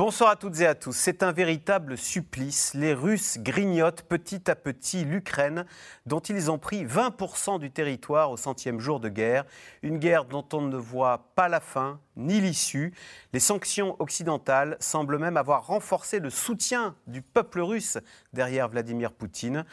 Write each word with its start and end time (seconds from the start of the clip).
Bonsoir 0.00 0.30
à 0.30 0.36
toutes 0.36 0.58
et 0.60 0.66
à 0.66 0.74
tous. 0.74 0.96
C'est 0.96 1.22
un 1.22 1.30
véritable 1.30 1.98
supplice. 1.98 2.72
Les 2.72 2.94
Russes 2.94 3.36
grignotent 3.36 4.00
petit 4.00 4.50
à 4.50 4.54
petit 4.54 5.04
l'Ukraine, 5.04 5.66
dont 6.06 6.20
ils 6.20 6.50
ont 6.50 6.56
pris 6.56 6.86
20% 6.86 7.58
du 7.58 7.70
territoire 7.70 8.30
au 8.30 8.38
centième 8.38 8.80
jour 8.80 8.98
de 8.98 9.10
guerre. 9.10 9.44
Une 9.82 9.98
guerre 9.98 10.24
dont 10.24 10.46
on 10.54 10.62
ne 10.62 10.78
voit 10.78 11.26
pas 11.34 11.50
la 11.50 11.60
fin 11.60 12.00
ni 12.16 12.40
l'issue. 12.40 12.94
Les 13.34 13.40
sanctions 13.40 13.96
occidentales 13.98 14.78
semblent 14.80 15.18
même 15.18 15.36
avoir 15.36 15.66
renforcé 15.66 16.18
le 16.18 16.30
soutien 16.30 16.94
du 17.06 17.20
peuple 17.20 17.60
russe 17.60 17.98
derrière 18.32 18.68
Vladimir 18.68 19.12
Poutine, 19.12 19.64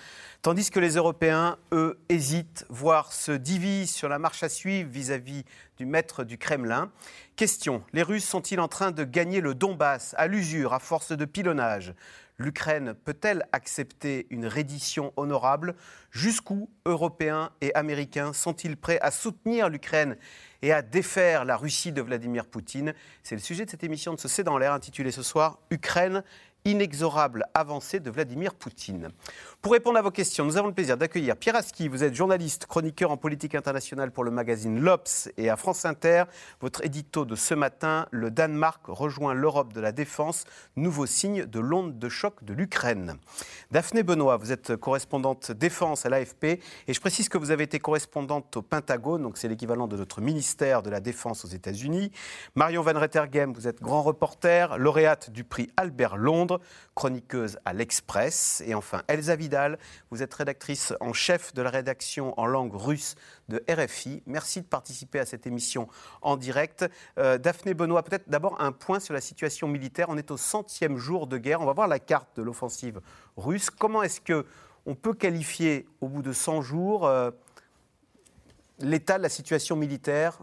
tandis 0.41 0.69
que 0.69 0.79
les 0.79 0.95
Européens, 0.95 1.57
eux, 1.71 1.99
hésitent, 2.09 2.65
voire 2.69 3.13
se 3.13 3.31
divisent 3.31 3.93
sur 3.93 4.09
la 4.09 4.19
marche 4.19 4.43
à 4.43 4.49
suivre 4.49 4.89
vis-à-vis 4.89 5.45
du 5.77 5.85
maître 5.85 6.23
du 6.23 6.37
Kremlin. 6.37 6.91
Question, 7.37 7.83
les 7.93 8.01
Russes 8.01 8.25
sont-ils 8.25 8.59
en 8.59 8.67
train 8.67 8.89
de 8.89 9.03
gagner 9.03 9.41
le 9.41 9.53
Donbass 9.53 10.15
à 10.17 10.25
l'usure, 10.25 10.73
à 10.73 10.79
force 10.79 11.11
de 11.11 11.23
pilonnage? 11.23 11.93
L'Ukraine 12.39 12.95
peut-elle 12.95 13.47
accepter 13.51 14.25
une 14.31 14.47
reddition 14.47 15.13
honorable? 15.17 15.75
Jusqu'où 16.09 16.67
Européens 16.87 17.51
et 17.61 17.71
Américains 17.75 18.33
sont-ils 18.33 18.75
prêts 18.75 18.97
à 19.01 19.11
soutenir 19.11 19.69
l'Ukraine 19.69 20.17
et 20.63 20.73
à 20.73 20.81
défaire 20.81 21.45
la 21.45 21.57
Russie 21.57 21.91
de 21.91 22.01
Vladimir 22.01 22.47
Poutine? 22.47 22.95
C'est 23.21 23.35
le 23.35 23.41
sujet 23.41 23.65
de 23.65 23.69
cette 23.69 23.83
émission 23.83 24.15
de 24.15 24.19
ce 24.19 24.27
C'est 24.27 24.43
dans 24.43 24.57
l'air 24.57 24.73
intitulée 24.73 25.11
ce 25.11 25.21
soir 25.21 25.59
Ukraine 25.69 26.23
inexorable 26.67 27.45
avancée 27.53 27.99
de 27.99 28.11
Vladimir 28.11 28.53
Poutine. 28.53 29.09
Pour 29.61 29.71
répondre 29.71 29.97
à 29.97 30.01
vos 30.01 30.11
questions, 30.11 30.45
nous 30.45 30.57
avons 30.57 30.67
le 30.67 30.73
plaisir 30.73 30.97
d'accueillir 30.97 31.37
Pierre 31.37 31.55
Aski. 31.55 31.87
Vous 31.87 32.03
êtes 32.03 32.13
journaliste, 32.13 32.65
chroniqueur 32.65 33.09
en 33.09 33.17
politique 33.17 33.55
internationale 33.55 34.11
pour 34.11 34.23
le 34.23 34.31
magazine 34.31 34.79
L'Obs 34.79 35.29
et 35.37 35.49
à 35.49 35.55
France 35.55 35.85
Inter. 35.85 36.25
Votre 36.59 36.85
édito 36.85 37.25
de 37.25 37.35
ce 37.35 37.53
matin, 37.53 38.05
le 38.11 38.31
Danemark 38.31 38.81
rejoint 38.87 39.33
l'Europe 39.33 39.71
de 39.73 39.79
la 39.79 39.93
défense, 39.93 40.43
nouveau 40.75 41.05
signe 41.05 41.45
de 41.45 41.59
l'onde 41.59 41.97
de 41.97 42.09
choc 42.09 42.43
de 42.43 42.53
l'Ukraine. 42.53 43.15
Daphné 43.71 44.03
Benoît, 44.03 44.37
vous 44.37 44.51
êtes 44.51 44.75
correspondante 44.75 45.51
défense 45.51 46.05
à 46.05 46.09
l'AFP 46.09 46.43
et 46.87 46.93
je 46.93 46.99
précise 46.99 47.29
que 47.29 47.37
vous 47.37 47.51
avez 47.51 47.63
été 47.63 47.79
correspondante 47.79 48.57
au 48.57 48.61
Pentagone, 48.61 49.23
donc 49.23 49.37
c'est 49.37 49.47
l'équivalent 49.47 49.87
de 49.87 49.95
notre 49.95 50.21
ministère 50.21 50.83
de 50.83 50.89
la 50.89 50.99
Défense 50.99 51.45
aux 51.45 51.49
États-Unis. 51.49 52.11
Marion 52.55 52.81
Van 52.81 52.99
Rettergem, 52.99 53.53
vous 53.53 53.67
êtes 53.67 53.81
grand 53.81 54.03
reporter, 54.03 54.77
lauréate 54.77 55.31
du 55.31 55.43
prix 55.43 55.69
Albert 55.77 56.17
Londres, 56.17 56.56
chroniqueuse 56.95 57.57
à 57.65 57.73
l'Express. 57.73 58.61
Et 58.65 58.73
enfin, 58.73 59.03
Elsa 59.07 59.35
Vidal, 59.35 59.77
vous 60.11 60.23
êtes 60.23 60.33
rédactrice 60.33 60.93
en 60.99 61.13
chef 61.13 61.53
de 61.53 61.61
la 61.61 61.69
rédaction 61.69 62.33
en 62.39 62.45
langue 62.45 62.73
russe 62.73 63.15
de 63.49 63.63
RFI. 63.69 64.23
Merci 64.25 64.61
de 64.61 64.67
participer 64.67 65.19
à 65.19 65.25
cette 65.25 65.47
émission 65.47 65.87
en 66.21 66.37
direct. 66.37 66.85
Euh, 67.17 67.37
Daphné 67.37 67.73
Benoît, 67.73 68.03
peut-être 68.03 68.29
d'abord 68.29 68.61
un 68.61 68.71
point 68.71 68.99
sur 68.99 69.13
la 69.13 69.21
situation 69.21 69.67
militaire. 69.67 70.07
On 70.09 70.17
est 70.17 70.31
au 70.31 70.37
centième 70.37 70.97
jour 70.97 71.27
de 71.27 71.37
guerre. 71.37 71.61
On 71.61 71.65
va 71.65 71.73
voir 71.73 71.87
la 71.87 71.99
carte 71.99 72.29
de 72.35 72.41
l'offensive 72.41 73.01
russe. 73.35 73.69
Comment 73.69 74.03
est-ce 74.03 74.21
que 74.21 74.45
on 74.85 74.95
peut 74.95 75.13
qualifier 75.13 75.85
au 75.99 76.07
bout 76.07 76.21
de 76.21 76.31
100 76.31 76.61
jours 76.61 77.05
euh, 77.05 77.29
l'état 78.79 79.17
de 79.17 79.23
la 79.23 79.29
situation 79.29 79.75
militaire 79.75 80.39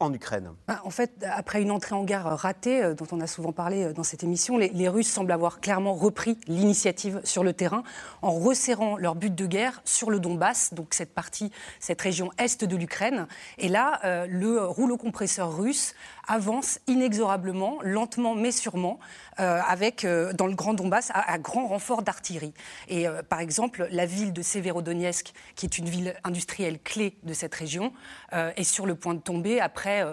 en 0.00 0.12
Ukraine 0.12 0.52
bah, 0.66 0.80
En 0.84 0.90
fait, 0.90 1.24
après 1.30 1.60
une 1.60 1.70
entrée 1.70 1.94
en 1.94 2.04
guerre 2.04 2.24
ratée, 2.24 2.82
euh, 2.82 2.94
dont 2.94 3.06
on 3.12 3.20
a 3.20 3.26
souvent 3.26 3.52
parlé 3.52 3.84
euh, 3.84 3.92
dans 3.92 4.04
cette 4.04 4.22
émission, 4.22 4.56
les, 4.56 4.88
Russes 4.88 5.10
semblent 5.10 5.32
avoir 5.32 5.60
clairement 5.60 5.92
repris 5.94 6.38
l'initiative 6.46 7.20
sur 7.24 7.44
le 7.44 7.52
terrain 7.52 7.82
en 8.22 8.32
resserrant 8.32 8.96
leur 8.96 9.14
but 9.14 9.34
de 9.34 9.46
guerre 9.46 9.82
sur 9.84 10.10
le 10.10 10.18
Donbass, 10.20 10.72
donc 10.72 10.94
cette 10.94 11.12
partie, 11.12 11.50
cette 11.78 12.00
région 12.00 12.30
est 12.38 12.64
de 12.64 12.76
l'Ukraine. 12.76 13.26
Et 13.58 13.68
là, 13.68 14.00
euh, 14.04 14.26
le 14.28 14.64
rouleau 14.64 14.96
compresseur 14.96 15.56
russe 15.56 15.94
avance 16.28 16.78
inexorablement, 16.86 17.78
lentement 17.82 18.34
mais 18.34 18.52
sûrement, 18.52 19.00
euh, 19.40 19.60
avec, 19.66 20.04
euh, 20.04 20.32
dans 20.32 20.46
le 20.46 20.54
Grand 20.54 20.74
Donbass, 20.74 21.10
à, 21.14 21.38
grand 21.38 21.68
renfort 21.68 22.02
d'artillerie. 22.02 22.52
Et 22.88 23.06
euh, 23.06 23.22
par 23.22 23.40
exemple, 23.40 23.86
la 23.90 24.04
ville 24.04 24.32
de 24.32 24.42
Severodonetsk, 24.42 25.32
qui 25.54 25.66
est 25.66 25.78
une 25.78 25.88
ville 25.88 26.14
industrielle 26.24 26.80
clé 26.80 27.16
de 27.22 27.32
cette 27.32 27.54
région, 27.54 27.92
est 28.32 28.64
sur 28.64 28.84
le 28.84 28.94
point 28.94 29.14
de 29.14 29.20
tomber 29.20 29.58
après 29.60 30.04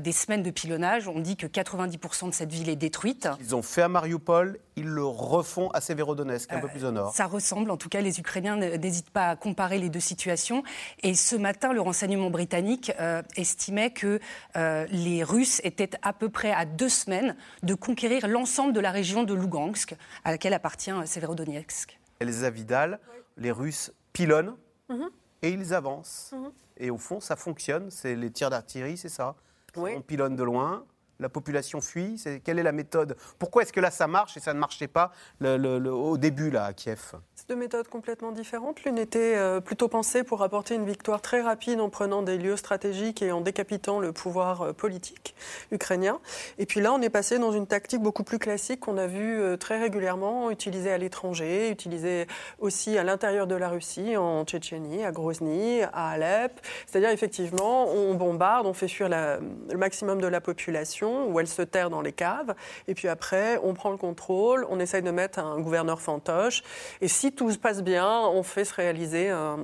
des 0.00 0.12
semaines 0.12 0.42
de 0.42 0.50
pilonnage. 0.50 1.08
On 1.08 1.20
dit 1.20 1.36
que 1.36 1.46
90% 1.46 2.28
de 2.28 2.34
cette 2.34 2.52
ville 2.52 2.68
est 2.68 2.76
détruite. 2.76 3.28
Ils 3.40 3.54
ont 3.54 3.62
fait 3.62 3.82
à 3.82 3.88
Mariupol, 3.88 4.58
ils 4.76 4.86
le 4.86 5.04
refont 5.04 5.70
à 5.70 5.80
Severodonetsk, 5.80 6.52
un 6.52 6.60
peu 6.60 6.68
plus 6.68 6.84
au 6.84 6.90
nord. 6.90 7.14
Ça 7.14 7.26
ressemble, 7.26 7.70
en 7.70 7.78
tout 7.78 7.88
cas, 7.88 8.02
les 8.02 8.20
Ukrainiens 8.20 8.56
n'hésitent 8.56 9.10
pas 9.10 9.28
à 9.30 9.36
comparer 9.36 9.78
les 9.78 9.88
deux 9.88 10.00
situations. 10.00 10.62
Et 11.02 11.14
ce 11.14 11.34
matin, 11.34 11.72
le 11.72 11.80
renseignement 11.80 12.30
britannique 12.30 12.92
estimait 13.36 13.90
que 13.90 14.20
les 14.54 15.24
Russes 15.24 15.61
était 15.62 15.90
à 16.02 16.12
peu 16.12 16.28
près 16.28 16.52
à 16.52 16.64
deux 16.64 16.88
semaines 16.88 17.36
de 17.62 17.74
conquérir 17.74 18.26
l'ensemble 18.28 18.72
de 18.72 18.80
la 18.80 18.90
région 18.90 19.24
de 19.24 19.34
Lugansk, 19.34 19.94
à 20.24 20.30
laquelle 20.30 20.54
appartient 20.54 20.92
Severodonetsk. 21.06 21.98
Elsa 22.20 22.50
Vidal, 22.50 23.00
les 23.36 23.50
Russes 23.50 23.92
pilonnent 24.12 24.56
mhm. 24.88 25.10
et 25.42 25.50
ils 25.50 25.74
avancent. 25.74 26.32
Mhm. 26.32 26.52
Et 26.78 26.90
au 26.90 26.98
fond, 26.98 27.20
ça 27.20 27.36
fonctionne. 27.36 27.90
C'est 27.90 28.14
les 28.14 28.30
tirs 28.30 28.50
d'artillerie, 28.50 28.96
c'est 28.96 29.08
ça 29.08 29.36
On 29.76 30.00
pilonne 30.00 30.36
de 30.36 30.42
loin, 30.42 30.84
la 31.22 31.28
population 31.28 31.80
fuit 31.80 32.22
Quelle 32.44 32.58
est 32.58 32.62
la 32.62 32.72
méthode? 32.72 33.16
Pourquoi 33.38 33.62
est-ce 33.62 33.72
que 33.72 33.80
là 33.80 33.90
ça 33.90 34.06
marche 34.06 34.36
et 34.36 34.40
ça 34.40 34.54
ne 34.54 34.58
marchait 34.58 34.88
pas 34.88 35.12
au 35.42 36.18
début 36.18 36.50
là, 36.50 36.66
à 36.66 36.72
Kiev? 36.72 37.14
C'est 37.34 37.48
deux 37.48 37.56
méthodes 37.56 37.88
complètement 37.88 38.30
différentes. 38.30 38.84
L'une 38.84 38.98
était 38.98 39.36
euh, 39.36 39.60
plutôt 39.60 39.88
pensée 39.88 40.22
pour 40.22 40.42
apporter 40.42 40.74
une 40.74 40.84
victoire 40.84 41.20
très 41.20 41.40
rapide 41.40 41.80
en 41.80 41.90
prenant 41.90 42.22
des 42.22 42.38
lieux 42.38 42.56
stratégiques 42.56 43.20
et 43.20 43.32
en 43.32 43.40
décapitant 43.40 43.98
le 43.98 44.12
pouvoir 44.12 44.62
euh, 44.62 44.72
politique 44.72 45.34
ukrainien. 45.72 46.20
Et 46.58 46.66
puis 46.66 46.80
là, 46.80 46.92
on 46.92 47.02
est 47.02 47.10
passé 47.10 47.38
dans 47.38 47.50
une 47.50 47.66
tactique 47.66 48.00
beaucoup 48.00 48.22
plus 48.22 48.38
classique 48.38 48.80
qu'on 48.80 48.96
a 48.96 49.06
vu 49.06 49.40
euh, 49.40 49.56
très 49.56 49.80
régulièrement 49.80 50.50
utilisée 50.50 50.92
à 50.92 50.98
l'étranger, 50.98 51.70
utilisée 51.70 52.26
aussi 52.60 52.96
à 52.96 53.02
l'intérieur 53.02 53.46
de 53.46 53.54
la 53.54 53.68
Russie, 53.68 54.16
en 54.16 54.44
Tchétchénie, 54.44 55.04
à 55.04 55.10
Grozny, 55.10 55.82
à 55.82 56.10
Alep. 56.10 56.60
C'est-à-dire 56.86 57.10
effectivement, 57.10 57.88
on 57.88 58.14
bombarde, 58.14 58.66
on 58.66 58.72
fait 58.72 58.88
fuir 58.88 59.08
le 59.08 59.76
maximum 59.76 60.20
de 60.20 60.26
la 60.26 60.40
population 60.40 61.11
où 61.26 61.40
elle 61.40 61.46
se 61.46 61.62
terre 61.62 61.90
dans 61.90 62.02
les 62.02 62.12
caves. 62.12 62.54
Et 62.88 62.94
puis 62.94 63.08
après, 63.08 63.58
on 63.62 63.74
prend 63.74 63.90
le 63.90 63.96
contrôle, 63.96 64.66
on 64.70 64.78
essaye 64.80 65.02
de 65.02 65.10
mettre 65.10 65.38
un 65.38 65.60
gouverneur 65.60 66.00
fantoche. 66.00 66.62
Et 67.00 67.08
si 67.08 67.32
tout 67.32 67.50
se 67.50 67.58
passe 67.58 67.82
bien, 67.82 68.20
on 68.20 68.42
fait 68.42 68.64
se 68.64 68.74
réaliser 68.74 69.30
un 69.30 69.58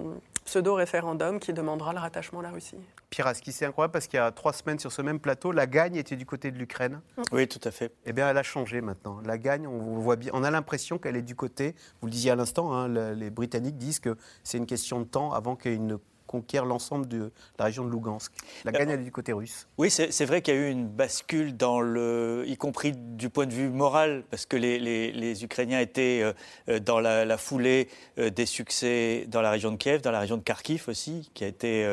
pseudo-référendum 0.49 1.41
qui 1.41 1.53
demandera 1.53 1.93
le 1.93 1.99
rattachement 1.99 2.41
à 2.41 2.43
la 2.43 2.51
Russie. 2.51 2.79
Qui 3.11 3.53
c'est 3.53 3.67
incroyable 3.67 3.93
parce 3.93 4.07
qu'il 4.07 4.17
y 4.17 4.23
a 4.23 4.31
trois 4.31 4.53
semaines 4.53 4.79
sur 4.79 4.93
ce 4.93 5.03
même 5.03 5.21
plateau, 5.21 5.53
la 5.53 5.67
gagne 5.67 5.97
était 5.97 6.17
du 6.17 6.25
côté 6.25 6.51
de 6.51 6.59
l'Ukraine. 6.59 7.01
Oui, 7.33 7.47
tout 7.47 7.61
à 7.65 7.71
fait. 7.71 7.93
Eh 8.07 8.13
bien, 8.13 8.29
elle 8.29 8.39
a 8.39 8.43
changé 8.43 8.81
maintenant. 8.81 9.21
La 9.25 9.37
gagne, 9.37 9.67
on 9.67 9.99
voit 9.99 10.17
bien, 10.17 10.31
on 10.35 10.45
a 10.45 10.51
l'impression 10.51 10.99
qu'elle 10.99 11.17
est 11.17 11.23
du 11.23 11.35
côté. 11.35 11.75
Vous 12.01 12.07
le 12.07 12.13
disiez 12.13 12.31
à 12.31 12.37
l'instant, 12.37 12.73
hein, 12.73 12.89
les 12.89 13.31
Britanniques 13.31 13.77
disent 13.77 14.01
que 14.01 14.17
c'est 14.43 14.59
une 14.59 14.67
question 14.67 15.01
de 15.01 15.05
temps 15.05 15.33
avant 15.33 15.55
qu'il 15.55 15.73
y 15.73 15.75
ait 15.75 15.77
une 15.77 15.99
conquiert 16.29 16.65
l'ensemble 16.65 17.09
de 17.09 17.33
la 17.59 17.65
région 17.65 17.85
de 17.85 17.91
Lugansk. 17.91 18.33
La 18.65 18.71
gagne, 18.71 18.91
elle 18.91 19.01
est 19.01 19.05
du 19.05 19.11
côté 19.11 19.33
russe. 19.33 19.67
Oui, 19.79 19.91
c'est 19.91 20.25
vrai 20.25 20.43
qu'il 20.43 20.55
y 20.55 20.57
a 20.57 20.61
eu 20.61 20.71
une 20.71 20.87
bascule, 20.87 21.57
dans 21.57 21.81
le, 21.81 22.45
y 22.47 22.57
compris 22.57 22.93
du 22.93 23.31
point 23.31 23.47
de 23.47 23.53
vue 23.53 23.71
moral, 23.71 24.23
parce 24.31 24.47
que 24.47 24.57
les, 24.57 24.79
les, 24.79 25.45
Ukrainiens 25.45 25.81
étaient 25.81 26.21
euh, 26.23 26.33
euh, 26.69 26.79
dans 26.79 27.01
la, 27.01 27.39
foulée 27.39 27.89
euh, 28.19 28.31
des 28.31 28.47
succès 28.47 29.25
dans 29.29 29.41
la 29.41 29.51
région 29.51 29.73
de 29.73 29.77
Kiev, 29.77 30.03
dans 30.03 30.13
la 30.13 30.21
région 30.21 30.37
de 30.37 30.43
Kharkiv 30.43 30.85
aussi, 30.89 31.31
qui 31.35 31.45
a 31.45 31.49
été 31.49 31.87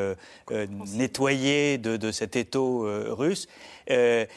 nettoyée 0.94 1.78
de, 1.78 1.98
de, 1.98 2.12
cet 2.12 2.36
étau 2.36 2.88
russe. 3.16 3.48
Il 3.90 4.28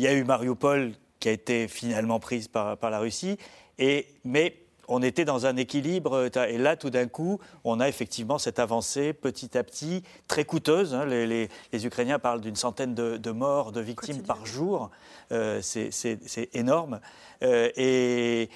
y 0.00 0.06
a 0.06 0.12
eu 0.12 0.24
Mariupol 0.24 0.92
qui 1.18 1.28
a 1.30 1.32
été 1.32 1.68
finalement 1.68 2.20
prise 2.20 2.48
par, 2.48 2.76
par 2.76 2.90
la 2.90 2.98
Russie. 2.98 3.38
Et, 3.78 4.06
mais 4.24 4.63
on 4.88 5.02
était 5.02 5.24
dans 5.24 5.46
un 5.46 5.56
équilibre. 5.56 6.30
Et 6.48 6.58
là, 6.58 6.76
tout 6.76 6.90
d'un 6.90 7.06
coup, 7.06 7.38
on 7.64 7.80
a 7.80 7.88
effectivement 7.88 8.38
cette 8.38 8.58
avancée 8.58 9.12
petit 9.12 9.56
à 9.56 9.64
petit, 9.64 10.02
très 10.28 10.44
coûteuse. 10.44 10.94
Hein. 10.94 11.06
Les, 11.06 11.48
Ukrainiens 11.72 12.18
parlent 12.18 12.40
d'une 12.40 12.56
centaine 12.56 12.94
de, 12.94 13.30
morts, 13.30 13.72
de 13.72 13.80
victimes 13.80 14.22
par 14.22 14.46
jour. 14.46 14.90
Euh, 15.32 15.60
c'est 15.62 16.48
énorme. 16.52 17.00
Euh, 17.42 17.70
et, 17.76 18.48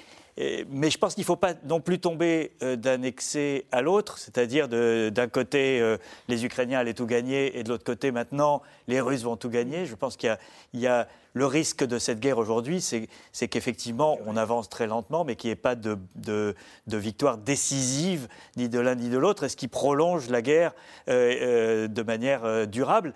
mais 0.71 0.91
je 0.91 0.99
pense 0.99 1.15
qu'il 1.15 1.23
ne 1.23 1.27
faut 1.27 1.37
pas 1.37 1.55
non 1.65 1.81
plus 1.81 1.99
tomber 1.99 2.53
euh, 2.63 2.77
d'un 2.77 3.03
excès 3.03 3.67
à 3.73 3.83
l'autre, 3.83 4.19
c'est-à-dire 4.19 4.69
d'un 4.69 5.29
côté, 5.29 5.97
les 6.29 6.45
Ukrainiens 6.45 6.79
allaient 6.79 6.95
tout 6.95 7.07
gagner, 7.07 7.59
et 7.59 7.65
de 7.65 7.69
l'autre 7.69 7.85
côté, 7.85 8.13
maintenant, 8.13 8.63
les 8.87 9.01
Russes 9.01 9.23
vont 9.23 9.37
tout 9.37 9.51
gagner. 9.51 9.87
Je 9.87 9.95
pense 9.95 10.17
qu'il 10.17 10.37
y, 10.75 10.87
a 10.87 11.09
le 11.35 11.47
risque 11.47 11.85
de 11.85 11.99
cette 11.99 12.21
guerre 12.21 12.39
aujourd'hui, 12.39 12.81
c'est 12.81 13.49
qu'effectivement, 13.49 14.19
on 14.27 14.37
avance 14.37 14.69
très 14.69 14.87
lentement, 14.87 15.25
mais 15.25 15.37
qu'il 15.37 15.49
n'y 15.49 15.53
ait 15.53 15.57
pas 15.57 15.75
de, 15.75 16.55
victoire 16.87 17.39
décisive, 17.39 18.29
ni 18.57 18.69
de 18.69 18.79
l'un 18.79 18.95
ni 18.95 19.09
de 19.09 19.19
l'autre, 19.19 19.45
et 19.45 19.49
ce 19.49 19.57
qui 19.57 19.69
prolonge 19.69 20.29
la 20.31 20.43
guerre 20.43 20.73
euh, 21.09 21.35
euh, 21.41 21.89
de 21.89 22.03
manière 22.03 22.45
euh, 22.45 22.67
durable, 22.67 23.15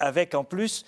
avec 0.00 0.34
en 0.34 0.44
plus 0.44 0.84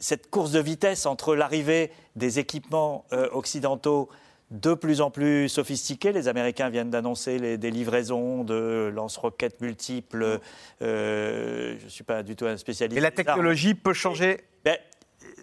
cette 0.00 0.30
course 0.30 0.52
de 0.52 0.58
vitesse 0.58 1.04
entre 1.04 1.36
l'arrivée 1.36 1.92
des 2.16 2.38
équipements 2.38 3.04
occidentaux 3.32 4.08
de 4.50 4.74
plus 4.74 5.00
en 5.00 5.10
plus 5.10 5.48
sophistiqués. 5.48 6.12
Les 6.12 6.28
Américains 6.28 6.70
viennent 6.70 6.90
d'annoncer 6.90 7.58
des 7.58 7.70
livraisons 7.70 8.44
de 8.44 8.90
lance-roquettes 8.94 9.60
multiples. 9.60 10.40
je 10.80 11.84
ne 11.84 11.88
suis 11.88 12.04
pas 12.04 12.22
du 12.22 12.36
tout 12.36 12.46
un 12.46 12.56
spécialiste. 12.56 12.96
Et 12.96 13.00
la 13.00 13.10
technologie 13.10 13.74
peut 13.74 13.92
changer? 13.92 14.40
ben, 14.64 14.76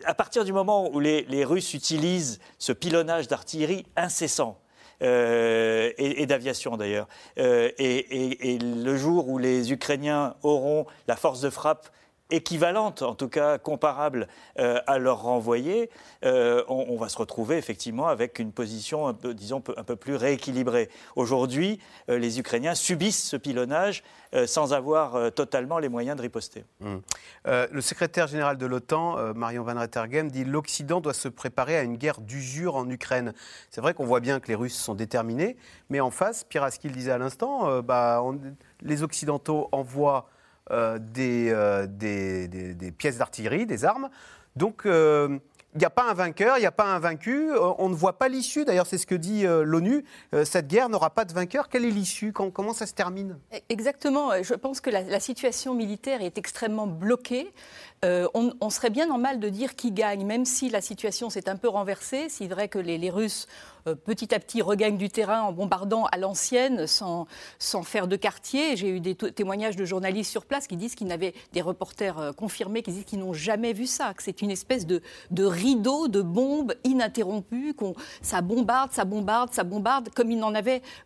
À 0.06 0.14
partir 0.14 0.44
du 0.44 0.54
moment 0.54 0.92
où 0.92 1.00
les 1.00 1.46
Russes 1.46 1.74
utilisent 1.74 2.40
ce 2.58 2.74
pilonnage 2.74 3.28
d'artillerie 3.28 3.86
incessant, 3.96 4.60
euh, 5.02 5.92
et, 5.98 6.26
d'aviation 6.26 6.78
d'ailleurs. 6.78 7.08
Euh, 7.38 7.70
et, 7.78 8.58
le 8.62 8.96
jour 8.96 9.28
où 9.28 9.38
les 9.38 9.72
Ukrainiens 9.74 10.36
auront 10.42 10.86
la 11.08 11.16
force 11.16 11.42
de 11.42 11.50
frappe 11.50 11.90
équivalente, 12.32 13.04
en 13.04 13.14
tout 13.14 13.30
cas 13.30 13.58
comparable 13.58 14.28
euh, 14.60 14.80
à 14.88 14.98
leur 14.98 15.22
renvoyer, 15.22 15.90
euh, 16.24 16.64
on, 16.68 16.98
va 16.98 17.08
se 17.08 17.18
retrouver 17.18 17.58
effectivement 17.58 18.08
avec 18.08 18.40
une 18.40 18.52
position 18.52 19.08
un 19.08 19.14
peu, 19.14 19.34
disons, 19.34 19.62
un 19.78 19.84
peu 19.84 19.96
plus 19.96 20.16
rééquilibrée. 20.16 20.90
Aujourd'hui, 21.16 21.80
euh, 22.10 22.18
les 22.18 22.40
Ukrainiens 22.40 22.74
subissent 22.74 23.24
ce 23.24 23.38
pilonnage 23.38 24.04
sans 24.48 24.74
avoir 24.74 25.32
totalement 25.32 25.80
les 25.80 25.88
moyens 25.88 26.18
de 26.18 26.22
riposter. 26.22 26.66
Mmh. 26.82 26.98
le 27.46 27.80
secrétaire 27.80 28.28
général 28.28 28.58
de 28.58 28.66
l'OTAN, 28.66 29.34
Marion 29.34 29.64
Van 29.64 29.80
Rettergem, 29.80 30.30
dit 30.30 30.44
l'Occident 30.44 31.00
doit 31.00 31.14
se 31.14 31.30
préparer 31.30 31.78
à 31.78 31.84
une 31.84 31.96
guerre 31.96 32.20
d'usure 32.20 32.76
en 32.76 32.90
Ukraine. 32.90 33.34
C'est 33.70 33.80
vrai 33.80 33.94
qu'on 33.94 34.04
voit 34.04 34.20
bien 34.20 34.42
que 34.42 34.50
les 34.50 34.56
Russes 34.56 34.76
sont 34.76 34.94
déterminés, 34.94 35.56
mais 35.90 36.02
en 36.02 36.12
face, 36.12 36.46
à 36.54 36.70
ce 36.70 36.80
qu'il 36.80 36.92
disait 36.92 37.12
à 37.12 37.18
l'instant, 37.18 37.82
bah, 37.82 38.22
les 38.82 39.04
Occidentaux 39.04 39.70
envoient 39.72 40.28
euh, 40.72 40.98
euh, 41.20 41.88
des, 41.88 42.92
pièces 42.98 43.18
d'artillerie, 43.18 43.66
des 43.66 43.86
armes. 43.86 44.10
Donc, 44.56 44.86
euh, 44.86 45.38
il 45.76 45.80
n'y 45.80 45.86
a 45.86 45.90
pas 45.90 46.10
un 46.10 46.14
vainqueur, 46.14 46.58
il 46.58 46.62
n'y 46.62 46.66
a 46.66 46.72
pas 46.72 46.86
un 46.86 47.00
vaincu. 47.00 47.52
On 47.78 47.90
ne 47.90 47.94
voit 47.94 48.18
pas 48.18 48.30
l'issue. 48.30 48.64
D'ailleurs, 48.64 48.88
c'est 48.88 48.98
ce 48.98 49.06
que 49.06 49.14
dit 49.14 49.44
l'ONU. 49.44 50.06
Cette 50.46 50.68
guerre 50.68 50.88
n'aura 50.88 51.10
pas 51.10 51.26
de 51.26 51.34
vainqueur. 51.34 51.68
Quelle 51.68 51.84
est 51.84 51.92
l'issue? 51.92 52.32
Comment 52.32 52.72
ça 52.72 52.86
se 52.86 52.94
termine? 52.94 53.38
Exactement. 53.68 54.42
Je 54.42 54.54
pense 54.54 54.80
que 54.80 54.90
la, 54.90 55.20
situation 55.20 55.74
militaire 55.74 56.22
est 56.22 56.38
extrêmement 56.38 56.88
bloquée. 56.88 57.52
on, 58.04 58.70
serait 58.70 58.90
bien 58.90 59.06
normal 59.06 59.42
de 59.42 59.50
dire 59.50 59.76
qui 59.76 59.92
gagne, 59.92 60.26
même 60.26 60.46
si 60.46 60.70
la 60.70 60.80
situation 60.80 61.30
s'est 61.30 61.50
un 61.50 61.58
peu 61.58 61.68
renversée. 61.68 62.28
C'est 62.30 62.48
vrai 62.48 62.70
que 62.70 62.80
les, 62.80 63.10
Russes 63.10 63.50
euh, 63.50 63.75
petit 63.94 64.34
à 64.34 64.40
petit 64.40 64.62
regagne 64.62 64.98
du 64.98 65.10
terrain 65.10 65.42
en 65.42 65.52
bombardant 65.52 66.06
à 66.06 66.18
l'ancienne 66.18 66.88
sans, 66.88 67.28
sans 67.60 67.84
faire 67.84 68.08
de 68.08 68.16
quartier. 68.16 68.76
J'ai 68.76 68.90
eu 68.90 69.00
des 69.00 69.16
témoignages 69.16 69.76
de 69.76 69.86
journalistes 69.86 70.32
sur 70.32 70.46
place 70.46 70.68
qui 70.68 70.78
disent 70.78 70.96
qu'ils 70.96 71.08
n'avaient, 71.08 71.34
des 71.54 71.62
reporters 71.62 72.18
euh, 72.18 72.32
confirmés, 72.32 72.82
qui 72.82 72.92
disent 72.92 73.06
qu'ils 73.06 73.20
n'ont 73.20 73.34
jamais 73.34 73.74
vu 73.74 73.86
ça, 73.86 74.14
que 74.14 74.24
c'est 74.24 74.42
une 74.42 74.52
espèce 74.52 74.86
de, 74.86 75.02
de 75.32 75.44
rideau 75.44 76.08
de 76.08 76.22
bombes 76.22 76.74
ininterrompues, 76.84 77.74
qu'on, 77.74 77.94
ça 78.22 78.42
bombarde, 78.42 78.92
ça 78.92 79.06
bombarde, 79.06 79.54
ça 79.54 79.64
bombarde, 79.64 80.10
comme 80.16 80.32
ils 80.32 80.42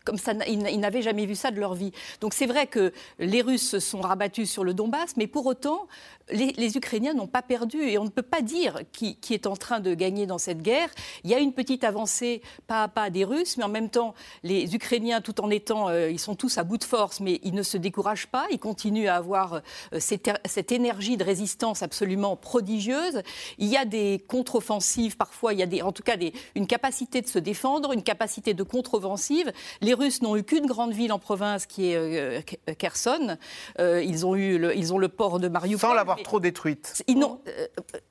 comme 0.05 0.17
ils 0.47 0.79
n'avaient 0.79 1.01
jamais 1.01 1.25
vu 1.25 1.35
ça 1.35 1.51
de 1.51 1.59
leur 1.59 1.73
vie. 1.73 1.91
Donc 2.21 2.33
c'est 2.33 2.45
vrai 2.45 2.67
que 2.67 2.93
les 3.19 3.41
Russes 3.41 3.69
se 3.69 3.79
sont 3.79 4.01
rabattus 4.01 4.49
sur 4.49 4.63
le 4.63 4.73
Donbass, 4.73 5.17
mais 5.17 5.27
pour 5.27 5.45
autant, 5.45 5.87
les, 6.31 6.77
Ukrainiens 6.77 7.13
n'ont 7.13 7.27
pas 7.27 7.41
perdu 7.41 7.81
et 7.81 7.97
on 7.97 8.03
ne 8.03 8.09
peut 8.09 8.21
pas 8.21 8.41
dire 8.41 8.81
qui, 8.91 9.15
qui, 9.15 9.33
est 9.33 9.47
en 9.47 9.55
train 9.55 9.79
de 9.79 9.93
gagner 9.93 10.25
dans 10.25 10.37
cette 10.37 10.61
guerre. 10.61 10.89
Il 11.23 11.29
y 11.29 11.33
a 11.33 11.39
une 11.39 11.53
petite 11.53 11.83
avancée 11.83 12.41
pas 12.67 12.83
à 12.83 12.87
pas 12.87 13.09
des 13.09 13.23
Russes, 13.23 13.57
mais 13.57 13.63
en 13.63 13.69
même 13.69 13.89
temps, 13.89 14.13
les 14.43 14.75
Ukrainiens, 14.75 15.21
tout 15.21 15.41
en 15.41 15.49
étant, 15.49 15.89
euh, 15.89 16.09
ils 16.09 16.19
sont 16.19 16.35
tous 16.35 16.57
à 16.57 16.63
bout 16.63 16.77
de 16.77 16.83
force, 16.83 17.19
mais 17.19 17.39
ils 17.43 17.53
ne 17.53 17.63
se 17.63 17.77
découragent 17.77 18.27
pas, 18.27 18.45
ils 18.51 18.59
continuent 18.59 19.07
à 19.07 19.15
avoir 19.15 19.55
euh, 19.55 19.59
cette, 19.99 20.29
cette, 20.45 20.71
énergie 20.71 21.17
de 21.17 21.23
résistance 21.23 21.81
absolument 21.81 22.35
prodigieuse. 22.35 23.21
Il 23.57 23.67
y 23.67 23.77
a 23.77 23.85
des 23.85 24.23
contre-offensives, 24.27 25.17
parfois, 25.17 25.53
il 25.53 25.59
y 25.59 25.63
a 25.63 25.65
des, 25.65 25.81
en 25.81 25.91
tout 25.91 26.03
cas 26.03 26.17
des, 26.17 26.33
une 26.55 26.67
capacité 26.67 27.21
de 27.21 27.27
se 27.27 27.39
défendre, 27.39 27.91
une 27.91 28.03
capacité 28.03 28.53
de 28.53 28.63
contre-offensive. 28.63 29.51
Les 29.81 29.93
Russes 29.93 30.21
n'ont 30.21 30.35
eu 30.35 30.43
qu'une 30.43 30.67
grande 30.67 30.93
ville 30.93 31.11
en 31.11 31.19
province 31.19 31.65
qui 31.65 31.91
est 31.91 31.95
euh, 31.95 32.41
Kherson. 32.77 33.37
ils, 33.79 34.25
ont 34.25 34.35
eu 34.35 34.57
le, 34.57 34.77
ils 34.77 34.93
ont 34.93 34.97
le 34.97 35.09
port 35.09 35.39
de 35.39 35.47
Mariupol. 35.47 35.89
Sans 35.89 35.93
l'avoir 35.93 36.18
trop 36.23 36.39
détruite. 36.39 37.03
Ils 37.07 37.19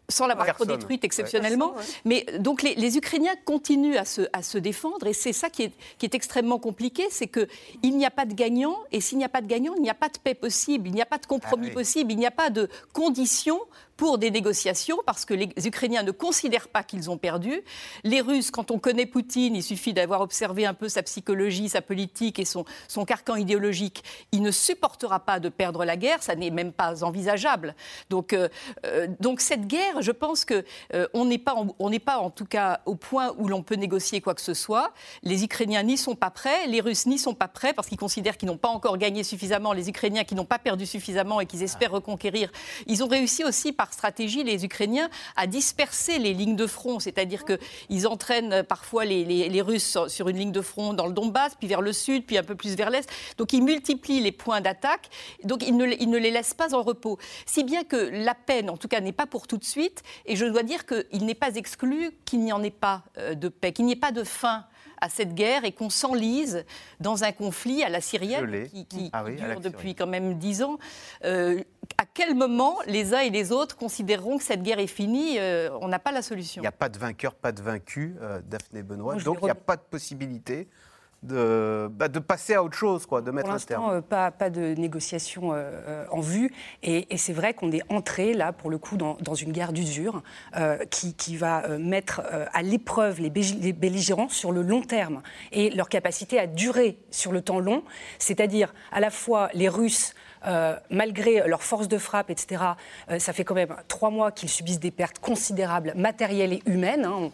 sans 0.08 0.26
l'avoir 0.26 0.46
trop 0.54 0.64
détruite 0.64 1.04
exceptionnellement. 1.04 1.74
Mais 2.04 2.24
donc 2.38 2.62
les, 2.62 2.74
les, 2.74 2.96
Ukrainiens 2.96 3.34
continuent 3.44 3.96
à 3.96 4.04
se, 4.04 4.22
à 4.32 4.42
se 4.42 4.56
défendre 4.56 5.06
et 5.06 5.12
c'est 5.12 5.34
ça 5.34 5.50
qui 5.50 5.64
est, 5.64 5.72
qui 5.98 6.06
est, 6.06 6.14
extrêmement 6.14 6.58
compliqué, 6.58 7.04
c'est 7.10 7.28
qu'il 7.28 7.96
n'y 7.96 8.06
a 8.06 8.10
pas 8.10 8.24
de 8.24 8.32
gagnant 8.32 8.76
et 8.90 9.00
s'il 9.00 9.18
n'y 9.18 9.24
a 9.24 9.28
pas 9.28 9.42
de 9.42 9.46
gagnant, 9.46 9.74
il 9.76 9.82
n'y 9.82 9.90
a 9.90 9.94
pas 9.94 10.08
de 10.08 10.18
paix 10.18 10.34
possible, 10.34 10.88
il 10.88 10.94
n'y 10.94 11.02
a 11.02 11.06
pas 11.06 11.18
de 11.18 11.26
compromis 11.26 11.68
ah 11.70 11.74
possible, 11.74 12.12
il 12.12 12.18
n'y 12.18 12.26
a 12.26 12.30
pas 12.30 12.50
de 12.50 12.68
conditions 12.92 13.60
pour 13.98 14.16
des 14.16 14.30
négociations 14.30 14.98
parce 15.04 15.24
que 15.24 15.34
les 15.34 15.50
Ukrainiens 15.66 16.04
ne 16.04 16.12
considèrent 16.12 16.68
pas 16.68 16.84
qu'ils 16.84 17.10
ont 17.10 17.18
perdu. 17.18 17.60
Les 18.04 18.20
Russes, 18.20 18.50
quand 18.50 18.70
on 18.70 18.78
connaît 18.78 19.06
Poutine, 19.06 19.56
il 19.56 19.62
suffit 19.62 19.92
d'avoir 19.92 20.20
observé 20.20 20.64
un 20.64 20.72
peu 20.72 20.88
sa 20.88 21.02
psychologie, 21.02 21.68
sa 21.68 21.82
politique 21.82 22.38
et 22.38 22.44
son, 22.44 22.64
son 22.86 23.04
carcan 23.04 23.34
idéologique, 23.34 24.04
il 24.30 24.42
ne 24.42 24.52
supportera 24.52 25.18
pas 25.20 25.40
de 25.40 25.48
perdre 25.48 25.84
la 25.84 25.96
guerre, 25.96 26.22
ça 26.22 26.36
n'est 26.36 26.50
même 26.50 26.72
pas 26.72 27.02
envisageable. 27.02 27.74
Donc, 28.08 28.32
euh, 28.32 28.48
euh, 28.86 29.08
donc 29.18 29.40
cette 29.40 29.66
guerre, 29.66 30.00
je 30.00 30.12
pense 30.12 30.44
que 30.44 30.64
euh, 30.94 31.08
on 31.12 31.24
n'est 31.24 31.38
pas, 31.38 31.56
n'est 31.80 31.98
pas 31.98 32.18
en 32.18 32.30
tout 32.30 32.46
cas 32.46 32.80
au 32.86 32.94
point 32.94 33.34
où 33.36 33.48
l'on 33.48 33.64
peut 33.64 33.74
négocier 33.74 34.20
quoi 34.20 34.36
que 34.36 34.40
ce 34.40 34.54
soit. 34.54 34.92
Les 35.24 35.42
Ukrainiens 35.42 35.82
n'y 35.82 35.96
sont 35.96 36.14
pas 36.14 36.30
prêts, 36.30 36.68
les 36.68 36.80
Russes 36.80 37.06
n'y 37.06 37.18
sont 37.18 37.34
pas 37.34 37.48
prêts 37.48 37.72
parce 37.72 37.88
qu'ils 37.88 37.98
considèrent 37.98 38.36
qu'ils 38.38 38.48
n'ont 38.48 38.56
pas 38.56 38.68
encore 38.68 38.96
gagné 38.96 39.24
suffisamment, 39.24 39.72
les 39.72 39.88
Ukrainiens 39.88 40.22
qui 40.22 40.36
n'ont 40.36 40.44
pas 40.44 40.60
perdu 40.60 40.86
suffisamment 40.86 41.40
et 41.40 41.46
qu'ils 41.46 41.64
espèrent 41.64 41.90
reconquérir. 41.90 42.52
Ils 42.86 43.02
ont 43.02 43.08
réussi 43.08 43.42
aussi 43.42 43.72
par 43.72 43.87
stratégie, 43.92 44.44
les 44.44 44.64
Ukrainiens, 44.64 45.08
à 45.36 45.46
disperser 45.46 46.18
les 46.18 46.34
lignes 46.34 46.56
de 46.56 46.66
front. 46.66 46.98
C'est-à-dire 47.00 47.44
qu'ils 47.44 48.06
entraînent 48.06 48.62
parfois 48.62 49.04
les, 49.04 49.62
Russes 49.62 49.98
sur, 50.08 50.28
une 50.28 50.36
ligne 50.36 50.52
de 50.52 50.60
front 50.60 50.94
dans 50.94 51.06
le 51.06 51.12
Donbass, 51.12 51.54
puis 51.56 51.66
vers 51.66 51.80
le 51.80 51.92
sud, 51.92 52.24
puis 52.24 52.38
un 52.38 52.42
peu 52.42 52.54
plus 52.54 52.76
vers 52.76 52.90
l'est. 52.90 53.08
Donc 53.36 53.52
ils 53.52 53.62
multiplient 53.62 54.20
les 54.20 54.32
points 54.32 54.60
d'attaque. 54.60 55.08
Donc 55.44 55.66
ils 55.66 55.76
ne, 55.76 55.86
ils 55.98 56.10
ne 56.10 56.18
les 56.18 56.30
laissent 56.30 56.54
pas 56.54 56.74
en 56.74 56.82
repos. 56.82 57.18
Si 57.46 57.64
bien 57.64 57.84
que 57.84 57.96
la 57.96 58.34
peine, 58.34 58.70
en 58.70 58.76
tout 58.76 58.88
cas, 58.88 59.00
n'est 59.00 59.12
pas 59.12 59.26
pour 59.26 59.46
tout 59.46 59.56
de 59.56 59.64
suite. 59.64 60.02
Et 60.26 60.36
je 60.36 60.44
dois 60.44 60.62
dire 60.62 60.86
qu'il 60.86 61.24
n'est 61.24 61.34
pas 61.34 61.54
exclu 61.54 62.10
qu'il 62.24 62.40
n'y 62.40 62.52
en 62.52 62.62
ait 62.62 62.70
pas 62.70 63.02
euh, 63.18 63.34
de 63.34 63.48
paix, 63.48 63.72
qu'il 63.72 63.86
n'y 63.86 63.92
ait 63.92 63.96
pas 63.96 64.12
de 64.12 64.24
fin 64.24 64.64
à 65.00 65.08
cette 65.08 65.34
guerre 65.34 65.64
et 65.64 65.72
qu'on 65.72 65.90
s'enlise 65.90 66.64
dans 67.00 67.24
un 67.24 67.32
conflit 67.32 67.82
à 67.82 67.88
la 67.88 68.00
syrienne 68.00 68.68
qui, 68.88 69.10
ah 69.12 69.24
dure 69.24 69.60
depuis 69.60 69.94
quand 69.94 70.06
même 70.06 70.38
dix 70.38 70.62
ans. 70.62 70.78
Euh, 71.24 71.62
à 71.96 72.04
quel 72.12 72.34
moment 72.34 72.76
les 72.86 73.14
uns 73.14 73.20
et 73.20 73.30
les 73.30 73.52
autres 73.52 73.76
considéreront 73.76 74.38
que 74.38 74.44
cette 74.44 74.62
guerre 74.62 74.78
est 74.78 74.86
finie 74.86 75.38
euh, 75.38 75.70
On 75.80 75.88
n'a 75.88 75.98
pas 75.98 76.12
la 76.12 76.22
solution? 76.22 76.60
Il 76.60 76.64
n'y 76.64 76.68
a 76.68 76.72
pas 76.72 76.88
de 76.88 76.98
vainqueur, 76.98 77.34
pas 77.34 77.52
de 77.52 77.62
vaincu, 77.62 78.16
euh, 78.20 78.40
Daphné 78.44 78.82
Benoît. 78.82 79.16
Donc 79.16 79.38
il 79.42 79.44
n'y 79.44 79.50
a 79.50 79.54
pas 79.54 79.76
de 79.76 79.82
possibilité 79.82 80.68
de, 81.22 81.88
bah, 81.90 82.08
de, 82.08 82.18
passer 82.20 82.54
à 82.54 82.62
autre 82.62 82.76
chose, 82.76 83.04
quoi, 83.06 83.20
de 83.22 83.30
mettre 83.30 83.50
un 83.50 83.58
terme. 83.58 83.90
Euh, 83.90 84.00
pas, 84.00 84.30
pas 84.30 84.50
de 84.50 84.74
négociation 84.74 85.52
euh, 85.52 85.56
euh, 85.56 86.04
en 86.10 86.20
vue. 86.20 86.52
Et, 86.82 87.06
c'est 87.16 87.32
vrai 87.32 87.54
qu'on 87.54 87.72
est 87.72 87.82
entré, 87.88 88.34
là, 88.34 88.52
pour 88.52 88.70
le 88.70 88.78
coup, 88.78 88.96
dans, 88.96 89.16
une 89.34 89.52
guerre 89.52 89.72
d'usure 89.72 90.22
qui, 90.90 91.14
qui, 91.14 91.36
va 91.36 91.66
mettre 91.78 92.22
à 92.52 92.62
l'épreuve 92.62 93.20
les, 93.20 93.30
les, 93.30 93.72
belligérants 93.72 94.28
sur 94.28 94.52
le 94.52 94.62
long 94.62 94.82
terme 94.82 95.22
et 95.52 95.70
leur 95.70 95.88
capacité 95.88 96.38
à 96.38 96.46
durer 96.46 96.98
sur 97.10 97.32
le 97.32 97.42
temps 97.42 97.58
long. 97.58 97.82
C'est-à-dire, 98.18 98.72
à 98.92 99.00
la 99.00 99.10
fois, 99.10 99.48
les 99.54 99.68
Russes. 99.68 100.14
malgré 100.90 101.46
leur 101.48 101.62
force 101.62 101.88
de 101.88 101.98
frappe, 101.98 102.30
etc., 102.30 102.62
ça 103.18 103.32
fait 103.32 103.44
quand 103.44 103.56
même 103.56 103.74
trois 103.88 104.10
mois 104.10 104.30
qu'ils 104.30 104.48
subissent 104.48 104.80
des 104.80 104.92
pertes 104.92 105.18
considérables 105.18 105.92
matérielles 105.96 106.52
et 106.52 106.62
humaines. 106.66 107.04
Hein. 107.04 107.14
On, 107.16 107.32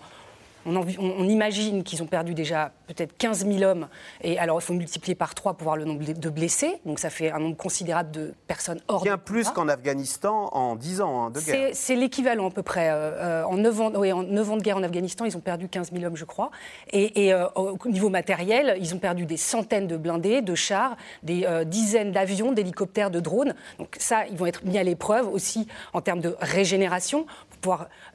imagine 0.66 1.82
qu'ils 1.82 2.02
ont 2.02 2.06
perdu 2.06 2.34
déjà 2.34 2.72
peut-être 2.86 3.16
15 3.16 3.46
000 3.46 3.62
hommes. 3.62 3.88
Et 4.22 4.38
alors, 4.38 4.58
il 4.60 4.64
faut 4.64 4.74
multiplier 4.74 5.14
par 5.14 5.34
3 5.34 5.54
pour 5.54 5.64
voir 5.64 5.76
le 5.76 5.84
nombre 5.84 6.04
de 6.04 6.28
blessés. 6.30 6.80
Donc, 6.84 6.98
ça 6.98 7.10
fait 7.10 7.30
un 7.30 7.38
nombre 7.38 7.56
considérable 7.56 8.10
de 8.10 8.34
personnes 8.46 8.80
hors 8.88 9.02
Bien 9.02 9.18
plus 9.18 9.48
qu'en 9.50 9.68
Afghanistan 9.68 10.48
en 10.52 10.76
10 10.76 11.00
ans 11.00 11.24
hein, 11.24 11.30
de 11.30 11.40
guerre. 11.40 11.70
C'est 11.72 11.96
l'équivalent 11.96 12.48
à 12.48 12.50
peu 12.50 12.62
près. 12.62 12.90
Euh, 12.90 12.94
euh, 12.94 13.44
en, 13.44 13.56
9 13.56 13.80
ans, 13.80 13.92
oui, 13.96 14.12
en 14.12 14.22
9 14.22 14.50
ans 14.50 14.56
de 14.56 14.62
guerre 14.62 14.76
en 14.76 14.82
Afghanistan, 14.82 15.24
ils 15.24 15.36
ont 15.36 15.40
perdu 15.40 15.68
15 15.68 15.92
000 15.92 16.04
hommes, 16.04 16.16
je 16.16 16.24
crois. 16.24 16.50
Et, 16.92 17.32
euh, 17.32 17.46
au 17.54 17.76
niveau 17.88 18.08
matériel, 18.08 18.76
ils 18.80 18.94
ont 18.94 18.98
perdu 18.98 19.26
des 19.26 19.36
centaines 19.36 19.86
de 19.86 19.96
blindés, 19.96 20.42
de 20.42 20.54
chars, 20.54 20.96
des 21.22 21.46
dizaines 21.66 22.12
d'avions, 22.12 22.52
d'hélicoptères, 22.52 23.10
de 23.10 23.20
drones. 23.20 23.54
Donc, 23.78 23.96
ça, 23.98 24.26
ils 24.26 24.36
vont 24.36 24.46
être 24.46 24.64
mis 24.64 24.78
à 24.78 24.82
l'épreuve 24.82 25.28
aussi 25.28 25.66
en 25.92 26.00
termes 26.00 26.20
de 26.20 26.36
régénération 26.40 27.26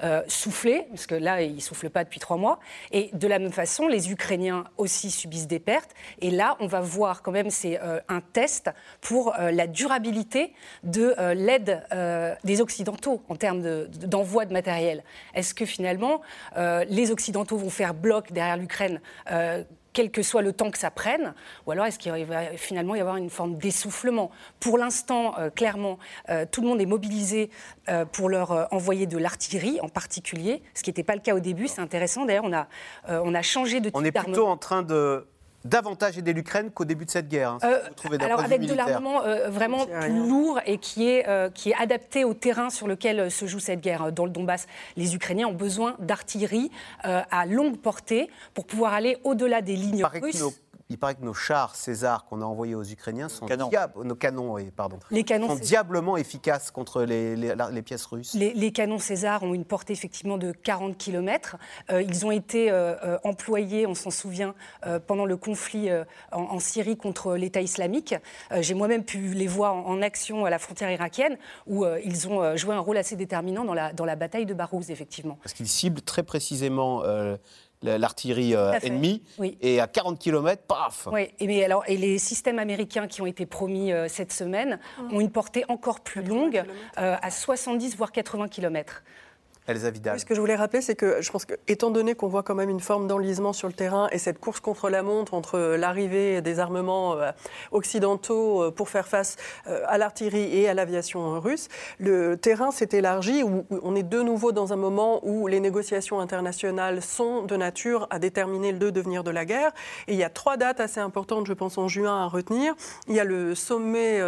euh, 0.03 0.21
souffler, 0.27 0.85
parce 0.89 1.07
que 1.07 1.15
là, 1.15 1.41
ils 1.41 1.55
ne 1.55 1.59
soufflent 1.59 1.89
pas 1.89 2.03
depuis 2.03 2.19
trois 2.19 2.37
mois. 2.37 2.59
Et 2.91 3.09
de 3.13 3.27
la 3.27 3.39
même 3.39 3.51
façon, 3.51 3.87
les 3.87 4.11
Ukrainiens 4.11 4.65
aussi 4.77 5.11
subissent 5.11 5.47
des 5.47 5.59
pertes. 5.59 5.91
Et 6.21 6.31
là, 6.31 6.57
on 6.59 6.67
va 6.67 6.81
voir 6.81 7.21
quand 7.21 7.31
même, 7.31 7.49
c'est 7.49 7.79
euh, 7.81 7.99
un 8.07 8.21
test 8.21 8.69
pour 9.01 9.35
euh, 9.39 9.51
la 9.51 9.67
durabilité 9.67 10.53
de 10.83 11.15
l'aide 11.33 11.83
des 12.43 12.61
Occidentaux 12.61 13.21
en 13.29 13.35
termes 13.35 13.61
d'envoi 13.87 14.45
de, 14.45 14.53
matériel. 14.53 15.03
Est-ce 15.33 15.53
que 15.53 15.65
finalement, 15.65 16.21
les 16.55 17.11
Occidentaux 17.11 17.57
vont 17.57 17.69
faire 17.69 17.93
bloc 17.93 18.31
derrière 18.31 18.57
l'Ukraine 18.57 19.01
quel 19.93 20.11
que 20.11 20.21
soit 20.21 20.41
le 20.41 20.53
temps 20.53 20.71
que 20.71 20.77
ça 20.77 20.91
prenne, 20.91 21.33
ou 21.65 21.71
alors 21.71 21.85
est-ce 21.85 21.99
qu'il 21.99 22.25
va 22.25 22.57
finalement 22.57 22.95
y 22.95 23.01
avoir 23.01 23.17
une 23.17 23.29
forme 23.29 23.57
d'essoufflement 23.57 24.31
Pour 24.59 24.77
l'instant, 24.77 25.37
euh, 25.39 25.49
clairement, 25.49 25.97
euh, 26.29 26.45
tout 26.49 26.61
le 26.61 26.67
monde 26.67 26.81
est 26.81 26.85
mobilisé 26.85 27.49
euh, 27.89 28.05
pour 28.05 28.29
leur 28.29 28.67
envoyer 28.73 29.07
de 29.07 29.17
l'artillerie 29.17 29.79
en 29.81 29.89
particulier, 29.89 30.61
ce 30.73 30.83
qui 30.83 30.89
n'était 30.89 31.03
pas 31.03 31.15
le 31.15 31.21
cas 31.21 31.35
au 31.35 31.39
début. 31.39 31.67
C'est 31.67 31.81
intéressant. 31.81 32.25
D'ailleurs, 32.25 32.45
on 32.45 32.53
a, 32.53 32.67
on 33.07 33.33
a 33.33 33.41
changé 33.41 33.79
de 33.79 33.89
type 33.89 33.95
On 33.95 34.03
est 34.03 34.11
plutôt 34.11 34.47
en 34.47 34.57
train 34.57 34.83
de 34.83 35.25
davantage 35.65 36.17
aider 36.17 36.33
l'Ukraine 36.33 36.71
qu'au 36.71 36.85
début 36.85 37.05
de 37.05 37.11
cette 37.11 37.27
guerre. 37.27 37.57
Hein, 37.61 37.79
alors 38.19 38.41
avec 38.41 38.61
de 38.61 38.73
l'armement 38.73 39.21
vraiment 39.47 39.85
plus 39.85 40.27
lourd 40.27 40.59
et 40.65 40.77
qui 40.77 41.09
est, 41.09 41.25
qui 41.53 41.71
est 41.71 41.75
adapté 41.75 42.23
au 42.23 42.33
terrain 42.33 42.69
sur 42.69 42.87
lequel 42.87 43.29
se 43.31 43.45
joue 43.45 43.59
cette 43.59 43.81
guerre. 43.81 44.11
Dans 44.11 44.25
le 44.25 44.31
Donbass, 44.31 44.67
les 44.95 45.15
Ukrainiens 45.15 45.47
ont 45.47 45.53
besoin 45.53 45.95
d'artillerie 45.99 46.71
à 47.03 47.45
longue 47.45 47.77
portée 47.77 48.29
pour 48.53 48.65
pouvoir 48.65 48.93
aller 48.93 49.17
au-delà 49.23 49.61
des 49.61 49.75
lignes 49.75 50.05
russes. 50.05 50.43
Il 50.91 50.97
paraît 50.97 51.13
que 51.13 51.23
nos 51.23 51.35
chars 51.35 51.75
César 51.75 52.25
qu'on 52.25 52.41
a 52.41 52.45
envoyés 52.45 52.73
aux 52.73 52.83
Ukrainiens 52.83 53.29
sont 53.29 53.45
nos 53.45 54.15
canons, 54.15 54.57
pardon, 54.75 54.97
les 55.11 55.23
canons 55.23 55.49
sont 55.49 55.55
diablement 55.55 56.17
efficaces 56.17 56.71
contre 56.71 57.03
les, 57.03 57.35
les, 57.35 57.81
pièces 57.83 58.05
russes. 58.07 58.33
Les, 58.33 58.71
canons 58.71 58.97
César 58.97 59.43
ont 59.43 59.53
une 59.53 59.65
portée 59.65 59.93
effectivement 59.93 60.39
de 60.39 60.51
40 60.51 60.97
km. 60.97 61.57
Euh, 61.91 62.01
ils 62.01 62.25
ont 62.25 62.31
été 62.31 62.71
euh, 62.71 62.95
euh, 63.03 63.19
employés, 63.23 63.85
on 63.85 63.93
s'en 63.93 64.09
souvient, 64.09 64.55
pendant 65.05 65.25
le 65.25 65.37
conflit 65.37 65.89
en, 66.31 66.59
Syrie 66.59 66.97
contre 66.97 67.35
l'État 67.35 67.61
islamique. 67.61 68.15
J'ai 68.59 68.73
moi-même 68.73 69.03
pu 69.03 69.33
les 69.33 69.47
voir 69.47 69.75
en, 69.75 70.01
action 70.01 70.45
à 70.45 70.49
la 70.49 70.57
frontière 70.57 70.89
irakienne, 70.89 71.37
où 71.67 71.85
ils 72.03 72.27
ont 72.27 72.57
joué 72.57 72.73
un 72.73 72.79
rôle 72.79 72.97
assez 72.97 73.15
déterminant 73.15 73.63
dans 73.63 73.73
la, 73.75 73.93
dans 73.93 74.05
la 74.05 74.15
bataille 74.15 74.45
de 74.45 74.53
Barouz, 74.55 74.89
effectivement. 74.89 75.37
Parce 75.43 75.53
qu'ils 75.53 75.67
ciblent 75.67 76.01
très 76.01 76.23
précisément 76.23 77.03
l'artillerie 77.81 78.55
euh, 78.55 78.73
ennemie, 78.81 79.23
et 79.61 79.79
à 79.79 79.87
40 79.87 80.19
km, 80.19 80.63
paf 80.63 81.07
Oui, 81.11 81.29
et, 81.39 81.63
alors, 81.63 81.83
et 81.87 81.97
les 81.97 82.17
systèmes 82.17 82.59
américains 82.59 83.07
qui 83.07 83.21
ont 83.21 83.25
été 83.25 83.45
promis 83.45 83.91
euh, 83.91 84.07
cette 84.07 84.33
semaine 84.33 84.79
mmh. 84.97 85.15
ont 85.15 85.19
une 85.19 85.31
portée 85.31 85.63
encore 85.69 86.01
plus 86.01 86.23
longue, 86.23 86.63
euh, 86.97 87.15
à 87.21 87.31
70 87.31 87.95
voire 87.95 88.11
80 88.11 88.47
km. 88.49 89.03
Ce 90.17 90.25
que 90.25 90.33
je 90.33 90.39
voulais 90.39 90.55
rappeler, 90.55 90.81
c'est 90.81 90.95
que 90.95 91.21
je 91.21 91.31
pense 91.31 91.45
que, 91.45 91.53
étant 91.67 91.91
donné 91.91 92.15
qu'on 92.15 92.27
voit 92.27 92.41
quand 92.41 92.55
même 92.55 92.69
une 92.69 92.79
forme 92.79 93.07
d'enlisement 93.07 93.53
sur 93.53 93.67
le 93.67 93.73
terrain 93.73 94.07
et 94.11 94.17
cette 94.17 94.39
course 94.39 94.59
contre 94.59 94.89
la 94.89 95.03
montre 95.03 95.33
entre 95.33 95.59
l'arrivée 95.77 96.41
des 96.41 96.59
armements 96.59 97.13
euh, 97.13 97.31
occidentaux 97.71 98.63
euh, 98.63 98.71
pour 98.71 98.89
faire 98.89 99.07
face 99.07 99.35
euh, 99.67 99.83
à 99.87 99.97
l'artillerie 99.97 100.57
et 100.57 100.67
à 100.67 100.73
l'aviation 100.73 101.39
russe, 101.39 101.67
le 101.99 102.35
terrain 102.35 102.71
s'est 102.71 102.89
élargi. 102.93 103.43
Où 103.43 103.65
on 103.83 103.95
est 103.95 104.03
de 104.03 104.21
nouveau 104.21 104.51
dans 104.51 104.73
un 104.73 104.75
moment 104.75 105.19
où 105.23 105.47
les 105.47 105.59
négociations 105.59 106.19
internationales 106.19 107.01
sont 107.01 107.43
de 107.43 107.55
nature 107.55 108.07
à 108.09 108.17
déterminer 108.17 108.71
le 108.71 108.91
devenir 108.91 109.23
de 109.23 109.31
la 109.31 109.45
guerre. 109.45 109.71
Et 110.07 110.13
il 110.13 110.17
y 110.17 110.23
a 110.23 110.29
trois 110.29 110.57
dates 110.57 110.79
assez 110.79 110.99
importantes, 110.99 111.45
je 111.45 111.53
pense, 111.53 111.77
en 111.77 111.87
juin 111.87 112.23
à 112.23 112.25
retenir. 112.25 112.73
Il 113.07 113.15
y 113.15 113.19
a 113.19 113.23
le 113.23 113.53
sommet 113.53 114.21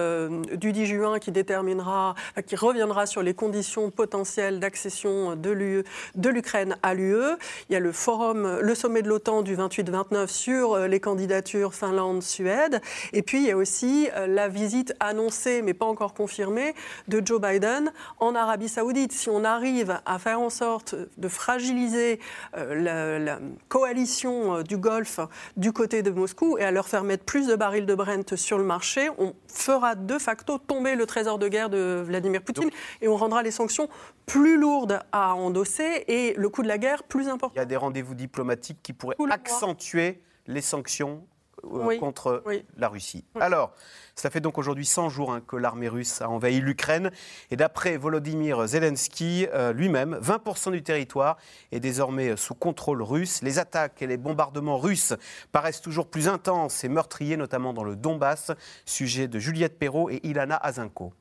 du 0.53 0.71
10 0.71 0.85
juin 0.85 1.19
qui 1.19 1.31
déterminera, 1.31 2.15
qui 2.45 2.55
reviendra 2.55 3.05
sur 3.05 3.23
les 3.23 3.33
conditions 3.33 3.89
potentielles 3.89 4.59
d'accession 4.59 5.30
de 5.35 6.29
l'Ukraine 6.29 6.77
à 6.83 6.93
l'UE. 6.93 7.37
Il 7.69 7.73
y 7.73 7.75
a 7.75 7.79
le 7.79 7.91
forum, 7.91 8.59
le 8.59 8.75
sommet 8.75 9.01
de 9.01 9.09
l'OTAN 9.09 9.41
du 9.41 9.55
28-29 9.55 10.27
sur 10.27 10.73
euh, 10.73 10.87
les 10.87 10.99
candidatures 10.99 11.73
Finlande-Suède. 11.73 12.81
Et 13.13 13.21
puis 13.21 13.39
il 13.39 13.47
y 13.47 13.51
a 13.51 13.57
aussi 13.57 14.09
euh, 14.15 14.27
la 14.27 14.47
visite 14.47 14.93
annoncée, 14.99 15.61
mais 15.61 15.73
pas 15.73 15.85
encore 15.85 16.13
confirmée, 16.13 16.73
de 17.07 17.21
Joe 17.23 17.41
Biden 17.41 17.91
en 18.19 18.35
Arabie 18.35 18.69
Saoudite. 18.69 19.11
Si 19.11 19.29
on 19.29 19.43
arrive 19.43 19.99
à 20.05 20.19
faire 20.19 20.39
en 20.39 20.49
sorte 20.49 20.95
de 21.17 21.27
fragiliser 21.27 22.19
euh, 22.57 23.19
la, 23.19 23.39
coalition 23.69 24.61
du 24.61 24.77
Golfe 24.77 25.19
du 25.57 25.71
côté 25.71 26.01
de 26.01 26.11
Moscou 26.11 26.57
et 26.57 26.63
à 26.63 26.71
leur 26.71 26.87
faire 26.87 27.03
mettre 27.03 27.23
plus 27.23 27.47
de 27.47 27.55
barils 27.55 27.85
de 27.85 27.95
Brent 27.95 28.35
sur 28.35 28.57
le 28.57 28.63
marché, 28.63 29.09
on 29.17 29.33
fera 29.47 29.95
de 29.95 30.17
facto 30.17 30.57
tomber 30.57 30.95
le 30.95 31.05
trésor 31.05 31.39
de 31.39 31.47
guerre 31.47 31.69
de 31.69 32.03
Vladimir 32.05 32.41
Poutine 32.41 32.69
et 33.01 33.07
on 33.07 33.15
rendra 33.15 33.43
les 33.43 33.51
sanctions 33.51 33.89
plus 34.25 34.57
lourdes 34.57 34.99
à 35.11 35.20
endosser 35.29 36.05
et 36.07 36.33
le 36.37 36.49
coût 36.49 36.63
de 36.63 36.67
la 36.67 36.77
guerre 36.77 37.03
plus 37.03 37.27
important. 37.27 37.53
Il 37.55 37.59
y 37.59 37.61
a 37.61 37.65
des 37.65 37.77
rendez-vous 37.77 38.15
diplomatiques 38.15 38.79
qui 38.81 38.93
pourraient 38.93 39.15
accentuer 39.29 40.21
les 40.47 40.61
sanctions 40.61 41.23
euh, 41.63 41.97
contre 41.99 42.43
la 42.77 42.87
Russie. 42.87 43.23
Alors, 43.39 43.73
ça 44.15 44.29
fait 44.29 44.39
donc 44.39 44.57
aujourd'hui 44.57 44.85
100 44.85 45.09
jours 45.09 45.31
hein, 45.31 45.41
que 45.45 45.55
l'armée 45.55 45.87
russe 45.89 46.21
a 46.21 46.29
envahi 46.29 46.59
l'Ukraine. 46.59 47.11
Et 47.51 47.55
d'après 47.55 47.97
Volodymyr 47.97 48.67
Zelensky 48.67 49.47
euh, 49.53 49.71
lui-même, 49.71 50.17
20% 50.21 50.71
du 50.71 50.81
territoire 50.81 51.37
est 51.71 51.79
désormais 51.79 52.35
sous 52.35 52.55
contrôle 52.55 53.03
russe. 53.03 53.41
Les 53.43 53.59
attaques 53.59 54.01
et 54.01 54.07
les 54.07 54.17
bombardements 54.17 54.79
russes 54.79 55.13
paraissent 55.51 55.81
toujours 55.81 56.07
plus 56.07 56.27
intenses 56.27 56.83
et 56.83 56.89
meurtriers, 56.89 57.37
notamment 57.37 57.73
dans 57.73 57.83
le 57.83 57.95
Donbass. 57.95 58.51
Sujet 58.85 59.27
de 59.27 59.37
Juliette 59.37 59.77
Perrault 59.77 60.09
et 60.09 60.19
Ilana 60.23 60.55
Azinko. 60.55 61.13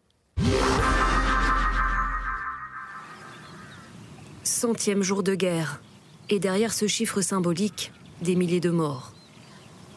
Centième 4.61 5.03
jour 5.03 5.23
de 5.23 5.35
guerre. 5.35 5.81
Et 6.29 6.39
derrière 6.39 6.75
ce 6.75 6.87
chiffre 6.87 7.23
symbolique, 7.23 7.93
des 8.21 8.37
milliers 8.37 8.61
de 8.61 8.69
morts. 8.69 9.15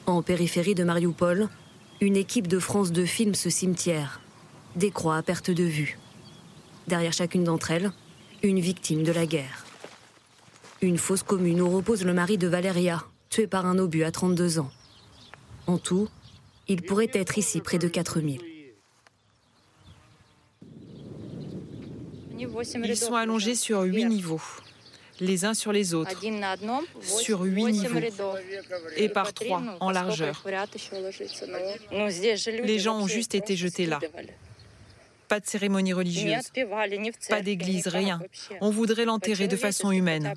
En 0.06 0.22
périphérie 0.22 0.74
de 0.74 0.86
Mariupol, 0.86 1.50
une 2.00 2.16
équipe 2.16 2.48
de 2.48 2.60
France 2.60 2.94
2 2.94 3.04
filme 3.04 3.36
ce 3.36 3.50
cimetière. 3.50 4.22
Des 4.78 4.90
croix 4.90 5.18
à 5.18 5.22
perte 5.22 5.52
de 5.52 5.66
vue. 5.66 6.00
Derrière 6.88 7.12
chacune 7.12 7.44
d'entre 7.44 7.72
elles, 7.72 7.92
une 8.42 8.62
victime 8.62 9.04
de 9.04 9.12
la 9.12 9.26
guerre. 9.26 9.66
Une 10.82 10.98
fosse 10.98 11.24
commune 11.24 11.62
où 11.62 11.70
repose 11.70 12.06
le 12.06 12.14
mari 12.14 12.38
de 12.38 12.48
Valeria, 12.48 13.04
tué 13.30 13.48
par 13.48 13.66
un 13.66 13.78
obus 13.78 14.06
à 14.06 14.12
32 14.12 14.60
ans. 14.60 14.72
En 15.68 15.78
tout, 15.78 16.08
il 16.70 16.84
pourrait 16.84 17.12
être 17.12 17.38
ici 17.38 17.60
près 17.60 17.80
de 17.80 17.90
4000. 17.90 18.53
Ils 22.84 22.98
sont 22.98 23.16
allongés 23.16 23.56
sur 23.56 23.82
huit 23.82 24.06
niveaux, 24.06 24.42
les 25.20 25.46
uns 25.46 25.54
sur 25.54 25.72
les 25.72 25.94
autres, 25.94 26.20
sur 27.02 27.42
huit 27.42 27.66
niveaux, 27.66 28.00
et 28.98 29.10
par 29.10 29.34
trois 29.34 29.62
en 29.80 29.92
largeur. 29.92 30.44
Les 32.64 32.80
gens 32.80 33.00
ont 33.00 33.08
juste 33.08 33.36
été 33.36 33.56
jetés 33.56 33.86
là. 33.86 34.00
Pas 35.28 35.40
de 35.40 35.46
cérémonie 35.48 35.94
religieuse, 35.94 36.52
pas 37.30 37.42
d'église, 37.42 37.88
rien. 37.88 38.20
On 38.62 38.70
voudrait 38.70 39.06
l'enterrer 39.06 39.48
de 39.48 39.56
façon 39.56 39.92
humaine. 39.92 40.34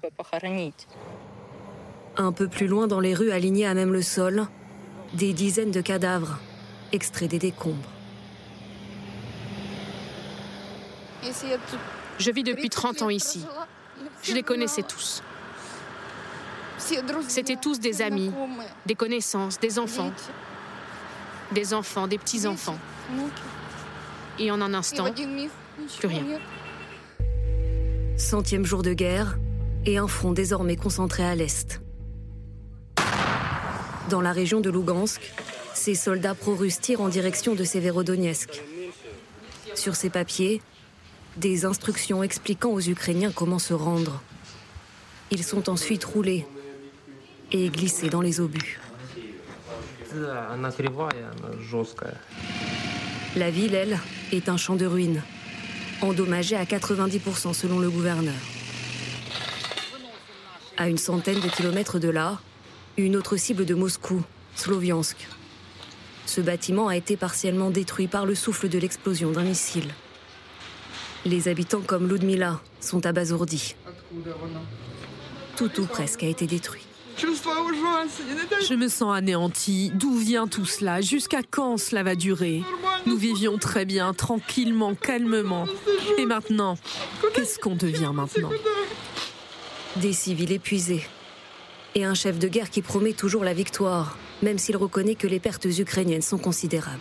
Un 2.17 2.33
peu 2.33 2.49
plus 2.49 2.67
loin 2.67 2.87
dans 2.87 3.01
les 3.01 3.13
rues 3.13 3.31
alignées 3.31 3.67
à 3.67 3.75
même 3.75 3.93
le 3.93 4.01
sol, 4.01 4.47
des 5.13 5.33
dizaines 5.33 5.71
de 5.71 5.81
cadavres 5.81 6.39
extraits 6.93 7.31
des 7.31 7.39
décombres. 7.39 7.91
Je 12.19 12.31
vis 12.31 12.43
depuis 12.43 12.71
30 12.71 13.03
ans 13.03 13.11
ici. 13.11 13.45
Je 14.23 14.33
les 14.33 14.43
connaissais 14.43 14.83
tous. 14.83 15.23
C'étaient 17.29 17.57
tous 17.57 17.81
des 17.81 18.03
amis, 18.03 18.31
des 18.87 18.95
connaissances, 18.95 19.59
des 19.59 19.79
enfants. 19.79 20.13
Des 21.53 21.75
enfants, 21.75 22.07
des 22.07 22.19
petits-enfants. 22.19 22.79
Et 24.39 24.51
en 24.51 24.61
un 24.61 24.75
instant, 24.75 25.07
plus 25.99 26.09
rien. 26.09 26.25
Centième 28.17 28.65
jour 28.65 28.83
de 28.83 28.93
guerre 28.93 29.39
et 29.85 29.99
un 29.99 30.09
front 30.09 30.33
désormais 30.33 30.77
concentré 30.77 31.25
à 31.25 31.35
l'est. 31.35 31.81
Dans 34.11 34.21
la 34.21 34.33
région 34.33 34.61
de 34.61 34.71
Lugansk, 34.71 35.33
ces 35.75 35.95
soldats 35.95 36.35
pro-russes 36.35 36.81
tirent 36.81 37.01
en 37.01 37.09
direction 37.09 37.55
de 37.55 37.65
Severodonetsk. 37.65 38.63
Sur 39.75 39.97
ces 39.97 40.11
papiers, 40.11 40.63
des 41.37 41.65
instructions 41.65 42.23
expliquant 42.23 42.71
aux 42.71 42.81
Ukrainiens 42.81 43.33
comment 43.33 43.59
se 43.59 43.75
rendre. 43.75 44.23
Ils 45.31 45.45
sont 45.45 45.69
ensuite 45.69 46.05
roulés 46.05 46.47
et 47.53 47.69
glissés 47.69 48.09
dans 48.09 48.21
les 48.21 48.41
obus. 48.41 48.81
La 53.37 53.51
ville, 53.51 53.75
elle, 53.75 53.99
est 54.33 54.49
un 54.49 54.57
champ 54.57 54.77
de 54.77 54.87
ruines, 54.87 55.23
endommagé 56.01 56.57
à 56.57 56.65
90% 56.65 57.53
selon 57.53 57.79
le 57.79 57.91
gouverneur. 57.91 58.35
À 60.79 60.89
une 60.89 60.99
centaine 60.99 61.41
de 61.41 61.49
kilomètres 61.49 61.99
de 61.99 62.09
là, 62.09 62.39
une 62.97 63.17
autre 63.17 63.37
cible 63.37 63.65
de 63.65 63.75
Moscou, 63.75 64.23
Sloviansk. 64.55 65.29
Ce 66.25 66.41
bâtiment 66.41 66.89
a 66.89 66.97
été 66.97 67.17
partiellement 67.17 67.71
détruit 67.71 68.09
par 68.09 68.27
le 68.27 68.35
souffle 68.35 68.69
de 68.69 68.79
l'explosion 68.79 69.33
d'un 69.33 69.45
missile. 69.45 69.93
Les 71.27 71.49
habitants 71.49 71.83
comme 71.85 72.09
Ludmila 72.09 72.61
sont 72.81 73.05
abasourdis. 73.05 73.75
Tout 75.57 75.81
ou 75.81 75.87
presque 75.87 76.23
a 76.23 76.29
été 76.29 76.47
détruit. 76.47 76.83
Je 77.19 78.75
me 78.75 78.87
sens 78.87 79.17
anéanti. 79.17 79.91
D'où 79.95 80.15
vient 80.15 80.47
tout 80.47 80.67
cela? 80.67 81.01
Jusqu'à 81.01 81.41
quand 81.43 81.79
cela 81.79 82.05
va 82.05 82.15
durer? 82.15 82.63
Nous 83.07 83.17
vivions 83.17 83.59
très 83.59 83.85
bien, 83.85 84.15
tranquillement, 84.15 84.95
calmement. 84.95 85.67
Et 86.17 86.27
maintenant 86.27 86.79
Qu'est-ce 87.35 87.59
qu'on 87.59 87.75
devient 87.75 88.13
maintenant? 88.15 88.51
Des 89.97 90.13
civils 90.13 90.53
épuisés 90.53 91.05
Et 91.97 92.05
un 92.05 92.15
chef 92.15 92.39
de 92.39 92.47
guerre 92.47 92.71
qui 92.71 92.83
promet 92.83 93.15
toujours 93.15 93.43
la 93.43 93.53
victoire, 93.53 94.17
même 94.43 94.59
s'il 94.59 94.77
reconnaît 94.77 95.17
que 95.17 95.27
les 95.27 95.41
pertes 95.41 95.65
ukrainiennes 95.65 96.23
sont 96.23 96.39
considérables. 96.39 97.01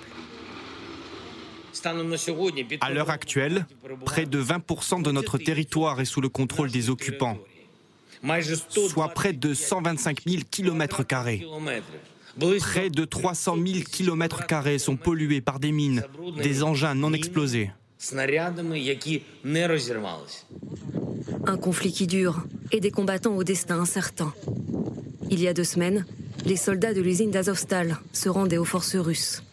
À 2.81 2.91
l'heure 2.91 3.09
actuelle, 3.09 3.65
près 4.05 4.25
de 4.25 4.41
20% 4.41 5.01
de 5.01 5.11
notre 5.11 5.37
territoire 5.37 5.99
est 6.01 6.05
sous 6.05 6.21
le 6.21 6.29
contrôle 6.29 6.71
des 6.71 6.89
occupants, 6.89 7.37
soit 8.69 9.09
près 9.09 9.33
de 9.33 9.53
125 9.53 10.21
000 10.27 10.43
km. 10.49 11.03
Près 12.59 12.89
de 12.89 13.05
300 13.05 13.55
000 13.65 13.79
km 13.89 14.43
sont 14.79 14.97
pollués 14.97 15.41
par 15.41 15.59
des 15.59 15.71
mines, 15.71 16.03
des 16.41 16.63
engins 16.63 16.95
non 16.95 17.13
explosés. 17.13 17.71
Un 21.47 21.57
conflit 21.57 21.91
qui 21.91 22.07
dure 22.07 22.43
et 22.71 22.79
des 22.79 22.91
combattants 22.91 23.35
au 23.35 23.43
destin 23.43 23.79
incertain. 23.79 24.33
Il 25.31 25.39
y 25.41 25.47
a 25.47 25.53
deux 25.53 25.63
semaines, 25.63 26.05
les 26.45 26.57
soldats 26.57 26.93
de 26.93 27.01
l'usine 27.01 27.31
d'Azovstal 27.31 27.97
se 28.13 28.29
rendaient 28.29 28.57
aux 28.57 28.65
forces 28.65 28.95
russes. 28.95 29.43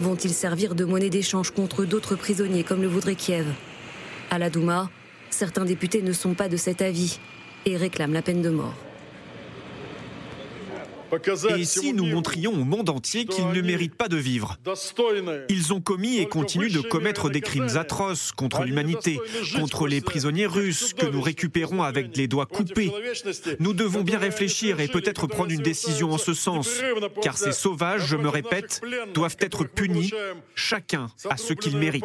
Vont-ils 0.00 0.32
servir 0.32 0.74
de 0.74 0.84
monnaie 0.84 1.10
d'échange 1.10 1.50
contre 1.50 1.84
d'autres 1.84 2.14
prisonniers 2.14 2.64
comme 2.64 2.82
le 2.82 2.88
voudrait 2.88 3.16
Kiev? 3.16 3.46
À 4.30 4.38
la 4.38 4.50
Douma, 4.50 4.90
certains 5.30 5.64
députés 5.64 6.02
ne 6.02 6.12
sont 6.12 6.34
pas 6.34 6.48
de 6.48 6.56
cet 6.56 6.82
avis 6.82 7.18
et 7.66 7.76
réclament 7.76 8.12
la 8.12 8.22
peine 8.22 8.42
de 8.42 8.50
mort. 8.50 8.74
Et 11.56 11.64
si 11.64 11.92
nous 11.92 12.06
montrions 12.06 12.52
au 12.52 12.64
monde 12.64 12.90
entier 12.90 13.24
qu'ils 13.24 13.48
ne 13.48 13.60
méritent 13.60 13.94
pas 13.94 14.08
de 14.08 14.16
vivre 14.16 14.58
Ils 15.48 15.72
ont 15.72 15.80
commis 15.80 16.18
et 16.18 16.26
continuent 16.26 16.72
de 16.72 16.80
commettre 16.80 17.30
des 17.30 17.40
crimes 17.40 17.76
atroces 17.76 18.32
contre 18.32 18.64
l'humanité, 18.64 19.20
contre 19.56 19.86
les 19.86 20.00
prisonniers 20.00 20.46
russes 20.46 20.94
que 20.94 21.06
nous 21.06 21.20
récupérons 21.20 21.82
avec 21.82 22.16
les 22.16 22.28
doigts 22.28 22.46
coupés. 22.46 22.92
Nous 23.58 23.72
devons 23.72 24.02
bien 24.02 24.18
réfléchir 24.18 24.80
et 24.80 24.88
peut-être 24.88 25.26
prendre 25.26 25.50
une 25.50 25.62
décision 25.62 26.12
en 26.12 26.18
ce 26.18 26.34
sens, 26.34 26.80
car 27.22 27.36
ces 27.38 27.52
sauvages, 27.52 28.06
je 28.06 28.16
me 28.16 28.28
répète, 28.28 28.80
doivent 29.14 29.36
être 29.40 29.64
punis, 29.64 30.12
chacun 30.54 31.08
à 31.28 31.36
ce 31.36 31.52
qu'il 31.52 31.76
mérite. 31.76 32.04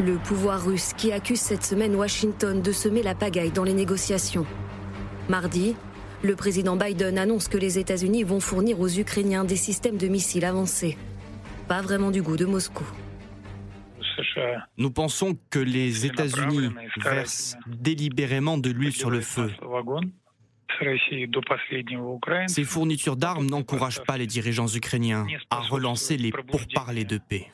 Le 0.00 0.16
pouvoir 0.16 0.64
russe 0.66 0.90
qui 0.96 1.12
accuse 1.12 1.40
cette 1.40 1.64
semaine 1.64 1.94
Washington 1.94 2.60
de 2.60 2.72
semer 2.72 3.02
la 3.02 3.14
pagaille 3.14 3.52
dans 3.52 3.62
les 3.62 3.74
négociations. 3.74 4.44
Mardi, 5.28 5.76
le 6.24 6.36
président 6.36 6.74
Biden 6.74 7.18
annonce 7.18 7.48
que 7.48 7.58
les 7.58 7.78
États-Unis 7.78 8.24
vont 8.24 8.40
fournir 8.40 8.80
aux 8.80 8.88
Ukrainiens 8.88 9.44
des 9.44 9.56
systèmes 9.56 9.98
de 9.98 10.08
missiles 10.08 10.46
avancés. 10.46 10.96
Pas 11.68 11.82
vraiment 11.82 12.10
du 12.10 12.22
goût 12.22 12.38
de 12.38 12.46
Moscou. 12.46 12.84
Nous 14.78 14.90
pensons 14.90 15.36
que 15.50 15.58
les 15.58 16.06
États-Unis 16.06 16.70
versent 17.02 17.56
délibérément 17.66 18.56
de 18.56 18.70
l'huile 18.70 18.92
sur 18.92 19.10
le 19.10 19.20
feu. 19.20 19.50
Ces 22.46 22.64
fournitures 22.64 23.16
d'armes 23.16 23.46
n'encouragent 23.46 24.02
pas 24.04 24.16
les 24.16 24.26
dirigeants 24.26 24.68
ukrainiens 24.68 25.26
à 25.50 25.60
relancer 25.60 26.16
les 26.16 26.32
pourparlers 26.32 27.04
de 27.04 27.18
paix. 27.18 27.48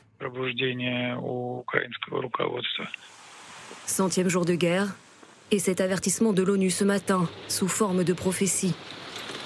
Centième 3.85 4.29
jour 4.29 4.45
de 4.45 4.55
guerre, 4.55 4.95
et 5.51 5.59
cet 5.59 5.81
avertissement 5.81 6.33
de 6.33 6.43
l'ONU 6.43 6.69
ce 6.69 6.83
matin, 6.83 7.29
sous 7.47 7.67
forme 7.67 8.03
de 8.03 8.13
prophétie. 8.13 8.73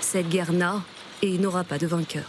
Cette 0.02 0.30
guerre 0.30 0.54
n'a 0.54 0.84
et 1.22 1.38
n'aura 1.38 1.64
pas 1.64 1.80
de 1.80 1.88
vainqueur. 1.88 2.26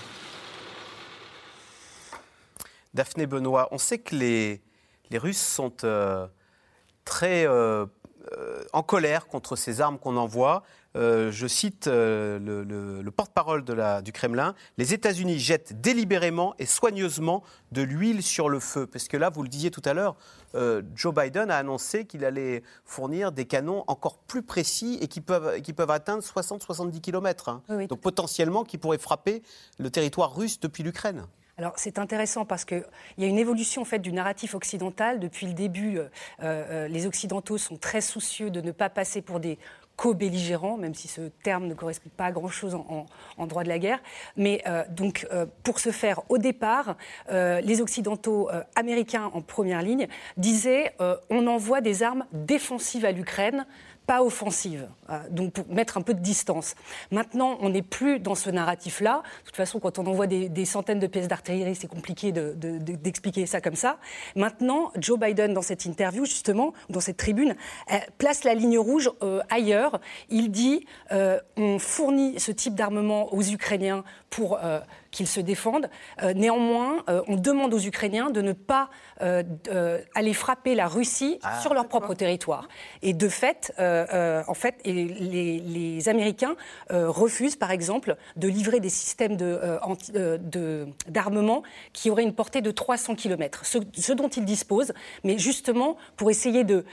Daphné 2.94 3.26
Benoît, 3.26 3.68
on 3.72 3.78
sait 3.78 3.98
que 3.98 4.16
les, 4.16 4.62
les 5.10 5.18
Russes 5.18 5.36
sont 5.36 5.74
euh, 5.84 6.26
très 7.04 7.46
euh, 7.46 7.84
en 8.72 8.82
colère 8.82 9.26
contre 9.26 9.56
ces 9.56 9.80
armes 9.80 9.98
qu'on 9.98 10.16
envoie. 10.16 10.62
Euh, 10.96 11.30
je 11.30 11.46
cite 11.46 11.88
euh, 11.88 12.38
le, 12.38 13.10
porte-parole 13.10 13.64
du 14.02 14.12
Kremlin, 14.12 14.54
les 14.78 14.94
États-Unis 14.94 15.38
jettent 15.38 15.80
délibérément 15.80 16.54
et 16.58 16.66
soigneusement 16.66 17.42
de 17.72 17.82
l'huile 17.82 18.22
sur 18.22 18.48
le 18.48 18.60
feu. 18.60 18.86
Parce 18.86 19.08
que 19.08 19.16
là, 19.16 19.28
vous 19.28 19.42
le 19.42 19.48
disiez 19.48 19.70
tout 19.70 19.82
à 19.84 19.92
l'heure, 19.92 20.16
euh, 20.54 20.82
Joe 20.94 21.14
Biden 21.14 21.50
a 21.50 21.58
annoncé 21.58 22.06
qu'il 22.06 22.24
allait 22.24 22.62
fournir 22.84 23.32
des 23.32 23.44
canons 23.44 23.84
encore 23.86 24.18
plus 24.18 24.42
précis 24.42 24.98
et 25.00 25.08
qui 25.08 25.20
peuvent, 25.20 25.60
qui 25.60 25.72
peuvent 25.72 25.90
atteindre 25.90 26.22
60-70 26.22 27.00
km. 27.00 27.48
Hein. 27.48 27.62
Donc 27.88 28.00
potentiellement 28.00 28.64
qui 28.64 28.78
pourraient 28.78 28.98
frapper 28.98 29.42
le 29.78 29.90
territoire 29.90 30.34
russe 30.34 30.60
depuis 30.60 30.82
l'Ukraine. 30.82 31.26
Alors 31.58 31.72
c'est 31.76 31.98
intéressant 31.98 32.44
parce 32.44 32.64
qu'il 32.64 32.84
y 33.16 33.24
a 33.24 33.26
une 33.26 33.38
évolution 33.38 33.82
en 33.82 33.98
du 33.98 34.12
narratif 34.12 34.54
occidental. 34.54 35.20
Depuis 35.20 35.46
le 35.46 35.54
début, 35.54 35.98
les 36.42 37.06
Occidentaux 37.06 37.56
sont 37.56 37.78
très 37.78 38.02
soucieux 38.02 38.50
de 38.50 38.60
ne 38.60 38.72
pas 38.72 38.90
passer 38.90 39.22
pour 39.22 39.40
des 39.40 39.58
co-belligérants, 39.96 40.76
même 40.76 40.94
si 40.94 41.08
ce 41.08 41.22
terme 41.42 41.66
ne 41.66 41.74
correspond 41.74 42.10
pas 42.16 42.26
à 42.26 42.32
grand-chose 42.32 42.74
en, 42.74 43.46
droit 43.46 43.64
de 43.64 43.68
la 43.68 43.78
guerre. 43.78 43.98
Mais 44.36 44.62
euh, 44.66 44.84
donc, 44.90 45.26
euh, 45.32 45.46
pour 45.64 45.80
ce 45.80 45.90
faire, 45.90 46.20
au 46.28 46.38
départ, 46.38 46.96
euh, 47.30 47.60
les 47.60 47.80
Occidentaux 47.80 48.48
américains 48.74 49.30
en 49.32 49.40
première 49.40 49.82
ligne 49.82 50.06
disaient 50.36 50.94
on 51.30 51.46
envoie 51.46 51.80
des 51.80 52.02
armes 52.02 52.26
défensives 52.32 53.04
à 53.04 53.12
l'Ukraine 53.12 53.66
pas 54.06 54.22
offensive, 54.22 54.88
euh, 55.10 55.18
donc 55.30 55.52
pour 55.52 55.68
mettre 55.68 55.98
un 55.98 56.02
peu 56.02 56.14
de 56.14 56.20
distance. 56.20 56.74
Maintenant, 57.10 57.58
on 57.60 57.70
n'est 57.70 57.82
plus 57.82 58.20
dans 58.20 58.34
ce 58.34 58.50
narratif-là. 58.50 59.22
De 59.40 59.46
toute 59.46 59.56
façon, 59.56 59.80
quand 59.80 59.98
on 59.98 60.06
envoie 60.06 60.26
des, 60.26 60.64
centaines 60.64 60.98
de 60.98 61.06
pièces 61.06 61.28
d'artillerie, 61.28 61.74
c'est 61.74 61.88
compliqué 61.88 62.32
d'expliquer 62.32 63.46
ça 63.46 63.60
comme 63.60 63.74
ça. 63.74 63.98
Maintenant, 64.34 64.92
Joe 64.96 65.18
Biden, 65.18 65.54
dans 65.54 65.62
cette 65.62 65.84
interview, 65.86 66.24
justement, 66.24 66.72
dans 66.88 67.00
cette 67.00 67.16
tribune, 67.16 67.56
euh, 67.92 67.96
place 68.18 68.44
la 68.44 68.54
ligne 68.54 68.78
rouge 68.78 69.10
euh, 69.22 69.40
ailleurs. 69.50 70.00
Il 70.28 70.50
dit 70.50 70.86
on 71.56 71.78
fournit 71.78 72.38
ce 72.38 72.52
type 72.52 72.74
d'armement 72.74 73.32
aux 73.32 73.42
Ukrainiens 73.42 74.04
pour 74.30 74.58
qu'ils 75.16 75.26
se 75.26 75.40
défendent. 75.40 75.88
Euh, 76.22 76.34
néanmoins, 76.34 77.02
euh, 77.08 77.22
on 77.26 77.36
demande 77.36 77.72
aux 77.72 77.80
Ukrainiens 77.80 78.28
de 78.28 78.42
ne 78.42 78.52
pas 78.52 78.90
euh, 79.22 79.42
aller 80.14 80.34
frapper 80.34 80.74
la 80.74 80.88
Russie 80.88 81.38
ah, 81.42 81.58
sur 81.60 81.72
leur 81.72 81.88
propre 81.88 82.12
territoire. 82.12 82.68
Et 83.00 83.14
de 83.14 83.28
fait, 83.28 83.72
en 83.78 84.54
fait, 84.54 84.74
les, 84.84 85.04
les 85.04 86.08
Américains 86.08 86.54
refusent, 86.90 87.56
par 87.56 87.70
exemple, 87.70 88.16
de 88.36 88.48
livrer 88.48 88.80
des 88.80 88.90
systèmes 88.90 89.36
d'armement 91.08 91.60
de, 91.60 91.66
qui 91.92 92.10
auraient 92.10 92.22
une 92.24 92.34
portée 92.34 92.60
de 92.60 92.70
300 92.70 93.14
km, 93.14 93.64
ce, 93.64 93.78
ce, 93.94 94.12
dont 94.12 94.28
ils 94.28 94.44
disposent, 94.44 94.92
mais 95.24 95.38
justement 95.38 95.96
pour 96.16 96.30
essayer 96.30 96.64
de... 96.64 96.84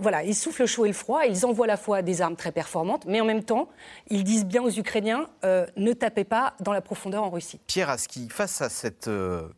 voilà, 0.00 0.22
ils 0.22 0.34
soufflent 0.34 0.62
le 0.62 0.66
chaud 0.66 0.84
et 0.84 0.88
le 0.88 0.94
froid, 0.94 1.22
ils 1.26 1.44
envoient 1.44 1.66
à 1.66 1.68
la 1.68 1.76
fois 1.76 2.02
des 2.02 2.22
armes 2.22 2.36
très 2.36 2.52
performantes, 2.52 3.04
mais 3.06 3.20
en 3.20 3.24
même 3.24 3.42
temps, 3.42 3.68
ils 4.08 4.22
disent 4.22 4.46
bien 4.46 4.62
aux 4.62 4.70
Ukrainiens, 4.70 5.28
ne 5.42 5.92
tapez 5.92 6.24
pas 6.24 6.54
dans 6.60 6.72
la 6.72 6.80
profondeur 6.80 7.24
en 7.24 7.30
Russie. 7.30 7.47
Pierre 7.66 7.90
Aski, 7.90 8.28
face 8.28 8.60
à 8.60 8.68
cette 8.68 9.08
euh, 9.08 9.48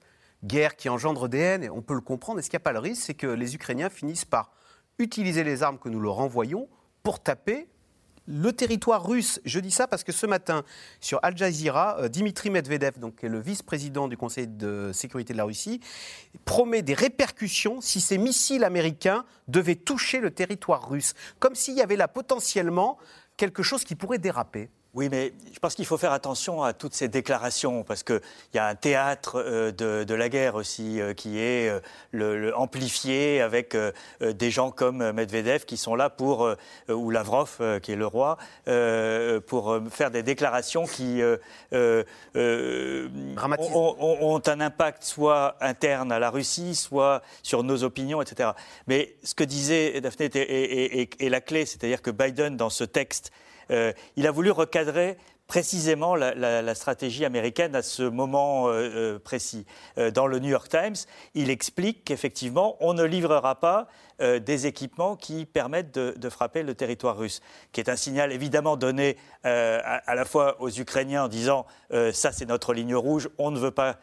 guerre 0.45 0.77
qui 0.77 0.89
engendre 0.89 1.29
des 1.29 1.39
haines, 1.39 1.71
on 1.73 1.83
peut 1.83 1.95
le 1.95 2.01
comprendre, 2.01 2.39
est-ce 2.39 2.49
qu'il 2.49 2.57
n'y 2.57 2.63
a 2.63 2.65
pas 2.65 2.73
le 2.73 2.79
risque, 2.79 3.03
c'est 3.03 3.15
que 3.15 3.27
les 3.27 3.55
Ukrainiens 3.55 3.91
finissent 3.91 4.25
par 4.25 4.53
utiliser 4.99 5.45
les 5.45 5.63
armes 5.63 5.79
que 5.79 5.89
nous 5.89 6.01
leur 6.01 6.19
envoyons 6.19 6.69
pour 7.03 7.21
taper 7.21 7.69
le 8.27 8.53
territoire 8.53 9.07
russe? 9.07 9.41
Je 9.45 9.59
dis 9.59 9.71
ça 9.71 9.87
parce 9.87 10.05
que 10.05 10.13
ce 10.13 10.27
matin, 10.27 10.65
sur 11.01 11.19
Al 11.23 11.37
Jazeera, 11.37 11.99
euh, 11.99 12.09
Dimitri 12.09 12.51
Medvedev, 12.51 12.99
donc, 12.99 13.23
le 13.23 13.41
vice-président 13.41 14.09
du 14.09 14.17
Conseil 14.17 14.47
de 14.47 14.93
sécurité 14.93 15.33
de 15.33 15.39
la 15.39 15.45
Russie, 15.45 15.81
promet 16.45 16.83
des 16.83 16.95
répercussions 16.95 17.81
si 17.81 18.01
ces 18.01 18.19
missiles 18.19 18.65
américains 18.65 19.25
devaient 19.49 19.77
toucher 19.77 20.21
le 20.21 20.31
territoire 20.31 20.89
russe. 20.89 21.15
Comme 21.39 21.55
s'il 21.55 21.75
y 21.75 21.83
avait 21.83 21.97
là 21.97 22.09
potentiellement 22.09 22.99
quelque 23.37 23.63
chose 23.63 23.85
qui 23.85 23.95
pourrait 23.95 24.19
déraper. 24.19 24.71
Oui, 24.93 25.09
mais 25.09 25.33
je 25.55 25.59
pense 25.61 25.77
qu'il 25.77 25.87
faut 25.87 25.99
faire 25.99 26.11
attention 26.11 26.65
à 26.65 26.73
toutes 26.73 26.95
ces 26.95 27.07
déclarations, 27.07 27.85
parce 27.85 28.03
qu'il 28.03 28.21
y 28.55 28.59
a 28.59 28.67
un 28.67 28.75
théâtre 28.75 29.37
euh, 29.37 29.71
de, 29.71 30.15
la 30.15 30.29
guerre 30.29 30.57
aussi 30.57 31.01
euh, 31.01 31.15
qui 31.15 31.39
est 31.39 31.69
euh, 31.69 31.79
le, 32.11 32.53
amplifié 32.57 33.41
avec 33.41 33.77
des 34.21 34.51
gens 34.51 34.73
comme 34.73 35.13
Medvedev 35.13 35.65
qui 35.65 35.77
sont 35.77 35.95
là 35.95 36.11
pour, 36.11 36.53
ou 36.89 37.11
Lavrov 37.11 37.61
qui 37.81 37.93
est 37.93 37.97
le 37.97 38.07
roi, 38.07 38.37
pour 39.47 39.79
faire 39.91 40.11
des 40.11 40.25
déclarations 40.25 40.87
qui 40.87 41.23
ont, 41.73 42.05
ont, 42.35 44.43
un 44.45 44.61
impact 44.61 45.05
soit 45.05 45.57
interne 45.61 46.11
à 46.11 46.19
la 46.19 46.31
Russie, 46.31 46.75
soit 46.75 47.23
sur 47.43 47.63
nos 47.63 47.85
opinions, 47.85 48.21
etc. 48.21 48.51
Mais 48.89 49.15
ce 49.23 49.35
que 49.35 49.45
disait 49.45 50.01
Daphné 50.01 50.31
est 50.35 51.29
la 51.29 51.41
clé, 51.41 51.67
c'est-à-dire 51.67 52.03
que 52.03 52.11
Biden, 52.11 52.57
dans 52.57 52.71
ce 52.71 52.85
texte, 52.85 53.31
euh, 53.71 53.93
il 54.17 54.27
a 54.27 54.31
voulu 54.31 54.51
recadrer 54.51 55.17
précisément 55.47 56.15
la, 56.15 56.75
stratégie 56.77 57.25
américaine 57.25 57.75
à 57.75 57.83
ce 57.83 58.05
moment 58.05 58.69
euh, 58.69 58.73
euh, 58.73 59.19
précis. 59.19 59.67
dans 60.15 60.29
le 60.29 60.39
New 60.39 60.51
York 60.51 60.69
Times, 60.69 60.95
il 61.35 61.51
explique 61.51 62.05
qu'effectivement, 62.05 62.77
on 62.79 62.95
ne 62.95 63.03
livrera 63.03 63.59
pas 63.59 63.89
des 64.21 64.67
équipements 64.67 65.17
qui 65.17 65.47
permettent 65.47 65.93
de, 65.93 66.29
frapper 66.29 66.63
le 66.63 66.75
territoire 66.75 67.17
russe, 67.17 67.41
qui 67.73 67.81
est 67.81 67.89
un 67.89 67.97
signal 67.97 68.33
évidemment 68.33 68.77
donné 68.77 69.17
à, 69.43 70.15
la 70.15 70.25
fois 70.27 70.61
aux 70.61 70.69
Ukrainiens 70.69 71.25
en 71.25 71.29
disant 71.29 71.67
ça 72.13 72.31
c'est 72.31 72.47
notre 72.47 72.75
ligne 72.75 72.95
rouge, 72.95 73.31
on 73.39 73.51
ne 73.51 73.59
veut 73.59 73.71
pas 73.71 73.97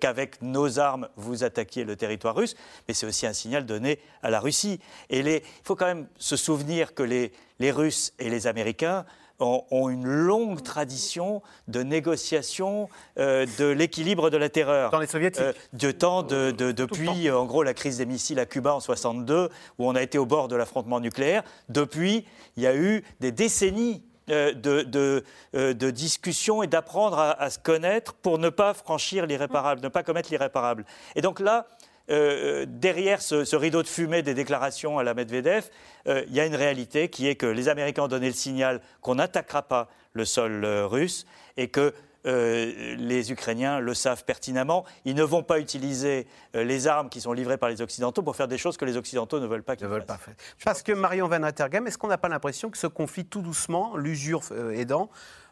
qu'avec 0.00 0.42
nos 0.42 0.78
armes, 0.78 1.08
vous 1.16 1.44
attaquiez 1.44 1.84
le 1.84 1.96
territoire 1.96 2.34
russe, 2.34 2.56
mais 2.86 2.94
c'est 2.94 3.06
aussi 3.06 3.26
un 3.26 3.32
signal 3.32 3.66
donné 3.66 3.98
à 4.22 4.30
la 4.30 4.40
Russie. 4.40 4.80
Et 5.10 5.20
il 5.20 5.42
faut 5.62 5.76
quand 5.76 5.86
même 5.86 6.08
se 6.18 6.36
souvenir 6.36 6.94
que 6.94 7.02
les, 7.02 7.32
les 7.58 7.70
Russes 7.70 8.12
et 8.18 8.30
les 8.30 8.46
Américains 8.46 9.04
ont, 9.40 9.88
une 9.88 10.06
longue 10.06 10.62
tradition 10.62 11.42
de 11.68 11.82
négociation 11.82 12.88
de 13.16 13.66
l'équilibre 13.66 14.30
de 14.30 14.36
la 14.36 14.48
terreur. 14.48 14.90
Dans 14.90 14.98
les 14.98 15.06
soviétiques 15.06 15.42
De 15.72 15.90
temps, 15.90 16.22
de, 16.22 16.50
depuis, 16.50 17.30
en 17.30 17.44
gros, 17.46 17.62
la 17.62 17.74
crise 17.74 17.98
des 17.98 18.06
missiles 18.06 18.38
à 18.38 18.46
Cuba 18.46 18.74
en 18.74 18.80
62, 18.80 19.48
où 19.78 19.88
on 19.88 19.94
a 19.94 20.02
été 20.02 20.18
au 20.18 20.26
bord 20.26 20.48
de 20.48 20.56
l'affrontement 20.56 21.00
nucléaire. 21.00 21.42
Depuis, 21.68 22.26
il 22.56 22.62
y 22.62 22.66
a 22.66 22.74
eu 22.74 23.04
des 23.20 23.32
décennies 23.32 24.02
euh, 24.30 24.52
de, 24.52 25.24
euh, 25.54 25.74
de, 25.74 25.90
discussion 25.90 26.62
et 26.62 26.66
d'apprendre 26.66 27.18
à, 27.18 27.50
se 27.50 27.58
connaître 27.58 28.14
pour 28.14 28.38
ne 28.38 28.50
pas 28.50 28.74
franchir 28.74 29.26
l'irréparable, 29.26 29.80
ne 29.82 29.88
pas 29.88 30.02
commettre 30.02 30.30
l'irréparable. 30.30 30.84
Et 31.16 31.22
donc 31.22 31.40
là, 31.40 31.66
euh, 32.10 32.66
derrière 32.68 33.22
ce, 33.22 33.56
rideau 33.56 33.82
de 33.82 33.88
fumée 33.88 34.22
des 34.22 34.34
déclarations 34.34 34.98
à 34.98 35.02
la 35.02 35.14
Medvedev, 35.14 35.70
il 36.06 36.34
y 36.34 36.40
a 36.40 36.46
une 36.46 36.54
réalité 36.54 37.08
qui 37.08 37.28
est 37.28 37.34
que 37.34 37.46
les 37.46 37.68
Américains 37.68 38.04
ont 38.04 38.08
donné 38.08 38.28
le 38.28 38.34
signal 38.34 38.80
qu'on 39.02 39.16
n'attaquera 39.16 39.62
pas 39.62 39.88
le 40.14 40.24
sol 40.24 40.64
russe 40.64 41.26
et 41.56 41.68
que 41.68 41.92
euh, 42.26 42.96
les 42.96 43.30
Ukrainiens 43.30 43.80
le 43.80 43.94
savent 43.94 44.24
pertinemment. 44.24 44.84
Ils 45.04 45.14
ne 45.14 45.22
vont 45.22 45.42
pas 45.42 45.60
utiliser 45.60 46.26
euh, 46.56 46.64
les 46.64 46.86
armes 46.86 47.08
qui 47.08 47.20
sont 47.20 47.32
livrées 47.32 47.58
par 47.58 47.68
les 47.68 47.80
Occidentaux 47.80 48.22
pour 48.22 48.34
faire 48.34 48.48
des 48.48 48.58
choses 48.58 48.76
que 48.76 48.84
les 48.84 48.96
Occidentaux 48.96 49.40
ne 49.40 49.46
veulent 49.46 49.62
pas 49.62 49.76
qu'ils 49.76 49.88
fassent. 49.88 50.04
Pas 50.04 50.18
Parce 50.64 50.82
que 50.82 50.92
Marion 50.92 51.28
Van 51.28 51.42
Attergam, 51.42 51.86
est-ce 51.86 51.96
qu'on 51.96 52.08
n'a 52.08 52.18
pas 52.18 52.28
l'impression 52.28 52.70
que 52.70 52.78
ce 52.78 52.86
conflit, 52.86 53.24
tout 53.24 53.42
doucement, 53.42 53.96
l'usure 53.96 54.42
euh, 54.52 54.72
aidant, 54.72 55.10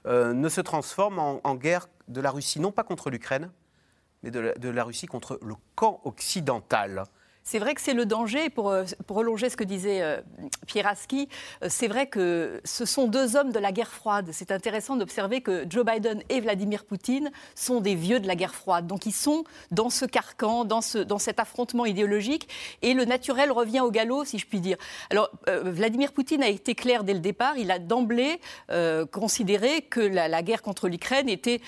ne 0.08 0.48
se 0.48 0.60
transforme 0.60 1.18
en, 1.18 1.54
guerre 1.56 1.88
de 2.06 2.20
la 2.20 2.30
Russie, 2.30 2.60
non 2.60 2.70
pas 2.70 2.84
contre 2.84 3.10
l'Ukraine, 3.10 3.50
mais 4.22 4.30
de 4.30 4.68
la 4.68 4.84
Russie 4.84 5.06
contre 5.08 5.40
le 5.42 5.54
camp 5.74 6.00
occidental? 6.04 7.06
C'est 7.46 7.60
vrai 7.60 7.76
que 7.76 7.80
c'est 7.80 7.94
le 7.94 8.06
danger, 8.06 8.50
pour, 8.50 8.70
euh, 8.70 8.82
prolonger 9.06 9.48
ce 9.48 9.56
que 9.56 9.62
disait 9.62 10.02
euh, 10.02 10.20
Pierre 10.66 10.88
Aski, 10.88 11.28
euh, 11.62 11.68
c'est 11.70 11.86
vrai 11.86 12.08
que 12.08 12.60
ce 12.64 12.84
sont 12.84 13.06
deux 13.06 13.36
hommes 13.36 13.52
de 13.52 13.60
la 13.60 13.70
guerre 13.70 13.92
froide. 13.92 14.30
C'est 14.32 14.50
intéressant 14.50 14.96
d'observer 14.96 15.42
que 15.42 15.64
Joe 15.70 15.86
Biden 15.86 16.24
et 16.28 16.40
Vladimir 16.40 16.84
Poutine 16.84 17.30
sont 17.54 17.80
des 17.80 17.94
vieux 17.94 18.18
de 18.18 18.26
la 18.26 18.34
guerre 18.34 18.54
froide. 18.56 18.88
Donc 18.88 19.06
ils 19.06 19.14
sont 19.14 19.44
dans 19.70 19.90
ce 19.90 20.04
carcan, 20.04 20.64
dans, 20.64 20.80
ce, 20.80 20.98
dans 20.98 21.20
cet 21.20 21.38
affrontement 21.38 21.86
idéologique, 21.86 22.48
et 22.82 22.94
le 22.94 23.04
naturel 23.04 23.52
revient 23.52 23.80
au 23.80 23.92
galop, 23.92 24.24
si 24.24 24.38
je 24.38 24.46
puis 24.46 24.58
dire. 24.58 24.76
Alors 25.10 25.30
Vladimir 25.46 26.12
Poutine 26.12 26.42
a 26.42 26.48
été 26.48 26.74
clair 26.74 27.04
dès 27.04 27.14
le 27.14 27.20
départ, 27.20 27.56
il 27.58 27.70
a 27.70 27.78
d'emblée 27.78 28.40
considéré 29.12 29.82
que 29.82 30.00
la, 30.00 30.26
la 30.26 30.42
guerre 30.42 30.62
contre 30.62 30.88
l'Ukraine 30.88 31.28
était 31.28 31.60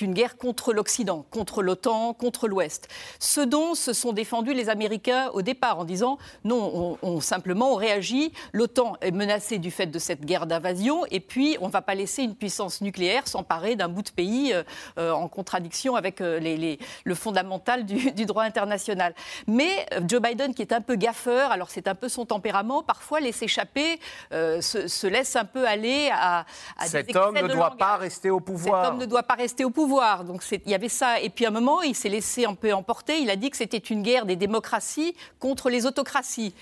une 0.00 0.14
guerre 0.14 0.36
contre 0.36 0.72
l'Occident, 0.72 1.26
contre 1.30 1.62
l'OTAN, 1.62 2.14
contre 2.14 2.46
l'Ouest. 2.46 2.88
Ce 3.18 3.40
dont 3.40 3.74
se 3.74 3.92
sont 3.92 4.12
défendus 4.12 4.54
les 4.54 4.68
Américains 4.68 5.23
au 5.32 5.42
départ 5.42 5.78
en 5.78 5.84
disant 5.84 6.18
non, 6.44 6.98
on, 7.02 7.20
simplement 7.20 7.72
on 7.72 7.76
réagit, 7.76 8.32
l'OTAN 8.52 8.96
est 9.00 9.10
menacée 9.10 9.58
du 9.58 9.70
fait 9.70 9.86
de 9.86 9.98
cette 9.98 10.24
guerre 10.24 10.46
d'invasion 10.46 11.04
et 11.10 11.20
puis 11.20 11.56
on 11.60 11.66
ne 11.66 11.72
va 11.72 11.82
pas 11.82 11.94
laisser 11.94 12.22
une 12.22 12.34
puissance 12.34 12.80
nucléaire 12.80 13.26
s'emparer 13.26 13.76
d'un 13.76 13.88
bout 13.88 14.02
de 14.02 14.10
pays 14.10 14.52
euh, 14.52 14.62
euh, 14.98 15.12
en 15.12 15.28
contradiction 15.28 15.96
avec 15.96 16.20
euh, 16.20 16.38
les, 16.38 16.78
le 17.04 17.14
fondamental 17.14 17.84
du, 17.86 18.26
droit 18.26 18.44
international. 18.44 19.14
Mais 19.46 19.86
Joe 20.06 20.20
Biden, 20.20 20.54
qui 20.54 20.62
est 20.62 20.72
un 20.72 20.80
peu 20.80 20.96
gaffeur, 20.96 21.50
alors 21.50 21.70
c'est 21.70 21.88
un 21.88 21.94
peu 21.94 22.08
son 22.08 22.24
tempérament, 22.24 22.82
parfois 22.82 23.20
laisse 23.20 23.42
échapper, 23.42 23.98
se, 24.30 25.06
laisse 25.06 25.36
un 25.36 25.44
peu 25.44 25.66
aller 25.66 26.10
à, 26.12 26.46
à 26.78 26.86
Cet 26.86 27.14
homme 27.14 27.34
ne 27.34 27.48
doit 27.48 27.76
pas 27.76 27.96
rester 27.96 28.30
au 28.30 28.40
pouvoir. 28.40 28.84
Cet 28.84 28.92
homme 28.92 29.00
ne 29.00 29.06
doit 29.06 29.22
pas 29.22 29.34
rester 29.34 29.64
au 29.64 29.70
pouvoir. 29.70 30.24
Donc 30.24 30.42
il 30.50 30.70
y 30.70 30.74
avait 30.74 30.88
ça. 30.88 31.20
Et 31.20 31.28
puis 31.28 31.44
à 31.44 31.48
un 31.48 31.52
moment, 31.52 31.82
il 31.82 31.94
s'est 31.94 32.08
laissé 32.08 32.46
un 32.46 32.54
peu 32.54 32.72
emporter. 32.72 33.18
Il 33.18 33.30
a 33.30 33.36
dit 33.36 33.50
que 33.50 33.56
c'était 33.56 33.78
une 33.78 34.02
guerre 34.02 34.26
des 34.26 34.36
démocraties 34.36 35.13
contre 35.38 35.70
les 35.70 35.86
autocraties. 35.86 36.54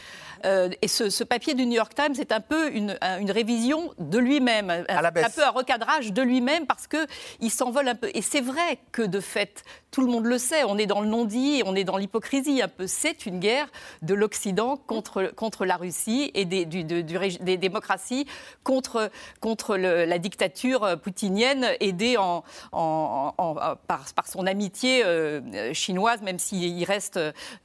Euh, 0.45 0.69
et 0.83 0.89
ce, 0.89 1.25
papier 1.25 1.55
du 1.55 1.67
New 1.67 1.77
York 1.77 1.95
Times 1.95 2.15
est 2.19 2.33
un 2.33 2.41
peu 2.41 2.73
une, 2.73 2.97
révision 3.31 3.93
de 3.99 4.19
lui-même, 4.19 4.71
un, 4.71 4.85
un, 4.89 5.11
peu 5.13 5.45
un 5.45 5.51
recadrage 5.51 6.13
de 6.13 6.23
lui-même 6.23 6.67
parce 6.67 6.87
qu'il 6.87 7.51
s'envole 7.51 7.89
un 7.89 7.95
peu. 7.95 8.11
Et 8.15 8.23
c'est 8.23 8.41
vrai 8.41 8.79
que 8.91 9.03
de 9.03 9.21
fait, 9.21 9.65
tout 9.91 10.01
le 10.01 10.09
monde 10.09 10.25
le 10.27 10.39
sait, 10.39 10.65
on 10.65 10.79
est 10.79 10.87
dans 10.87 11.01
le 11.01 11.07
non-dit, 11.07 11.63
on 11.65 11.75
est 11.75 11.85
dans 11.85 11.97
l'hypocrisie 11.97 12.63
un 12.63 12.69
peu. 12.69 12.87
C'est 12.87 13.27
une 13.27 13.39
guerre 13.39 13.69
de 14.03 14.15
l'Occident 14.15 14.77
contre, 14.77 15.33
contre 15.35 15.65
la 15.65 15.77
Russie 15.77 16.31
et 16.35 16.45
des, 16.45 16.65
des 16.65 17.57
démocraties 17.57 18.27
contre, 18.65 19.11
contre 19.41 19.77
la 19.77 20.19
dictature 20.19 20.99
poutinienne 21.01 21.67
aidée 21.81 22.17
en, 22.17 22.43
par, 23.87 24.05
par, 24.15 24.27
son 24.27 24.47
amitié 24.47 25.05
euh, 25.05 25.73
chinoise, 25.75 26.23
même 26.23 26.39
s'il 26.39 26.85
reste, 26.85 27.19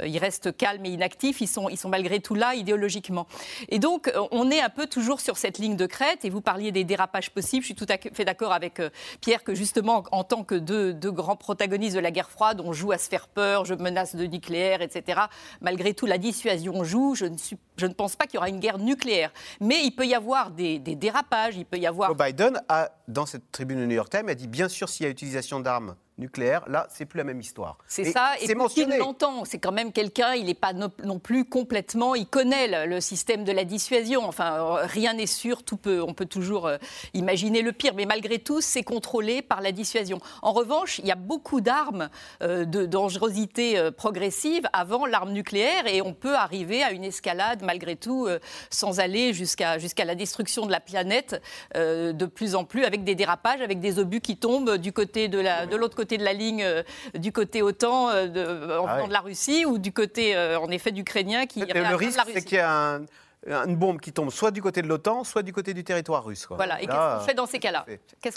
il 0.03 0.17
reste 0.17 0.55
calme 0.55 0.85
et 0.85 0.89
inactif, 0.89 1.41
ils 1.41 1.47
sont, 1.47 1.69
ils 1.69 1.77
sont 1.77 1.89
malgré 1.89 2.19
tout 2.19 2.35
là 2.35 2.55
idéologiquement. 2.67 3.27
Et 3.69 3.79
donc, 3.79 4.11
on 4.31 4.51
est 4.51 4.59
un 4.59 4.69
peu 4.69 4.87
toujours 4.87 5.21
sur 5.21 5.37
cette 5.37 5.57
ligne 5.57 5.77
de 5.77 5.85
crête, 5.85 6.25
et 6.25 6.29
vous 6.29 6.41
parliez 6.41 6.71
des 6.73 6.83
dérapages 6.83 7.31
possibles, 7.31 7.61
je 7.61 7.67
suis 7.67 7.75
tout 7.75 7.85
à 7.89 7.97
fait 7.97 8.25
d'accord 8.25 8.51
avec 8.51 8.79
euh, 8.79 8.89
Pierre 9.21 9.43
que 9.43 9.55
justement, 9.55 10.03
en 10.11 10.23
tant 10.23 10.43
que 10.43 10.55
deux, 10.55 10.93
grands 11.11 11.37
protagonistes 11.37 11.95
de 11.95 12.01
la 12.01 12.11
guerre 12.11 12.29
froide, 12.29 12.61
on 12.63 12.73
joue 12.73 12.91
à 12.91 12.97
se 12.97 13.07
faire 13.07 13.27
peur, 13.29 13.63
je 13.63 13.73
menace 13.73 14.15
de 14.15 14.25
nucléaire, 14.25 14.81
etc. 14.81 15.21
Malgré 15.61 15.93
tout, 15.93 16.05
la 16.05 16.17
dissuasion 16.17 16.83
joue. 16.83 17.15
Je 17.15 17.25
ne, 17.25 17.93
pense 17.93 18.15
pas 18.15 18.25
qu'il 18.25 18.35
y 18.35 18.37
aura 18.37 18.49
une 18.49 18.59
guerre 18.59 18.79
nucléaire. 18.79 19.31
Mais 19.61 19.83
il 19.83 19.91
peut 19.91 20.05
y 20.05 20.13
avoir 20.13 20.51
des, 20.51 20.79
dérapages, 20.79 21.55
il 21.55 21.65
peut 21.65 21.77
y 21.77 21.87
avoir... 21.87 22.09
Joe 22.09 22.17
Biden, 22.17 22.61
a, 22.67 22.89
dans 23.07 23.25
cette 23.25 23.51
tribune 23.51 23.79
du 23.79 23.87
New 23.87 23.95
York 23.95 24.09
Times, 24.09 24.27
a 24.27 24.35
dit 24.35 24.47
bien 24.47 24.67
sûr 24.67 24.89
s'il 24.89 25.05
y 25.05 25.07
a 25.07 25.09
utilisation 25.11 25.59
d'armes 25.59 25.95
nucléaire. 26.17 26.63
Là, 26.67 26.87
c'est 26.89 27.05
plus 27.05 27.17
la 27.17 27.23
même 27.23 27.39
histoire. 27.39 27.77
C'est 27.87 28.05
ça, 28.05 28.31
et 28.41 28.53
Poutine 28.55 28.95
l'entend. 28.97 29.45
C'est 29.45 29.59
quand 29.59 29.71
même 29.71 29.91
quelqu'un, 29.91 30.33
il 30.33 30.45
n'est 30.45 30.53
pas 30.53 30.73
non 30.73 31.19
plus 31.19 31.45
complètement, 31.45 32.15
il 32.15 32.27
connaît 32.27 32.85
le, 32.85 32.99
système 32.99 33.43
de 33.43 33.51
la 33.51 33.63
dissuasion. 33.63 34.25
Enfin, 34.25 34.77
rien 34.83 35.13
n'est 35.13 35.27
sûr, 35.27 35.63
tout 35.63 35.77
peut, 35.77 36.01
on 36.01 36.13
peut 36.13 36.25
toujours 36.25 36.67
euh, 36.67 36.77
imaginer 37.13 37.61
le 37.61 37.71
pire, 37.71 37.93
mais 37.95 38.05
malgré 38.05 38.39
tout, 38.39 38.61
c'est 38.61 38.83
contrôlé 38.83 39.41
par 39.41 39.61
la 39.61 39.71
dissuasion. 39.71 40.19
En 40.41 40.51
revanche, 40.51 40.99
il 40.99 41.05
y 41.05 41.11
a 41.11 41.15
beaucoup 41.15 41.61
d'armes 41.61 42.09
euh, 42.41 42.65
de 42.65 42.85
dangerosité 42.85 43.77
euh, 43.77 43.91
progressive 43.91 44.67
avant 44.73 45.05
l'arme 45.05 45.31
nucléaire, 45.31 45.87
et 45.87 46.01
on 46.01 46.13
peut 46.13 46.35
arriver 46.35 46.83
à 46.83 46.91
une 46.91 47.03
escalade 47.03 47.61
malgré 47.63 47.95
tout, 47.95 48.27
sans 48.69 48.99
aller 48.99 49.33
jusqu'à 49.33 49.77
jusqu'à 49.77 50.05
la 50.05 50.15
destruction 50.15 50.65
de 50.65 50.71
la 50.71 50.79
planète 50.79 51.41
de 51.75 52.25
plus 52.25 52.55
en 52.55 52.63
plus, 52.63 52.85
avec 52.85 53.03
des 53.03 53.15
dérapages, 53.15 53.61
avec 53.61 53.79
des 53.79 53.99
obus 53.99 54.21
qui 54.21 54.37
tombent 54.37 54.77
du 54.77 54.91
côté 54.91 55.27
de 55.27 55.75
l'autre 55.75 55.95
côté 55.95 56.06
de 56.15 56.23
la 56.23 56.31
ligne, 56.31 56.63
euh, 56.63 56.83
du 57.13 57.33
côté 57.33 57.61
OTAN 57.61 58.09
euh, 58.09 58.27
de, 58.27 58.77
en 58.77 58.85
ah 58.87 59.05
de 59.05 59.11
la 59.11 59.19
Russie 59.19 59.65
ou 59.65 59.77
du 59.77 59.91
côté, 59.91 60.37
euh, 60.37 60.57
en 60.57 60.69
effet, 60.69 60.93
d'Ukrainiens 60.93 61.45
qui. 61.45 61.59
Le 61.59 61.95
risque, 61.95 62.21
c'est 62.33 62.45
qu'il 62.45 62.59
y 62.59 62.61
a 62.61 63.01
une 63.45 63.75
bombe 63.75 63.99
qui 63.99 64.13
tombe 64.13 64.29
soit 64.29 64.51
du 64.51 64.61
côté 64.61 64.81
de 64.81 64.87
l'OTAN, 64.87 65.25
soit 65.25 65.43
du 65.43 65.51
côté 65.51 65.73
du 65.73 65.83
territoire 65.83 66.23
russe. 66.23 66.45
Quoi. 66.45 66.55
Voilà, 66.55 66.81
et 66.81 66.87
qu'est-ce 66.87 67.19
qu'on 67.19 67.25
fait 67.25 67.33
dans 67.33 67.45
ces 67.45 67.59
cas-là? 67.59 67.85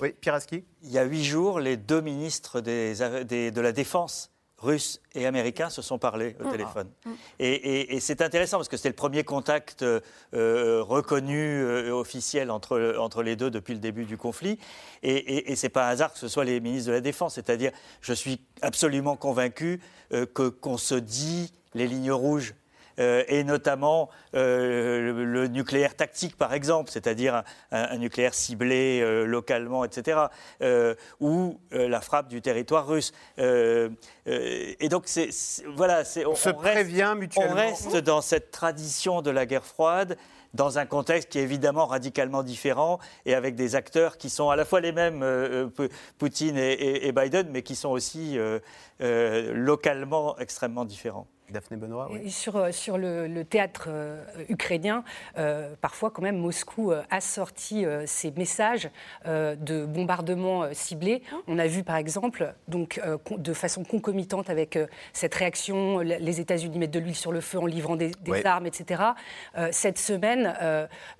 Oui, 0.00 0.12
Piraski? 0.20 0.64
Il 0.82 0.90
y 0.90 0.98
a 0.98 1.04
huit 1.04 1.24
jours, 1.24 1.60
les 1.60 1.76
deux 1.76 2.00
ministres 2.00 2.60
des, 2.60 2.94
de 2.94 3.60
la 3.60 3.72
Défense 3.72 4.29
russes 4.60 5.00
et 5.14 5.26
américains 5.26 5.70
se 5.70 5.82
sont 5.82 5.98
parlé 5.98 6.36
au 6.40 6.46
ah. 6.46 6.50
téléphone. 6.50 6.88
Mm. 7.04 7.10
Et, 7.38 8.00
c'est 8.00 8.22
intéressant 8.22 8.58
parce 8.58 8.68
que 8.68 8.76
c'était 8.76 8.90
le 8.90 8.94
premier 8.94 9.24
contact 9.24 9.82
euh, 9.82 10.82
reconnu, 10.82 11.62
euh, 11.62 11.92
officiel 11.92 12.50
entre, 12.50 12.96
entre 12.98 13.22
les 13.22 13.36
deux 13.36 13.50
depuis 13.50 13.74
le 13.74 13.80
début 13.80 14.04
du 14.04 14.16
conflit. 14.16 14.58
Et, 15.02 15.50
et 15.50 15.56
c'est 15.56 15.68
pas 15.68 15.86
un 15.86 15.90
hasard 15.90 16.12
que 16.12 16.18
ce 16.18 16.28
soit 16.28 16.44
les 16.44 16.60
ministres 16.60 16.88
de 16.88 16.92
la 16.92 17.00
Défense. 17.00 17.34
C'est-à-dire, 17.34 17.72
je 18.00 18.12
suis 18.12 18.40
absolument 18.62 19.16
convaincu 19.16 19.80
euh, 20.12 20.26
que 20.26 20.48
qu'on 20.48 20.76
se 20.76 20.94
dit 20.94 21.52
les 21.74 21.86
lignes 21.86 22.12
rouges 22.12 22.54
euh, 23.00 23.24
et 23.28 23.44
notamment 23.44 24.10
euh, 24.34 25.24
le, 25.24 25.48
nucléaire 25.48 25.96
tactique, 25.96 26.36
par 26.36 26.52
exemple, 26.52 26.90
c'est-à-dire 26.90 27.42
un, 27.72 27.96
nucléaire 27.96 28.34
ciblé 28.34 29.00
euh, 29.00 29.24
localement, 29.24 29.84
etc., 29.84 30.18
ou 31.20 31.58
la 31.70 32.00
frappe 32.00 32.28
du 32.28 32.42
territoire 32.42 32.86
russe. 32.86 33.12
et 33.38 34.88
donc, 34.90 35.08
voilà, 35.74 36.02
on, 36.26 36.34
se 36.34 36.50
prévient 36.50 37.14
mutuellement. 37.16 37.52
On 37.52 37.56
reste 37.56 37.96
dans 37.96 38.20
cette 38.20 38.50
tradition 38.50 39.22
de 39.22 39.30
la 39.30 39.46
guerre 39.46 39.64
froide 39.64 40.16
dans 40.52 40.78
un 40.78 40.86
contexte 40.86 41.30
qui 41.30 41.38
est 41.38 41.42
évidemment 41.42 41.86
radicalement 41.86 42.42
différent 42.42 42.98
et 43.24 43.34
avec 43.34 43.54
des 43.54 43.76
acteurs 43.76 44.18
qui 44.18 44.28
sont 44.30 44.50
à 44.50 44.56
la 44.56 44.64
fois 44.64 44.80
les 44.80 44.92
mêmes, 44.92 45.24
Poutine 46.18 46.56
et, 46.58 47.12
Biden, 47.12 47.48
mais 47.50 47.62
qui 47.62 47.76
sont 47.76 47.90
aussi 47.90 48.38
localement 49.00 50.36
extrêmement 50.38 50.84
différents. 50.84 51.26
Daphné 51.50 51.76
Benoît. 51.76 52.08
Sur, 52.28 52.56
euh, 52.56 52.72
sur 52.72 52.98
le, 52.98 53.42
théâtre 53.44 53.86
euh, 53.88 54.22
ukrainien, 54.48 55.04
euh, 55.38 55.74
parfois 55.80 56.10
quand 56.10 56.22
même 56.22 56.38
Moscou 56.38 56.92
a 56.92 57.20
sorti 57.20 57.84
ses 58.06 58.30
messages 58.32 58.90
de 59.26 59.84
bombardements 59.84 60.72
ciblés. 60.72 61.22
On 61.46 61.58
a 61.58 61.66
vu 61.66 61.82
par 61.82 61.96
exemple, 61.96 62.54
donc, 62.68 63.00
de 63.30 63.52
façon 63.52 63.84
concomitante 63.84 64.50
avec 64.50 64.78
cette 65.12 65.34
réaction, 65.34 66.00
les 66.00 66.40
États-Unis 66.40 66.78
mettent 66.78 66.90
de 66.90 66.98
l'huile 66.98 67.14
sur 67.14 67.32
le 67.32 67.40
feu 67.40 67.58
en 67.58 67.66
livrant 67.66 67.96
des, 67.96 68.12
armes, 68.44 68.66
etc. 68.66 69.02
cette 69.70 69.98
semaine, 69.98 70.54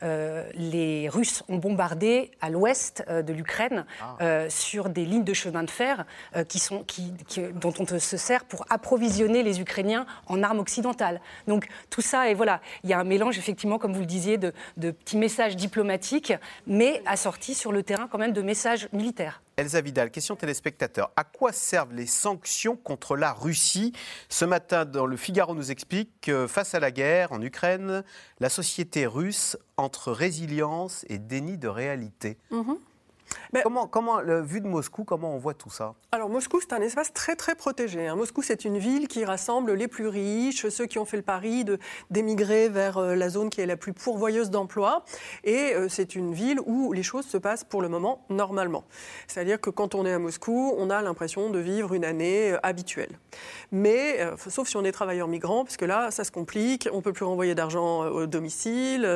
les 0.02 1.08
Russes 1.08 1.42
ont 1.48 1.56
bombardé 1.56 2.30
à 2.40 2.50
l'ouest 2.50 3.04
de 3.08 3.32
l'Ukraine 3.32 3.84
ah. 4.00 4.48
sur 4.48 4.88
des 4.88 5.04
lignes 5.04 5.24
de 5.24 5.34
chemin 5.34 5.62
de 5.62 5.70
fer 5.70 6.04
qui 6.48 6.58
sont, 6.58 6.84
qui, 6.84 7.12
dont 7.54 7.74
on 7.78 7.98
se 7.98 8.16
sert 8.16 8.44
pour 8.44 8.64
approvisionner 8.70 9.42
les 9.42 9.60
Ukrainiens 9.60 10.06
en 10.26 10.42
armes 10.42 10.60
occidentales. 10.60 11.20
Donc 11.46 11.66
tout 11.90 12.02
ça, 12.02 12.28
et 12.28 12.34
voilà, 12.34 12.60
il 12.84 12.90
y 12.90 12.92
a 12.92 12.98
un 12.98 13.04
mélange 13.04 13.38
effectivement, 13.38 13.78
comme 13.78 13.92
vous 13.92 14.00
le 14.00 14.06
disiez, 14.06 14.38
de, 14.38 14.52
de 14.76 14.90
petits 14.90 15.16
messages 15.16 15.56
diplomatiques, 15.56 16.32
mais 16.66 17.02
assortis 17.06 17.54
sur 17.54 17.72
le 17.72 17.82
terrain 17.82 18.08
quand 18.08 18.18
même 18.18 18.32
de 18.32 18.42
messages 18.42 18.88
militaires. 18.92 19.42
Elsa 19.56 19.82
Vidal, 19.82 20.10
question 20.10 20.36
téléspectateur. 20.36 21.10
À 21.16 21.24
quoi 21.24 21.52
servent 21.52 21.92
les 21.92 22.06
sanctions 22.06 22.76
contre 22.76 23.14
la 23.14 23.32
Russie? 23.32 23.92
Ce 24.30 24.46
matin, 24.46 24.86
dans 24.86 25.04
le 25.04 25.18
Figaro 25.18 25.54
nous 25.54 25.70
explique 25.70 26.10
que 26.22 26.46
face 26.46 26.74
à 26.74 26.80
la 26.80 26.90
guerre 26.90 27.32
en 27.32 27.42
Ukraine, 27.42 28.02
la 28.38 28.48
société 28.48 29.06
russe 29.06 29.58
entre 29.76 30.12
résilience 30.12 31.04
et 31.10 31.18
déni 31.18 31.58
de 31.58 31.68
réalité. 31.68 32.38
Mhm 33.52 33.60
comment, 33.70 33.86
comment 33.86 34.20
vu 34.42 34.60
de 34.60 34.66
Moscou, 34.66 35.04
comment 35.04 35.34
on 35.34 35.38
voit 35.38 35.54
tout 35.54 35.70
ça? 35.70 35.94
Alors 36.12 36.28
Moscou, 36.28 36.60
c'est 36.60 36.72
un 36.72 36.80
espace 36.80 37.12
très 37.12 37.36
très 37.36 37.54
protégé. 37.54 38.08
Hein. 38.08 38.16
Moscou, 38.16 38.42
c'est 38.42 38.64
une 38.64 38.78
ville 38.78 39.06
qui 39.08 39.24
rassemble 39.24 39.72
les 39.74 39.88
plus 39.88 40.08
riches, 40.08 40.68
ceux 40.68 40.86
qui 40.86 40.98
ont 40.98 41.04
fait 41.04 41.16
le 41.16 41.22
pari 41.22 41.64
d'émigrer 42.10 42.68
vers 42.68 42.98
euh, 42.98 43.14
la 43.14 43.28
zone 43.28 43.50
qui 43.50 43.60
est 43.60 43.66
la 43.66 43.76
plus 43.76 43.92
pourvoyeuse 43.92 44.50
d'emplois. 44.50 45.04
Et 45.44 45.74
euh, 45.74 45.88
c'est 45.88 46.16
une 46.16 46.34
ville 46.34 46.60
où 46.66 46.92
les 46.92 47.02
choses 47.02 47.26
se 47.26 47.36
passent 47.36 47.64
pour 47.64 47.82
le 47.82 47.88
moment 47.88 48.24
normalement. 48.28 48.84
C'est-à-dire 49.28 49.60
que 49.60 49.70
quand 49.70 49.94
on 49.94 50.04
est 50.04 50.12
à 50.12 50.18
Moscou, 50.18 50.74
on 50.76 50.90
a 50.90 51.00
l'impression 51.00 51.50
de 51.50 51.58
vivre 51.58 51.94
une 51.94 52.04
année 52.04 52.52
euh, 52.52 52.58
habituelle. 52.64 53.18
Mais, 53.70 54.18
sauf 54.48 54.68
si 54.68 54.76
on 54.76 54.84
est 54.84 54.90
travailleur 54.90 55.28
migrant, 55.28 55.64
parce 55.64 55.76
que 55.76 55.84
là, 55.84 56.10
ça 56.10 56.24
se 56.24 56.32
complique, 56.32 56.88
on 56.92 56.96
ne 56.96 57.02
peut 57.02 57.12
plus 57.12 57.24
renvoyer 57.24 57.54
d'argent 57.54 58.00
au 58.00 58.26
domicile, 58.26 59.06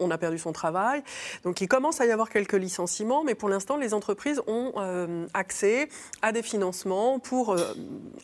on, 0.00 0.10
a 0.10 0.18
perdu 0.18 0.38
son 0.38 0.52
travail. 0.52 1.04
Donc 1.44 1.60
il 1.60 1.68
commence 1.68 2.00
à 2.00 2.06
y 2.06 2.10
avoir 2.10 2.28
quelques 2.28 2.54
licenciements, 2.54 3.22
mais 3.22 3.35
pour 3.36 3.48
l'instant, 3.48 3.76
les 3.76 3.94
entreprises 3.94 4.40
ont 4.46 4.72
euh, 4.76 5.26
accès 5.34 5.88
à 6.22 6.32
des 6.32 6.42
financements 6.42 7.18
pour, 7.18 7.52
euh, 7.52 7.74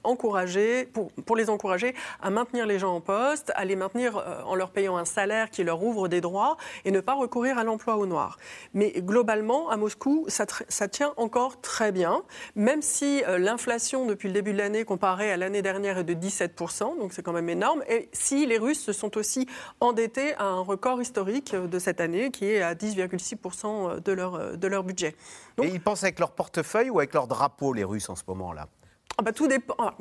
encourager, 0.05 0.87
pour, 0.87 1.37
les 1.37 1.51
encourager 1.51 1.95
à 2.21 2.31
maintenir 2.31 2.67
les 2.67 2.79
gens 2.79 2.95
en 2.95 3.01
poste, 3.01 3.53
à 3.55 3.65
les 3.65 3.77
maintenir 3.77 4.17
euh, 4.17 4.43
en 4.45 4.55
leur 4.55 4.71
payant 4.71 4.97
un 4.97 5.05
salaire 5.05 5.51
qui 5.51 5.65
leur 5.65 5.83
ouvre 5.83 6.09
des 6.09 6.21
droits 6.21 6.57
et 6.85 6.91
ne 6.91 7.01
pas 7.01 7.15
recourir 7.15 7.59
à 7.59 7.65
l'emploi 7.65 7.97
au 7.97 8.07
noir. 8.07 8.39
Mais 8.75 8.93
globalement, 8.99 9.71
à 9.71 9.77
Moscou, 9.77 10.27
ça, 10.29 10.47
tient 10.89 11.15
encore 11.17 11.61
très 11.61 11.93
bien, 11.93 12.23
même 12.57 12.83
si 12.83 13.23
l'inflation 13.39 14.07
depuis 14.07 14.29
le 14.29 14.35
début 14.35 14.53
de 14.53 14.59
l'année 14.59 14.85
comparée 14.85 15.31
à 15.31 15.37
l'année 15.37 15.63
dernière 15.63 15.99
est 15.99 16.05
de 16.05 16.15
17%, 16.15 16.99
donc 16.99 17.13
c'est 17.13 17.23
quand 17.23 17.33
même 17.33 17.49
énorme, 17.49 17.83
et 17.89 18.09
si 18.13 18.47
les 18.47 18.59
Russes 18.59 18.83
se 18.83 18.93
sont 18.93 19.17
aussi 19.17 19.47
endettés 19.81 20.35
à 20.35 20.45
un 20.45 20.61
record 20.61 21.01
historique 21.01 21.55
de 21.55 21.79
cette 21.79 22.01
année 22.01 22.31
qui 22.31 22.47
est 22.47 22.63
à 22.63 22.75
10,6% 22.75 24.03
de 24.03 24.13
leur, 24.13 24.57
de 24.57 24.67
leur 24.67 24.85
budget. 24.85 25.02
Et 25.05 25.69
ils 25.69 25.81
pensent 25.81 26.03
avec 26.03 26.19
leur 26.19 26.33
portefeuille 26.33 26.91
ou 26.91 26.99
avec 26.99 27.15
leur 27.15 27.27
drapeau, 27.27 27.73
les 27.73 27.85
Russes, 27.85 28.09
en 28.09 28.17
ce 28.17 28.23
moment-là? 28.29 28.69
Ah 29.19 29.23
bah, 29.23 29.33
tout 29.33 29.47
dépend. 29.47 29.75
Ah, 29.79 29.95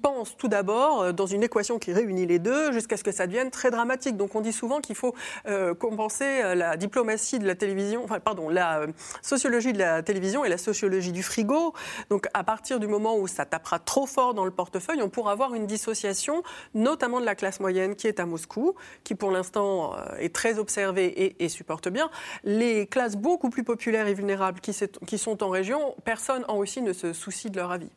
pensent 0.00 0.36
tout 0.36 0.48
d'abord 0.48 1.02
euh, 1.02 1.12
dans 1.12 1.26
une 1.26 1.42
équation 1.42 1.78
qui 1.78 1.92
réunit 1.92 2.26
les 2.26 2.38
deux 2.38 2.72
jusqu'à 2.72 2.96
ce 2.96 3.04
que 3.04 3.12
ça 3.12 3.26
devienne 3.26 3.50
très 3.50 3.70
dramatique. 3.70 4.16
Donc 4.16 4.34
on 4.34 4.40
dit 4.40 4.52
souvent 4.52 4.80
qu'il 4.80 4.96
faut 4.96 5.14
euh, 5.46 5.74
compenser 5.74 6.24
euh, 6.24 6.54
la 6.54 6.76
diplomatie 6.76 7.38
de 7.38 7.46
la 7.46 7.54
télévision, 7.54 8.02
enfin 8.02 8.18
pardon, 8.18 8.48
la 8.48 8.86
sociologie 9.22 9.72
de 9.72 9.78
la 9.78 10.02
télévision 10.02 10.44
et 10.44 10.48
la 10.48 10.58
sociologie 10.58 11.12
du 11.12 11.22
frigo. 11.22 11.74
Donc 12.08 12.26
à 12.32 12.42
partir 12.42 12.80
du 12.80 12.86
moment 12.86 13.16
où 13.16 13.26
ça 13.26 13.44
tapera 13.44 13.78
trop 13.78 14.06
fort 14.06 14.32
dans 14.32 14.44
le 14.44 14.50
portefeuille, 14.50 15.02
on 15.02 15.10
pourra 15.10 15.32
avoir 15.32 15.54
une 15.54 15.66
dissociation, 15.66 16.42
notamment 16.74 17.20
de 17.20 17.26
la 17.26 17.34
classe 17.34 17.60
moyenne 17.60 17.94
qui 17.94 18.06
est 18.06 18.20
à 18.20 18.26
Moscou, 18.26 18.74
qui 19.04 19.14
pour 19.14 19.30
l'instant 19.30 19.94
est 20.18 20.34
très 20.34 20.58
observée 20.58 21.06
et, 21.06 21.44
et, 21.44 21.48
supporte 21.48 21.88
bien. 21.88 22.10
Les 22.44 22.86
classes 22.86 23.16
beaucoup 23.16 23.50
plus 23.50 23.64
populaires 23.64 24.06
et 24.06 24.14
vulnérables 24.14 24.60
qui, 24.60 24.74
qui 25.06 25.18
sont 25.18 25.42
en 25.42 25.50
région, 25.50 25.94
personne 26.04 26.44
en 26.48 26.58
Russie 26.58 26.82
ne 26.82 26.92
se 26.92 27.12
soucie 27.12 27.50
de 27.50 27.56
leur 27.56 27.70
avis. 27.70 27.90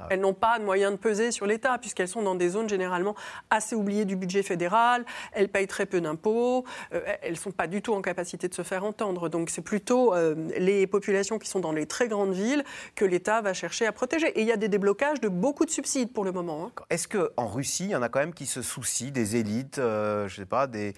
Ah 0.00 0.06
elles 0.10 0.20
n'ont 0.20 0.34
pas 0.34 0.58
de 0.58 0.64
moyens 0.64 0.92
de 0.92 0.96
peser 0.96 1.30
sur 1.30 1.46
l'État, 1.46 1.78
puisqu'elles 1.78 2.08
sont 2.08 2.22
dans 2.22 2.34
des 2.34 2.50
zones 2.50 2.68
généralement 2.68 3.14
assez 3.50 3.74
oubliées 3.74 4.04
du 4.04 4.16
budget 4.16 4.42
fédéral, 4.42 5.04
elles 5.32 5.48
payent 5.48 5.66
très 5.66 5.86
peu 5.86 6.00
d'impôts, 6.00 6.64
euh, 6.92 7.00
elles 7.22 7.32
ne 7.32 7.36
sont 7.36 7.50
pas 7.50 7.66
du 7.66 7.82
tout 7.82 7.94
en 7.94 8.02
capacité 8.02 8.48
de 8.48 8.54
se 8.54 8.62
faire 8.62 8.84
entendre. 8.84 9.28
Donc 9.28 9.50
c'est 9.50 9.62
plutôt 9.62 10.14
euh, 10.14 10.34
les 10.58 10.86
populations 10.86 11.38
qui 11.38 11.48
sont 11.48 11.60
dans 11.60 11.72
les 11.72 11.86
très 11.86 12.08
grandes 12.08 12.32
villes 12.32 12.64
que 12.94 13.04
l'État 13.04 13.40
va 13.40 13.54
chercher 13.54 13.86
à 13.86 13.92
protéger. 13.92 14.28
Et 14.38 14.42
il 14.42 14.46
y 14.46 14.52
a 14.52 14.56
des 14.56 14.68
déblocages 14.68 15.20
de 15.20 15.28
beaucoup 15.28 15.64
de 15.64 15.70
subsides 15.70 16.12
pour 16.12 16.24
le 16.24 16.32
moment. 16.32 16.66
Hein. 16.66 16.82
Est-ce 16.90 17.08
qu'en 17.08 17.46
Russie, 17.46 17.84
il 17.84 17.90
y 17.90 17.96
en 17.96 18.02
a 18.02 18.08
quand 18.08 18.20
même 18.20 18.34
qui 18.34 18.46
se 18.46 18.62
soucient 18.62 19.10
des 19.10 19.36
élites, 19.36 19.78
euh, 19.78 20.28
je 20.28 20.34
ne 20.34 20.44
sais 20.44 20.48
pas, 20.48 20.66
des, 20.66 20.94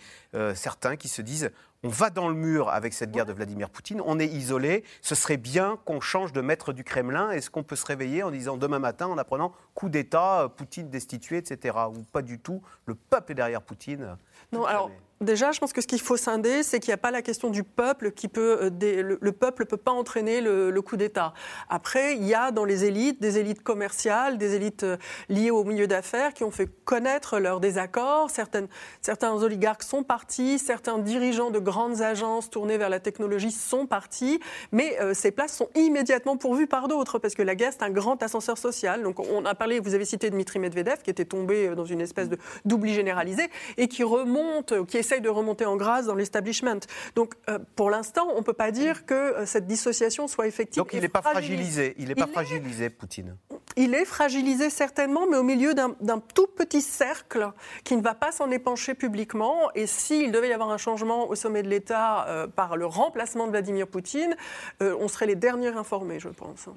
certains 0.55 0.97
qui 0.97 1.09
se 1.09 1.23
disent 1.23 1.51
on 1.85 1.89
va 1.89 2.11
dans 2.11 2.29
le 2.29 2.35
mur 2.35 2.69
avec 2.69 2.93
cette 2.93 3.11
guerre 3.11 3.27
de 3.27 3.33
Vladimir 3.33 3.69
Poutine, 3.69 4.01
on 4.05 4.19
est 4.21 4.27
isolé, 4.27 4.85
ce 5.01 5.15
serait 5.15 5.37
bien 5.37 5.79
qu'on 5.85 6.01
change 6.01 6.33
de 6.33 6.41
maître 6.41 6.73
du 6.73 6.85
Kremlin. 6.85 7.31
Est-ce 7.31 7.51
qu'on 7.51 7.65
peut 7.65 7.77
se 7.77 7.87
réveiller 7.87 8.23
en 8.23 8.31
disant 8.31 8.57
demain 8.57 8.79
matin, 8.79 9.09
en 9.09 9.19
apprenant 9.19 9.53
coup 9.75 9.89
d'État, 9.89 10.53
Poutine 10.57 10.91
destitué, 10.91 11.39
etc. 11.39 11.77
Ou 11.89 12.03
pas 12.13 12.23
du 12.23 12.39
tout, 12.39 12.63
le 12.87 12.95
peuple 12.95 13.33
est 13.33 13.35
derrière 13.35 13.63
Poutine? 13.63 14.17
Non, 14.53 14.65
alors 14.65 14.91
Déjà, 15.23 15.53
je 15.53 15.61
pense 15.61 15.73
que 15.73 15.81
ce 15.81 15.87
qu'il 15.87 16.01
faut 16.01 16.17
scinder, 16.17 16.65
c'est 16.65 16.81
qu'il 16.81 16.91
n'y 16.91 16.95
a 16.95 16.99
pas 16.99 17.13
la 17.13 17.23
question 17.23 17.49
du 17.49 17.63
peuple 17.63 18.11
qui 18.11 18.27
peut. 18.27 18.59
Euh, 18.63 19.17
le, 19.21 19.33
peuple 19.33 19.63
ne 19.63 19.69
peut 19.69 19.77
pas 19.77 19.93
entraîner 19.93 20.41
le, 20.41 20.83
coup 20.83 20.97
d'État. 20.97 21.33
Après, 21.69 22.17
il 22.17 22.25
y 22.25 22.35
a 22.35 22.51
dans 22.51 22.65
les 22.65 22.85
élites 22.85 23.23
des 23.23 23.39
élites 23.39 23.63
commerciales, 23.63 24.37
des 24.37 24.57
élites 24.57 24.83
euh, 24.83 24.97
liées 25.29 25.53
au 25.53 25.63
milieu 25.63 25.87
d'affaires 25.87 26.35
qui 26.35 26.43
ont 26.43 26.51
fait 26.51 26.67
connaître 26.85 27.39
leurs 27.39 27.61
désaccords. 27.61 28.31
Certains 28.31 29.43
oligarques 29.43 29.85
sont 29.85 30.03
partis, 30.03 30.59
certains 30.59 30.99
dirigeants 30.99 31.51
de 31.51 31.61
grandes 31.61 32.03
agences 32.03 32.51
tournées 32.51 32.79
vers 32.79 32.89
la 32.89 32.99
technologie 32.99 33.53
sont 33.53 33.87
partis, 33.87 34.41
mais 34.73 35.01
euh, 35.01 35.15
ces 35.15 35.31
places 35.31 35.57
sont 35.57 35.69
immédiatement 35.77 36.37
pourvues 36.37 36.67
par 36.67 36.89
d'autres 36.89 37.21
parce 37.21 37.37
que 37.37 37.43
la 37.43 37.55
guerre, 37.55 37.73
c'est 37.73 37.85
un 37.85 37.91
grand 37.91 38.21
ascenseur 38.25 38.59
social. 38.59 39.05
Donc, 39.05 39.21
on 39.21 39.45
a 39.45 39.55
parlé, 39.55 39.79
vous 39.79 39.95
avez 39.95 40.05
cité 40.05 40.31
Dmitri 40.31 40.59
Medvedev 40.59 41.03
qui 41.05 41.11
était 41.11 41.25
tombé 41.25 41.77
dans 41.77 41.85
une 41.85 42.01
espèce 42.01 42.29
d'oubli 42.65 42.93
généralisé 42.93 43.45
et 43.77 43.87
qui 43.87 44.03
remonte, 44.03 44.85
qui 44.87 44.99
essaie 44.99 45.12
de 45.21 45.29
remonter 45.29 45.67
en 45.67 45.77
grâce 45.77 46.07
dans 46.07 46.15
l'establishment. 46.15 46.81
Donc, 47.15 47.35
euh, 47.49 47.59
pour 47.77 47.91
l'instant, 47.91 48.29
on 48.35 48.39
ne 48.39 48.45
peut 48.45 48.53
pas 48.53 48.71
dire 48.71 49.07
que 49.07 49.15
euh, 49.15 49.47
cette 49.47 49.67
dissociation 49.67 50.29
soit 50.29 50.47
effective. 50.47 50.83
Donc, 50.83 50.93
il 50.93 51.01
n'est 51.01 51.09
pas 51.09 51.23
fragilisé. 51.23 51.95
Il 51.99 52.09
n'est 52.09 52.15
pas 52.15 52.27
fragilisé, 52.27 52.91
Poutine. 52.91 53.37
Il 53.77 53.95
est 53.95 54.05
fragilisé 54.05 54.71
certainement, 54.71 55.27
mais 55.27 55.37
au 55.37 55.43
milieu 55.43 55.75
d'un 55.75 56.19
tout 56.35 56.47
petit 56.47 56.83
cercle 56.83 57.53
qui 57.85 57.97
ne 57.97 58.03
va 58.03 58.15
pas 58.15 58.33
s'en 58.33 58.51
épancher 58.51 58.95
publiquement. 58.95 59.71
Et 59.75 59.87
s'il 59.87 60.31
devait 60.31 60.49
y 60.49 60.53
avoir 60.53 60.71
un 60.71 60.77
changement 60.79 61.29
au 61.29 61.35
sommet 61.35 61.63
de 61.63 61.69
l'État 61.69 62.27
euh, 62.29 62.47
par 62.47 62.77
le 62.77 62.87
remplacement 62.87 63.47
de 63.47 63.53
Vladimir 63.53 63.87
Poutine, 63.87 64.37
on 64.81 65.09
serait 65.09 65.27
les 65.27 65.37
derniers 65.37 65.69
informés, 65.77 66.21
je 66.21 66.29
pense. 66.29 66.69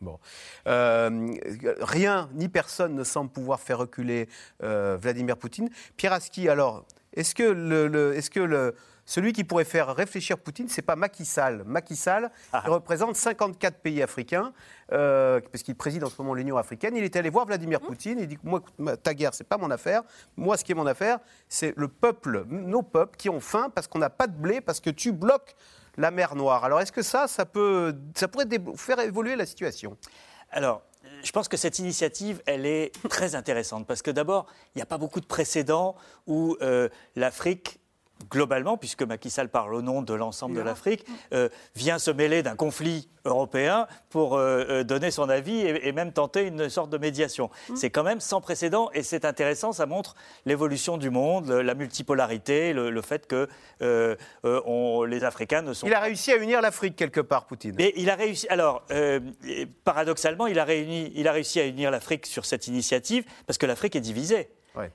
Bon. 0.00 0.18
rien 0.64 2.30
ni 2.34 2.48
personne 2.48 2.94
ne 2.94 3.04
semble 3.04 3.30
pouvoir 3.30 3.60
faire 3.60 3.78
reculer 3.78 4.28
Vladimir 4.60 5.36
Poutine. 5.36 5.68
Pierre 5.96 6.12
Aski, 6.12 6.48
alors, 6.48 6.86
est-ce 7.14 7.34
que, 7.34 7.42
le, 7.42 8.14
est-ce 8.14 8.30
que 8.30 8.40
le, 8.40 8.74
celui 9.06 9.32
qui 9.32 9.44
pourrait 9.44 9.64
faire 9.64 9.94
réfléchir 9.94 10.38
Poutine, 10.38 10.68
c'est 10.68 10.82
pas 10.82 10.96
Macky 10.96 11.24
Sall? 11.24 11.62
Macky 11.66 11.96
Sall 11.96 12.30
ah. 12.52 12.60
représente 12.66 13.16
54 13.16 13.78
pays 13.78 14.02
africains, 14.02 14.52
euh, 14.92 15.40
parce 15.52 15.62
qu'il 15.62 15.74
préside 15.74 16.04
en 16.04 16.10
ce 16.10 16.20
moment 16.20 16.34
l'Union 16.34 16.56
africaine. 16.56 16.96
Il 16.96 17.04
est 17.04 17.16
allé 17.16 17.30
voir 17.30 17.46
Vladimir 17.46 17.80
mmh. 17.82 17.86
Poutine. 17.86 18.18
Il 18.18 18.28
dit 18.28 18.38
moi, 18.42 18.62
ta 19.02 19.14
guerre, 19.14 19.34
c'est 19.34 19.44
pas 19.44 19.58
mon 19.58 19.70
affaire. 19.70 20.02
Moi, 20.36 20.56
ce 20.56 20.64
qui 20.64 20.72
est 20.72 20.74
mon 20.74 20.86
affaire, 20.86 21.18
c'est 21.48 21.74
le 21.76 21.88
peuple, 21.88 22.44
nos 22.48 22.82
peuples 22.82 23.16
qui 23.16 23.28
ont 23.28 23.40
faim 23.40 23.70
parce 23.74 23.86
qu'on 23.86 23.98
n'a 23.98 24.10
pas 24.10 24.26
de 24.26 24.36
blé, 24.36 24.60
parce 24.60 24.80
que 24.80 24.90
tu 24.90 25.12
bloques 25.12 25.54
la 25.96 26.10
mer 26.10 26.34
Noire. 26.34 26.64
Alors, 26.64 26.80
est-ce 26.80 26.92
que 26.92 27.02
ça, 27.02 27.28
ça 27.28 27.44
peut, 27.44 27.94
ça 28.14 28.26
pourrait 28.26 28.48
faire 28.76 28.98
évoluer 29.00 29.36
la 29.36 29.46
situation? 29.46 29.96
Alors, 30.50 30.82
je 31.24 31.32
pense 31.32 31.48
que 31.48 31.56
cette 31.56 31.78
initiative, 31.78 32.42
elle 32.46 32.66
est 32.66 32.92
très 33.08 33.34
intéressante. 33.34 33.86
Parce 33.86 34.02
que 34.02 34.10
d'abord, 34.10 34.46
il 34.74 34.78
n'y 34.78 34.82
a 34.82 34.86
pas 34.86 34.98
beaucoup 34.98 35.20
de 35.20 35.26
précédents 35.26 35.96
où 36.26 36.56
euh, 36.60 36.88
l'Afrique 37.16 37.80
globalement, 38.30 38.76
puisque 38.76 39.02
Macky 39.02 39.30
Sall 39.30 39.48
parle 39.48 39.74
au 39.74 39.82
nom 39.82 40.02
de 40.02 40.14
l'ensemble 40.14 40.56
de 40.56 40.60
l'Afrique, 40.60 41.04
euh, 41.32 41.48
vient 41.74 41.98
se 41.98 42.10
mêler 42.10 42.42
d'un 42.42 42.56
conflit 42.56 43.08
européen 43.24 43.86
pour 44.10 44.36
euh, 44.36 44.64
euh, 44.68 44.84
donner 44.84 45.10
son 45.10 45.28
avis 45.28 45.60
et, 45.60 45.92
même 45.92 46.12
tenter 46.12 46.46
une 46.46 46.68
sorte 46.68 46.90
de 46.90 46.98
médiation. 46.98 47.50
Mmh. 47.68 47.76
C'est 47.76 47.90
quand 47.90 48.02
même 48.02 48.20
sans 48.20 48.40
précédent 48.40 48.90
et 48.92 49.02
c'est 49.02 49.24
intéressant, 49.24 49.72
ça 49.72 49.86
montre 49.86 50.14
l'évolution 50.44 50.98
du 50.98 51.10
monde, 51.10 51.50
la 51.50 51.74
multipolarité, 51.74 52.72
le, 52.72 53.02
fait 53.02 53.26
que 53.26 53.48
les 53.80 55.24
Africains 55.24 55.62
ne 55.62 55.72
sont 55.72 55.86
Il 55.86 55.94
a 55.94 56.00
réussi 56.00 56.32
à 56.32 56.36
unir 56.36 56.60
l'Afrique 56.60 56.96
quelque 56.96 57.20
part, 57.20 57.46
Poutine. 57.46 57.74
Mais 57.78 57.92
il 57.96 58.10
a 58.10 58.16
réussi. 58.16 58.46
Alors, 58.48 58.84
paradoxalement, 59.84 60.46
il 60.46 60.58
a, 60.58 60.64
réuni, 60.64 61.12
il 61.14 61.28
a 61.28 61.32
réussi 61.32 61.60
à 61.60 61.66
unir 61.66 61.90
l'Afrique 61.90 62.26
sur 62.26 62.44
cette 62.44 62.66
initiative 62.66 63.24
parce 63.46 63.58
que 63.58 63.66
l'Afrique 63.66 63.96
est 63.96 64.00
divisée. 64.00 64.48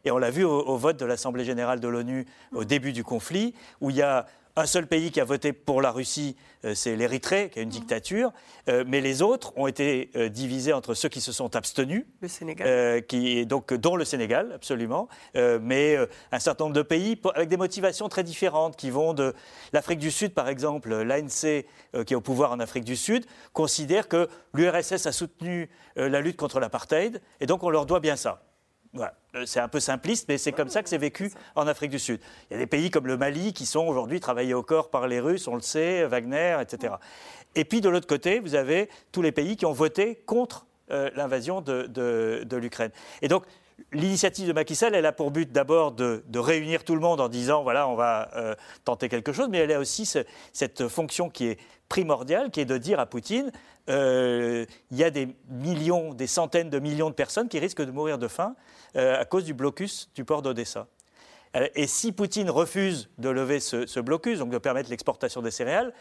Et 0.03 0.11
on 0.11 0.17
l'a 0.17 0.31
vu 0.31 0.43
au, 0.43 0.77
vote 0.77 0.97
de 0.97 1.05
l'Assemblée 1.05 1.45
générale 1.45 1.79
de 1.79 1.87
l'ONU 1.87 2.25
au 2.53 2.63
début 2.63 2.91
du 2.91 3.03
conflit, 3.03 3.53
où 3.81 3.89
il 3.89 3.95
y 3.95 4.01
a 4.01 4.25
un 4.55 4.65
seul 4.65 4.87
pays 4.87 5.11
qui 5.11 5.21
a 5.21 5.25
voté 5.25 5.53
pour 5.53 5.81
la 5.81 5.91
Russie, 5.91 6.35
euh, 6.65 6.73
c'est 6.75 6.95
l'Érythrée, 6.95 7.49
qui 7.49 7.59
est 7.59 7.63
une 7.63 7.69
dictature, 7.69 8.33
euh, 8.67 8.83
mais 8.85 8.99
les 8.99 9.21
autres 9.21 9.53
ont 9.55 9.67
été 9.67 10.09
euh, 10.15 10.27
divisés 10.27 10.73
entre 10.73 10.93
ceux 10.93 11.07
qui 11.07 11.21
se 11.21 11.31
sont 11.31 11.55
abstenus, 11.55 12.05
le 12.21 12.27
Sénégal. 12.27 13.05
qui, 13.05 13.45
donc, 13.45 13.73
dont 13.73 13.95
le 13.95 14.05
Sénégal, 14.05 14.51
absolument, 14.53 15.07
mais 15.35 15.97
un 16.31 16.39
certain 16.39 16.65
nombre 16.65 16.75
de 16.75 16.81
pays 16.81 17.19
avec 17.35 17.49
des 17.49 17.57
motivations 17.57 18.09
très 18.09 18.23
différentes, 18.23 18.75
qui 18.75 18.89
vont 18.89 19.13
de 19.13 19.33
l'Afrique 19.73 19.99
du 19.99 20.11
Sud, 20.11 20.33
par 20.33 20.49
exemple, 20.49 20.93
l'ANC, 21.03 21.65
qui 22.05 22.13
est 22.13 22.15
au 22.15 22.21
pouvoir 22.21 22.51
en 22.51 22.59
Afrique 22.59 22.83
du 22.83 22.95
Sud, 22.95 23.25
considère 23.53 24.07
que 24.07 24.27
l'URSS 24.53 25.05
a 25.05 25.11
soutenu 25.11 25.69
la 25.95 26.21
lutte 26.21 26.37
contre 26.37 26.59
l'apartheid, 26.59 27.21
et 27.39 27.45
donc 27.45 27.63
on 27.63 27.69
leur 27.69 27.85
doit 27.85 27.99
bien 27.99 28.15
ça. 28.15 28.41
Euh, 28.97 29.45
c'est 29.45 29.59
un 29.59 29.67
peu 29.67 29.79
simpliste, 29.79 30.25
mais 30.27 30.37
c'est 30.37 30.51
comme 30.51 30.69
ça 30.69 30.81
que 30.81 30.89
c'est 30.89 30.97
vécu 30.97 31.31
en 31.55 31.67
Afrique 31.67 31.91
du 31.91 31.99
Sud. 31.99 32.19
Il 32.49 32.53
y 32.53 32.55
a 32.55 32.59
des 32.59 32.67
pays 32.67 32.89
comme 32.89 33.05
le 33.05 33.17
Mali 33.17 33.53
qui 33.53 33.65
sont 33.65 33.85
aujourd'hui 33.85 34.19
travaillés 34.19 34.55
au 34.55 34.63
corps 34.63 34.89
par 34.89 35.07
les 35.07 35.19
Russes, 35.19 35.47
on 35.47 35.55
le 35.55 35.61
sait, 35.61 36.05
Wagner, 36.05 36.57
etc. 36.61 36.95
Et 37.55 37.65
puis 37.65 37.81
de 37.81 37.89
l'autre 37.89 38.07
côté, 38.07 38.39
vous 38.39 38.55
avez 38.55 38.89
tous 39.11 39.21
les 39.21 39.31
pays 39.31 39.55
qui 39.57 39.65
ont 39.65 39.73
voté 39.73 40.15
contre 40.15 40.65
euh, 40.91 41.11
l'invasion 41.15 41.61
de, 41.61 42.47
l'Ukraine. 42.55 42.91
Et 43.21 43.27
donc, 43.27 43.43
l'initiative 43.91 44.47
de 44.47 44.53
Macky 44.53 44.75
Sall, 44.75 44.95
elle 44.95 45.05
a 45.05 45.11
pour 45.11 45.29
but 45.29 45.51
d'abord 45.51 45.91
de, 45.91 46.23
réunir 46.35 46.83
tout 46.83 46.95
le 46.95 47.01
monde 47.01 47.21
en 47.21 47.29
disant, 47.29 47.61
voilà, 47.61 47.87
on 47.87 47.95
va 47.95 48.31
euh, 48.35 48.55
tenter 48.85 49.07
quelque 49.07 49.31
chose, 49.31 49.49
mais 49.49 49.59
elle 49.59 49.71
a 49.71 49.79
aussi 49.79 50.11
cette 50.51 50.87
fonction 50.87 51.29
qui 51.29 51.45
est 51.45 51.59
primordiale, 51.89 52.49
qui 52.49 52.59
est 52.59 52.65
de 52.65 52.77
dire 52.77 52.99
à 52.99 53.05
Poutine, 53.05 53.51
il 53.87 54.67
y 54.91 55.03
a 55.03 55.09
des 55.09 55.27
millions, 55.49 56.13
des 56.13 56.27
centaines 56.27 56.69
de 56.69 56.77
millions 56.77 57.09
de 57.09 57.15
personnes 57.15 57.49
qui 57.49 57.57
risquent 57.57 57.83
de 57.83 57.91
mourir 57.91 58.19
de 58.19 58.27
faim 58.27 58.55
à 58.95 59.25
cause 59.25 59.45
du 59.45 59.53
blocus 59.53 60.09
du 60.15 60.25
port 60.25 60.41
d'Odessa. 60.41 60.87
Euh, 61.55 61.67
et 61.75 61.87
si 61.87 62.11
Poutine 62.11 62.49
refuse 62.49 63.09
de 63.17 63.29
lever 63.29 63.59
ce, 63.59 63.99
blocus, 63.99 64.39
donc 64.39 64.49
de 64.49 64.57
permettre 64.57 64.89
l'exportation 64.89 65.41
des 65.41 65.51
céréales, 65.51 65.93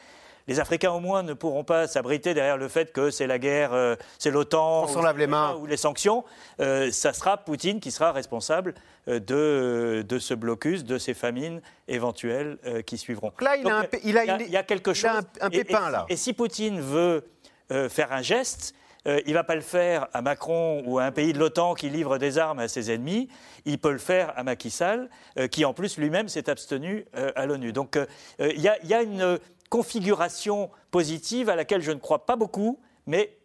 les 0.47 0.61
Africains 0.61 0.93
au 0.93 1.01
moins 1.01 1.23
ne 1.23 1.35
pourront 1.35 1.65
pas 1.65 1.87
s'abriter 1.87 2.33
derrière 2.33 2.57
le 2.57 2.69
fait 2.69 2.91
que 2.91 3.11
c'est 3.11 3.27
la 3.27 3.39
guerre, 3.39 3.75
euh, 3.75 3.97
c'est 4.19 4.31
l'OTAN, 4.31 4.87
ou, 4.87 5.17
les 5.17 5.27
mains. 5.27 5.55
ou 5.57 5.67
les 5.67 5.77
sanctions. 5.77 6.25
ça 6.59 7.13
sera 7.13 7.37
Poutine 7.37 7.81
qui 7.81 7.91
sera 7.91 8.13
responsable 8.13 8.75
de, 9.07 10.05
de, 10.07 10.19
ce 10.19 10.33
blocus, 10.33 10.85
de 10.85 10.97
ces 10.97 11.13
famines 11.13 11.61
éventuelles 11.87 12.59
qui 12.87 12.97
suivront. 12.97 13.29
Donc 13.29 13.43
là, 13.43 13.57
il, 13.57 13.69
a, 13.69 13.87
il, 14.03 14.51
y 14.51 14.57
a, 14.57 14.63
quelque 14.63 14.95
chose. 14.95 15.11
un, 15.41 15.51
pépin 15.51 15.91
là. 15.91 16.07
Et 16.09 16.17
si 16.17 16.33
Poutine 16.33 16.81
veut 16.81 17.29
faire 17.69 18.13
un 18.13 18.23
geste, 18.23 18.75
euh, 19.07 19.21
il 19.27 19.31
ne 19.31 19.35
va 19.35 19.45
pas 19.45 19.55
le 19.55 19.61
faire 19.61 20.09
à 20.13 20.23
Macron 20.23 20.83
ou 20.87 20.99
à 20.99 21.05
un 21.05 21.13
pays 21.13 21.33
de 21.33 21.39
l'OTAN 21.39 21.75
qui 21.75 21.89
livre 21.89 22.19
des 22.19 22.39
armes 22.39 22.59
à 22.59 22.69
ses 22.69 22.91
ennemis. 22.91 23.29
Il 23.65 23.79
peut 23.79 23.93
le 23.93 23.99
faire 23.99 24.33
à 24.37 24.43
Macky 24.43 24.71
Sall, 24.71 25.09
euh, 25.39 25.47
qui 25.47 25.65
en 25.65 25.73
plus 25.73 25.99
lui-même 25.99 26.29
s'est 26.29 26.51
abstenu 26.51 27.07
euh, 27.17 27.33
à 27.37 27.47
l'ONU. 27.47 27.73
Donc 27.73 27.99
il 28.39 28.61
y, 28.61 28.95
a 28.95 29.03
une 29.03 29.39
configuration 29.71 30.71
positive 30.91 31.49
à 31.49 31.57
laquelle 31.57 31.83
je 31.83 31.93
ne 31.93 31.99
crois 31.99 32.27
pas 32.27 32.37
beaucoup, 32.37 32.81
mais 33.07 33.38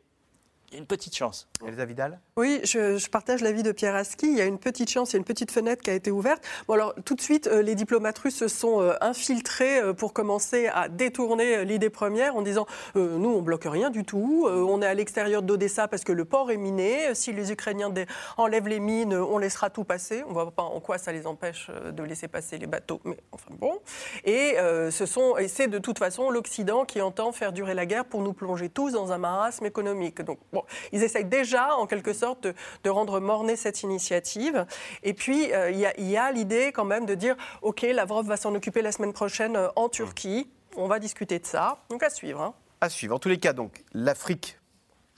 il 0.73 0.77
y 0.77 0.79
a 0.79 0.79
une 0.79 0.87
petite 0.87 1.15
chance. 1.15 1.47
Elsa 1.67 1.85
Vidal 1.85 2.19
Oui, 2.35 2.59
je, 2.63 3.07
partage 3.09 3.41
l'avis 3.41 3.61
de 3.61 3.71
Pierre 3.71 3.93
Aski. 3.93 4.25
Il 4.25 4.37
y 4.37 4.41
a 4.41 4.45
une 4.45 4.57
petite 4.57 4.89
chance, 4.89 5.11
il 5.11 5.13
y 5.13 5.17
a 5.17 5.19
une 5.19 5.23
petite 5.23 5.51
fenêtre 5.51 5.83
qui 5.83 5.91
a 5.91 5.93
été 5.93 6.09
ouverte. 6.09 6.43
Bon, 6.67 6.73
alors, 6.73 6.95
tout 7.05 7.13
de 7.13 7.21
suite, 7.21 7.45
euh, 7.45 7.61
les 7.61 7.75
diplomates 7.75 8.17
russes 8.17 8.37
se 8.37 8.47
sont 8.47 8.81
euh, 8.81 8.93
infiltrés 8.99 9.79
euh, 9.79 9.93
pour 9.93 10.13
commencer 10.13 10.67
à 10.73 10.89
détourner 10.89 11.63
l'idée 11.63 11.91
première 11.91 12.35
en 12.35 12.41
disant 12.41 12.65
Nous, 12.95 13.29
on 13.29 13.43
bloque 13.43 13.65
rien 13.65 13.91
du 13.91 14.03
tout. 14.03 14.47
on 14.47 14.81
est 14.81 14.87
à 14.87 14.95
l'extérieur 14.95 15.43
d'Odessa 15.43 15.87
parce 15.87 16.03
que 16.03 16.11
le 16.11 16.25
port 16.25 16.49
est 16.49 16.57
miné. 16.57 17.13
Si 17.13 17.31
les 17.31 17.51
Ukrainiens 17.51 17.93
enlèvent 18.37 18.67
les 18.67 18.79
mines, 18.79 19.13
on 19.13 19.37
laissera 19.37 19.69
tout 19.69 19.83
passer. 19.83 20.23
On 20.25 20.29
ne 20.29 20.33
voit 20.33 20.49
pas 20.49 20.63
en 20.63 20.79
quoi 20.79 20.97
ça 20.97 21.11
les 21.11 21.27
empêche 21.27 21.69
de 21.69 22.03
laisser 22.03 22.27
passer 22.27 22.57
les 22.57 22.67
bateaux, 22.67 22.99
mais 23.03 23.17
enfin 23.31 23.51
bon. 23.59 23.79
Et, 24.25 24.55
ce 24.89 25.05
sont, 25.05 25.37
et 25.37 25.47
c'est 25.47 25.67
de 25.67 25.77
toute 25.77 25.99
façon 25.99 26.31
l'Occident 26.31 26.85
qui 26.85 27.01
entend 27.01 27.31
faire 27.31 27.53
durer 27.53 27.75
la 27.75 27.85
guerre 27.85 28.05
pour 28.05 28.21
nous 28.21 28.33
plonger 28.33 28.69
tous 28.69 28.93
dans 28.93 29.11
un 29.11 29.17
marasme 29.17 29.65
économique. 29.65 30.21
Donc, 30.21 30.39
bon, 30.51 30.62
ils 30.91 31.03
essayent 31.03 31.25
déjà 31.25 31.75
en 31.75 31.87
quelque 31.87 32.13
sorte, 32.13 32.47
de, 32.83 32.89
rendre 32.89 33.19
mornée 33.19 33.55
cette 33.55 33.81
initiative. 33.81 34.65
Et 35.01 35.13
puis, 35.13 35.51
euh, 35.53 35.71
il 35.71 36.09
y 36.09 36.17
a, 36.17 36.31
l'idée 36.31 36.71
quand 36.71 36.85
même 36.85 37.05
de 37.05 37.15
dire, 37.15 37.35
OK, 37.61 37.81
Lavrov 37.81 38.27
va 38.27 38.37
s'en 38.37 38.53
occuper 38.53 38.81
la 38.81 38.91
semaine 38.91 39.13
prochaine 39.13 39.55
euh, 39.55 39.69
en 39.75 39.89
Turquie. 39.89 40.49
On 40.75 40.87
va 40.87 40.99
discuter 40.99 41.39
de 41.39 41.45
ça. 41.45 41.83
Donc, 41.89 42.03
à 42.03 42.09
suivre. 42.09 42.41
Hein. 42.41 42.53
À 42.81 42.89
suivre. 42.89 43.15
En 43.15 43.19
tous 43.19 43.29
les 43.29 43.39
cas, 43.39 43.53
donc, 43.53 43.83
l'Afrique 43.93 44.59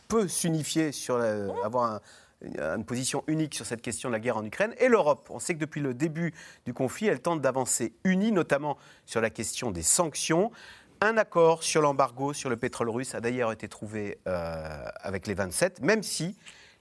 peut 0.07 0.27
s'unifier 0.27 0.91
sur 0.91 1.19
avoir 1.63 1.99
une 2.41 2.85
position 2.85 3.23
unique 3.27 3.55
sur 3.55 3.65
cette 3.65 3.81
question 3.81 4.09
de 4.09 4.13
la 4.13 4.19
guerre 4.19 4.37
en 4.37 4.45
Ukraine. 4.45 4.73
Et 4.77 4.87
l'Europe, 4.87 5.27
on 5.29 5.39
sait 5.39 5.53
que 5.53 5.59
depuis 5.59 5.81
le 5.81 5.93
début 5.93 6.33
du 6.65 6.73
conflit, 6.73 7.07
elle 7.07 7.21
tente 7.21 7.41
d'avancer 7.41 7.93
unie, 8.03 8.31
notamment 8.31 8.77
sur 9.05 9.21
la 9.21 9.29
question 9.29 9.71
des 9.71 9.81
sanctions. 9.81 10.51
Un 11.01 11.17
accord 11.17 11.63
sur 11.63 11.81
l'embargo 11.81 12.33
sur 12.33 12.49
le 12.49 12.57
pétrole 12.57 12.89
russe 12.89 13.15
a 13.15 13.21
d'ailleurs 13.21 13.51
été 13.51 13.67
trouvé 13.67 14.17
euh, 14.27 14.85
avec 15.01 15.27
les 15.27 15.33
27, 15.33 15.81
même 15.81 16.03
si 16.03 16.35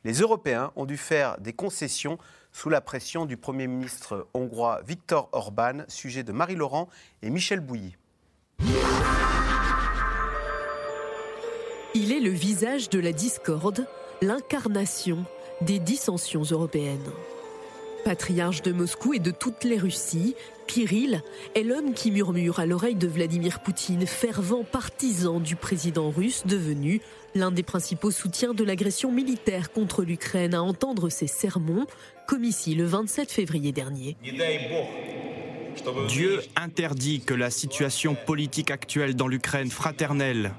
les 0.04 0.14
Européens 0.14 0.72
ont 0.76 0.86
dû 0.86 0.96
faire 0.96 1.38
des 1.38 1.52
concessions 1.52 2.18
sous 2.52 2.68
la 2.68 2.80
pression 2.80 3.26
du 3.26 3.36
Premier 3.36 3.66
ministre 3.66 4.28
hongrois 4.32 4.80
Viktor 4.86 5.28
Orban, 5.32 5.84
sujet 5.88 6.22
de 6.22 6.32
Marie-Laurent 6.32 6.88
et 7.22 7.30
Michel 7.30 7.60
Bouilly. 7.60 7.96
Il 11.94 12.12
est 12.12 12.20
le 12.20 12.30
visage 12.30 12.90
de 12.90 13.00
la 13.00 13.12
discorde, 13.12 13.86
l'incarnation 14.22 15.24
des 15.60 15.78
dissensions 15.78 16.42
européennes. 16.42 17.10
Patriarche 18.04 18.62
de 18.62 18.72
Moscou 18.72 19.14
et 19.14 19.18
de 19.18 19.30
toutes 19.30 19.64
les 19.64 19.78
Russies, 19.78 20.36
Kirill 20.66 21.22
est 21.54 21.62
l'homme 21.62 21.94
qui 21.94 22.10
murmure 22.10 22.60
à 22.60 22.66
l'oreille 22.66 22.94
de 22.94 23.06
Vladimir 23.06 23.60
Poutine, 23.60 24.06
fervent 24.06 24.64
partisan 24.64 25.40
du 25.40 25.56
président 25.56 26.10
russe 26.10 26.44
devenu 26.46 27.00
l'un 27.34 27.50
des 27.50 27.62
principaux 27.62 28.10
soutiens 28.10 28.54
de 28.54 28.64
l'agression 28.64 29.10
militaire 29.10 29.72
contre 29.72 30.02
l'Ukraine, 30.02 30.54
à 30.54 30.62
entendre 30.62 31.08
ses 31.08 31.26
sermons, 31.26 31.86
comme 32.26 32.44
ici 32.44 32.74
le 32.74 32.84
27 32.84 33.30
février 33.30 33.72
dernier. 33.72 34.16
Dieu 36.08 36.40
interdit 36.56 37.20
que 37.20 37.34
la 37.34 37.50
situation 37.50 38.14
politique 38.14 38.70
actuelle 38.70 39.16
dans 39.16 39.28
l'Ukraine 39.28 39.70
fraternelle 39.70 40.52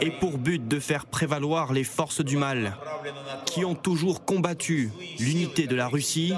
ait 0.00 0.10
pour 0.10 0.38
but 0.38 0.66
de 0.66 0.80
faire 0.80 1.06
prévaloir 1.06 1.72
les 1.72 1.84
forces 1.84 2.24
du 2.24 2.36
mal 2.36 2.76
qui 3.46 3.64
ont 3.64 3.74
toujours 3.74 4.24
combattu 4.24 4.90
l'unité 5.18 5.66
de 5.66 5.76
la 5.76 5.88
Russie 5.88 6.34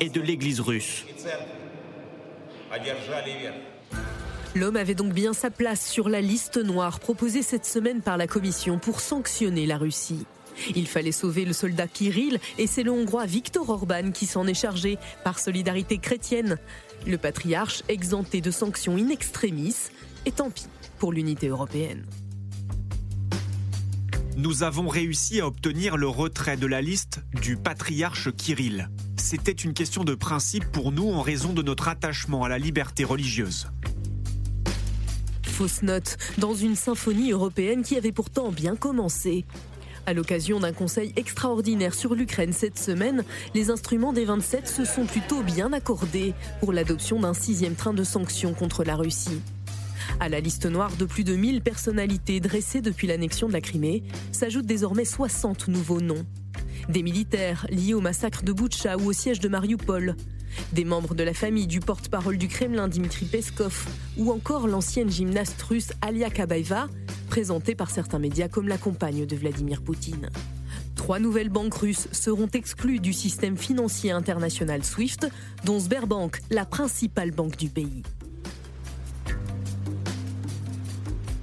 et 0.00 0.08
de 0.08 0.20
l'Église 0.20 0.60
russe. 0.60 1.04
L'homme 4.54 4.76
avait 4.76 4.94
donc 4.94 5.12
bien 5.12 5.32
sa 5.32 5.50
place 5.50 5.86
sur 5.86 6.08
la 6.08 6.20
liste 6.20 6.58
noire 6.58 7.00
proposée 7.00 7.42
cette 7.42 7.66
semaine 7.66 8.02
par 8.02 8.16
la 8.16 8.26
Commission 8.26 8.78
pour 8.78 9.00
sanctionner 9.00 9.66
la 9.66 9.78
Russie. 9.78 10.26
Il 10.74 10.86
fallait 10.86 11.12
sauver 11.12 11.44
le 11.44 11.52
soldat 11.52 11.88
Kirill 11.88 12.38
et 12.58 12.66
c'est 12.66 12.84
le 12.84 12.92
Hongrois 12.92 13.26
Viktor 13.26 13.68
Orban 13.68 14.12
qui 14.12 14.26
s'en 14.26 14.46
est 14.46 14.54
chargé 14.54 14.98
par 15.24 15.38
solidarité 15.38 15.98
chrétienne. 15.98 16.58
Le 17.06 17.18
patriarche 17.18 17.82
exempté 17.88 18.40
de 18.40 18.50
sanctions 18.50 18.96
in 18.96 19.08
extremis 19.08 19.74
et 20.26 20.32
tant 20.32 20.50
pis 20.50 20.66
pour 20.98 21.12
l'unité 21.12 21.48
européenne. 21.48 22.06
Nous 24.36 24.62
avons 24.62 24.88
réussi 24.88 25.40
à 25.40 25.46
obtenir 25.46 25.96
le 25.96 26.08
retrait 26.08 26.56
de 26.56 26.66
la 26.66 26.80
liste 26.80 27.20
du 27.40 27.56
patriarche 27.56 28.34
Kirill. 28.34 28.88
C'était 29.16 29.52
une 29.52 29.74
question 29.74 30.04
de 30.04 30.14
principe 30.14 30.64
pour 30.66 30.92
nous 30.92 31.10
en 31.10 31.22
raison 31.22 31.52
de 31.52 31.62
notre 31.62 31.88
attachement 31.88 32.44
à 32.44 32.48
la 32.48 32.58
liberté 32.58 33.04
religieuse. 33.04 33.68
Fausse 35.42 35.82
note 35.82 36.16
dans 36.38 36.54
une 36.54 36.74
symphonie 36.74 37.30
européenne 37.30 37.82
qui 37.82 37.96
avait 37.96 38.12
pourtant 38.12 38.50
bien 38.50 38.74
commencé. 38.76 39.44
À 40.06 40.12
l'occasion 40.12 40.60
d'un 40.60 40.72
conseil 40.72 41.12
extraordinaire 41.16 41.94
sur 41.94 42.14
l'Ukraine 42.14 42.52
cette 42.52 42.78
semaine, 42.78 43.24
les 43.54 43.70
instruments 43.70 44.12
des 44.12 44.24
27 44.24 44.68
se 44.68 44.84
sont 44.84 45.06
plutôt 45.06 45.42
bien 45.42 45.72
accordés 45.72 46.34
pour 46.60 46.72
l'adoption 46.72 47.20
d'un 47.20 47.34
sixième 47.34 47.74
train 47.74 47.94
de 47.94 48.04
sanctions 48.04 48.52
contre 48.52 48.84
la 48.84 48.96
Russie. 48.96 49.40
À 50.20 50.28
la 50.28 50.40
liste 50.40 50.66
noire 50.66 50.94
de 50.98 51.06
plus 51.06 51.24
de 51.24 51.34
1000 51.34 51.62
personnalités 51.62 52.40
dressées 52.40 52.82
depuis 52.82 53.06
l'annexion 53.06 53.48
de 53.48 53.52
la 53.52 53.60
Crimée 53.60 54.02
s'ajoutent 54.32 54.66
désormais 54.66 55.04
60 55.06 55.68
nouveaux 55.68 56.00
noms. 56.00 56.26
Des 56.88 57.02
militaires 57.02 57.66
liés 57.70 57.94
au 57.94 58.00
massacre 58.00 58.42
de 58.42 58.52
Boutcha 58.52 58.96
ou 58.98 59.06
au 59.06 59.12
siège 59.12 59.40
de 59.40 59.48
Mariupol, 59.48 60.16
des 60.72 60.84
membres 60.84 61.14
de 61.14 61.22
la 61.22 61.32
famille 61.32 61.66
du 61.66 61.80
porte-parole 61.80 62.36
du 62.36 62.46
Kremlin 62.46 62.88
Dimitri 62.88 63.24
Peskov 63.24 63.86
ou 64.18 64.30
encore 64.30 64.68
l'ancienne 64.68 65.10
gymnaste 65.10 65.60
russe 65.62 65.92
Alia 66.02 66.30
Kabaeva, 66.30 66.88
présentée 67.28 67.74
par 67.74 67.90
certains 67.90 68.18
médias 68.18 68.48
comme 68.48 68.68
la 68.68 68.78
compagne 68.78 69.24
de 69.24 69.36
Vladimir 69.36 69.82
Poutine. 69.82 70.28
Trois 70.94 71.18
nouvelles 71.18 71.48
banques 71.48 71.74
russes 71.74 72.08
seront 72.12 72.48
exclues 72.52 73.00
du 73.00 73.12
système 73.12 73.56
financier 73.56 74.10
international 74.10 74.84
SWIFT, 74.84 75.28
dont 75.64 75.80
Sberbank, 75.80 76.40
la 76.50 76.64
principale 76.64 77.30
banque 77.30 77.56
du 77.56 77.68
pays. 77.68 78.02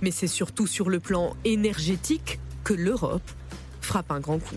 Mais 0.01 0.11
c'est 0.11 0.27
surtout 0.27 0.67
sur 0.67 0.89
le 0.89 0.99
plan 0.99 1.35
énergétique 1.45 2.39
que 2.63 2.73
l'Europe 2.73 3.29
frappe 3.81 4.11
un 4.11 4.19
grand 4.19 4.39
coup. 4.39 4.55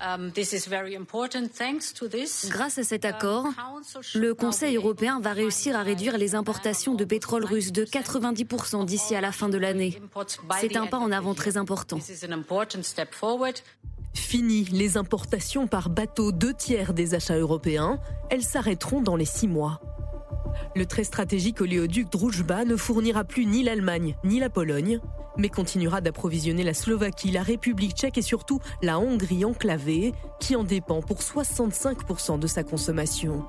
Um, 0.00 0.30
Grâce 2.48 2.78
à 2.78 2.82
cet 2.84 3.04
accord, 3.04 3.46
le 4.14 4.34
Conseil 4.34 4.76
européen 4.76 5.20
va 5.20 5.32
réussir 5.32 5.76
à 5.76 5.82
réduire 5.82 6.18
les 6.18 6.34
importations 6.34 6.94
de 6.94 7.04
pétrole 7.04 7.44
russe 7.44 7.72
de 7.72 7.84
90% 7.84 8.84
d'ici 8.84 9.14
à 9.14 9.20
la 9.20 9.32
fin 9.32 9.48
de 9.48 9.58
l'année. 9.58 10.00
C'est 10.60 10.76
un 10.76 10.86
pas 10.86 10.98
en 10.98 11.10
avant 11.10 11.34
très 11.34 11.56
important. 11.56 11.98
Fini 14.14 14.64
les 14.64 14.96
importations 14.96 15.66
par 15.66 15.90
bateau 15.90 16.32
deux 16.32 16.54
tiers 16.54 16.92
des 16.92 17.14
achats 17.14 17.36
européens. 17.36 18.00
Elles 18.30 18.42
s'arrêteront 18.42 19.00
dans 19.00 19.16
les 19.16 19.24
six 19.24 19.48
mois. 19.48 19.80
Le 20.74 20.86
très 20.86 21.04
stratégique 21.04 21.60
oléoduc 21.60 22.10
Druzhba 22.10 22.64
ne 22.64 22.76
fournira 22.76 23.24
plus 23.24 23.46
ni 23.46 23.62
l'Allemagne 23.62 24.16
ni 24.24 24.38
la 24.40 24.50
Pologne, 24.50 25.00
mais 25.36 25.48
continuera 25.48 26.00
d'approvisionner 26.00 26.64
la 26.64 26.74
Slovaquie, 26.74 27.30
la 27.30 27.42
République 27.42 27.96
tchèque 27.96 28.18
et 28.18 28.22
surtout 28.22 28.60
la 28.82 28.98
Hongrie 28.98 29.44
enclavée, 29.44 30.12
qui 30.40 30.56
en 30.56 30.64
dépend 30.64 31.00
pour 31.00 31.20
65% 31.20 32.38
de 32.38 32.46
sa 32.46 32.64
consommation. 32.64 33.44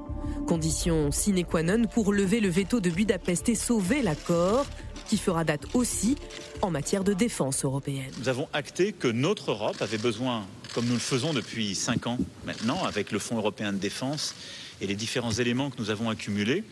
Condition 0.48 1.12
sine 1.12 1.44
qua 1.46 1.64
non 1.64 1.86
pour 1.86 2.14
lever 2.14 2.40
le 2.40 2.50
veto 2.50 2.80
de 2.80 2.90
Budapest 2.90 3.50
et 3.50 3.56
sauver 3.56 4.02
l'accord, 4.02 4.66
qui 5.08 5.18
fera 5.18 5.44
date 5.44 5.66
aussi 5.74 6.16
en 6.62 6.70
matière 6.70 7.04
de 7.04 7.14
défense 7.14 7.66
européenne. 7.66 8.12
Nous 8.20 8.30
avons 8.30 8.48
acté 8.54 8.94
que 8.94 9.08
notre 9.08 9.52
Europe 9.52 9.82
avait 9.82 9.98
besoin, 9.98 10.46
comme 10.74 10.86
nous 10.86 10.94
le 10.94 11.00
faisons 11.00 11.34
depuis 11.34 11.74
cinq 11.74 12.06
ans 12.06 12.18
maintenant, 12.46 12.84
avec 12.86 13.12
le 13.12 13.18
Fonds 13.18 13.38
européen 13.38 13.74
de 13.74 13.78
défense 13.78 14.36
et 14.82 14.88
les 14.88 14.96
différents 14.96 15.32
éléments 15.32 15.70
que 15.70 15.78
nous 15.80 15.90
avons 15.90 16.10
accumulés, 16.10 16.64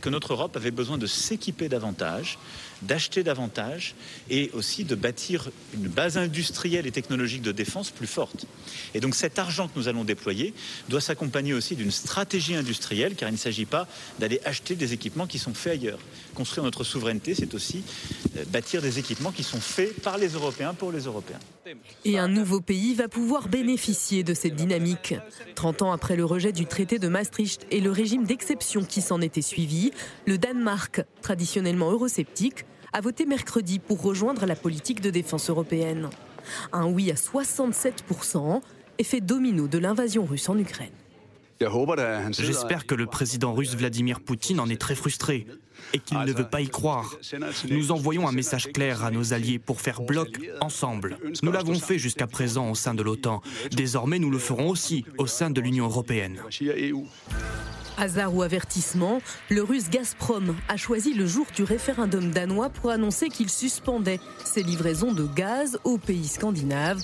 que 0.00 0.08
notre 0.08 0.32
Europe 0.32 0.56
avait 0.56 0.70
besoin 0.70 0.98
de 0.98 1.06
s'équiper 1.06 1.68
davantage, 1.68 2.38
d'acheter 2.82 3.22
davantage 3.22 3.94
et 4.30 4.50
aussi 4.52 4.84
de 4.84 4.94
bâtir 4.94 5.50
une 5.74 5.88
base 5.88 6.16
industrielle 6.16 6.86
et 6.86 6.90
technologique 6.90 7.42
de 7.42 7.52
défense 7.52 7.90
plus 7.90 8.06
forte. 8.06 8.46
Et 8.94 9.00
donc 9.00 9.14
cet 9.14 9.38
argent 9.38 9.68
que 9.68 9.78
nous 9.78 9.88
allons 9.88 10.04
déployer 10.04 10.54
doit 10.88 11.00
s'accompagner 11.00 11.54
aussi 11.54 11.76
d'une 11.76 11.90
stratégie 11.90 12.54
industrielle, 12.54 13.14
car 13.14 13.28
il 13.28 13.32
ne 13.32 13.38
s'agit 13.38 13.66
pas 13.66 13.86
d'aller 14.18 14.40
acheter 14.44 14.74
des 14.74 14.92
équipements 14.92 15.26
qui 15.26 15.38
sont 15.38 15.54
faits 15.54 15.72
ailleurs. 15.74 15.98
Construire 16.34 16.64
notre 16.64 16.84
souveraineté, 16.84 17.34
c'est 17.34 17.54
aussi 17.54 17.82
euh, 18.36 18.44
bâtir 18.46 18.82
des 18.82 18.98
équipements 18.98 19.32
qui 19.32 19.42
sont 19.42 19.60
faits 19.60 20.00
par 20.02 20.18
les 20.18 20.28
Européens 20.28 20.74
pour 20.74 20.92
les 20.92 21.04
Européens. 21.04 21.40
Et 22.04 22.18
un 22.18 22.28
nouveau 22.28 22.60
pays 22.60 22.94
va 22.94 23.08
pouvoir 23.08 23.48
bénéficier 23.48 24.22
de 24.22 24.34
cette 24.34 24.54
dynamique. 24.54 25.14
30 25.54 25.82
ans 25.82 25.92
après 25.92 26.16
le 26.16 26.24
rejet 26.24 26.52
du 26.52 26.66
traité 26.66 26.98
de 26.98 27.08
Maastricht 27.08 27.66
et 27.70 27.80
le 27.80 27.90
régime 27.90 28.24
d'exception 28.24 28.82
qui 28.84 29.00
s'en 29.00 29.20
était 29.20 29.42
suivi, 29.42 29.92
le 30.26 30.38
Danemark, 30.38 31.02
traditionnellement 31.22 31.90
eurosceptique, 31.90 32.66
a 32.92 33.00
voté 33.00 33.26
mercredi 33.26 33.78
pour 33.78 34.02
rejoindre 34.02 34.46
la 34.46 34.56
politique 34.56 35.00
de 35.00 35.10
défense 35.10 35.50
européenne. 35.50 36.08
Un 36.72 36.86
oui 36.86 37.10
à 37.10 37.14
67%, 37.14 38.60
effet 38.98 39.20
domino 39.20 39.66
de 39.66 39.78
l'invasion 39.78 40.24
russe 40.24 40.48
en 40.48 40.58
Ukraine. 40.58 40.92
J'espère 42.30 42.86
que 42.86 42.94
le 42.94 43.06
président 43.06 43.52
russe 43.52 43.74
Vladimir 43.74 44.20
Poutine 44.20 44.60
en 44.60 44.68
est 44.68 44.80
très 44.80 44.94
frustré 44.94 45.46
et 45.92 45.98
qu'il 45.98 46.18
ne 46.18 46.32
veut 46.32 46.48
pas 46.48 46.60
y 46.60 46.68
croire. 46.68 47.16
Nous 47.68 47.92
envoyons 47.92 48.26
un 48.28 48.32
message 48.32 48.72
clair 48.72 49.04
à 49.04 49.10
nos 49.10 49.32
alliés 49.32 49.58
pour 49.58 49.80
faire 49.80 50.02
bloc 50.02 50.40
ensemble. 50.60 51.18
Nous 51.42 51.52
l'avons 51.52 51.74
fait 51.74 51.98
jusqu'à 51.98 52.26
présent 52.26 52.70
au 52.70 52.74
sein 52.74 52.94
de 52.94 53.02
l'OTAN. 53.02 53.42
Désormais, 53.70 54.18
nous 54.18 54.30
le 54.30 54.38
ferons 54.38 54.68
aussi 54.70 55.04
au 55.18 55.26
sein 55.26 55.50
de 55.50 55.60
l'Union 55.60 55.86
européenne. 55.86 56.40
Hasard 57.96 58.34
ou 58.34 58.42
avertissement, 58.42 59.20
le 59.50 59.62
russe 59.62 59.88
Gazprom 59.88 60.56
a 60.68 60.76
choisi 60.76 61.14
le 61.14 61.26
jour 61.26 61.46
du 61.54 61.62
référendum 61.62 62.32
danois 62.32 62.68
pour 62.68 62.90
annoncer 62.90 63.28
qu'il 63.28 63.48
suspendait 63.48 64.18
ses 64.44 64.64
livraisons 64.64 65.12
de 65.12 65.26
gaz 65.26 65.78
aux 65.84 65.98
pays 65.98 66.26
scandinaves 66.26 67.00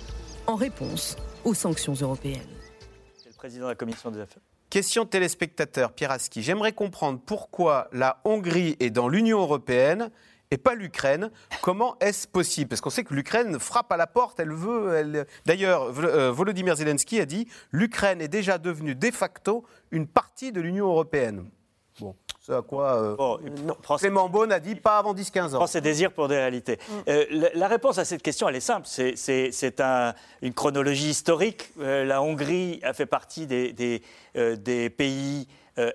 en 0.48 0.56
réponse 0.56 1.16
aux 1.44 1.54
sanctions 1.54 1.94
européennes. 1.94 2.40
Le 3.24 3.32
président 3.36 3.66
de 3.66 3.70
la 3.70 3.76
commission 3.76 4.10
des 4.10 4.20
affaires? 4.20 4.42
Question 4.70 5.04
téléspectateur, 5.04 5.92
Pierre 5.92 6.12
Aski. 6.12 6.42
J'aimerais 6.42 6.70
comprendre 6.70 7.18
pourquoi 7.18 7.88
la 7.90 8.20
Hongrie 8.24 8.76
est 8.78 8.90
dans 8.90 9.08
l'Union 9.08 9.40
européenne 9.40 10.12
et 10.52 10.58
pas 10.58 10.76
l'Ukraine. 10.76 11.32
Comment 11.60 11.96
est-ce 11.98 12.28
possible? 12.28 12.68
Parce 12.68 12.80
qu'on 12.80 12.88
sait 12.88 13.02
que 13.02 13.12
l'Ukraine 13.12 13.58
frappe 13.58 13.90
à 13.90 13.96
la 13.96 14.06
porte, 14.06 14.38
elle 14.38 14.52
veut. 14.52 15.26
D'ailleurs, 15.44 15.92
euh, 15.98 16.30
Volodymyr 16.30 16.76
Zelensky 16.76 17.18
a 17.18 17.26
dit 17.26 17.48
l'Ukraine 17.72 18.20
est 18.20 18.28
déjà 18.28 18.58
devenue 18.58 18.94
de 18.94 19.10
facto 19.10 19.64
une 19.90 20.06
partie 20.06 20.52
de 20.52 20.60
l'Union 20.60 20.86
européenne. 20.86 21.50
Bon, 21.98 22.14
ce 22.50 22.54
à 22.54 22.62
quoi 22.62 23.02
euh, 23.02 23.16
bon, 23.16 23.38
Clément 23.96 24.28
Beaune 24.28 24.52
a 24.52 24.60
dit 24.60 24.74
pas 24.74 24.98
avant 24.98 25.14
10-15 25.14 25.54
ans. 25.54 25.58
Prends 25.58 25.66
ses 25.66 25.80
désirs 25.80 26.12
pour 26.12 26.28
des 26.28 26.36
réalités. 26.36 26.76
Mm. 26.76 26.92
Euh, 27.08 27.24
la, 27.30 27.48
la, 27.54 27.68
réponse 27.68 27.98
à 27.98 28.04
cette 28.04 28.22
question, 28.22 28.48
elle 28.48 28.56
est 28.56 28.60
simple. 28.60 28.86
C'est 28.86 29.80
un, 29.80 30.14
une 30.42 30.54
chronologie 30.54 31.10
historique. 31.10 31.70
Euh, 31.80 32.04
la 32.04 32.22
Hongrie 32.22 32.80
a 32.82 32.92
fait 32.92 33.06
partie 33.06 33.46
des, 33.46 33.72
des, 33.72 34.02
euh, 34.36 34.56
des 34.56 34.90
pays 34.90 35.46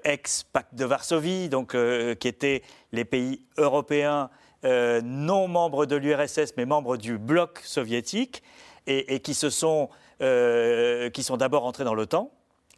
ex-pacte 0.04 0.74
de 0.74 0.84
Varsovie, 0.84 1.48
donc 1.48 1.78
qui 2.20 2.28
étaient 2.28 2.64
les 2.92 3.06
pays 3.06 3.42
européens 3.58 4.32
euh, 4.66 5.00
non 5.04 5.48
membres 5.48 5.86
de 5.86 5.96
l'URSS, 5.96 6.54
mais 6.58 6.66
membres 6.66 6.98
du 6.98 7.20
bloc 7.20 7.60
soviétique, 7.64 8.42
et, 8.88 9.14
et 9.14 9.20
qui, 9.20 9.36
se 9.36 9.52
sont, 9.52 9.90
euh, 10.22 11.12
qui 11.12 11.22
sont 11.22 11.38
d'abord 11.38 11.66
entrés 11.66 11.84
dans 11.84 11.94
l'OTAN, 11.94 12.32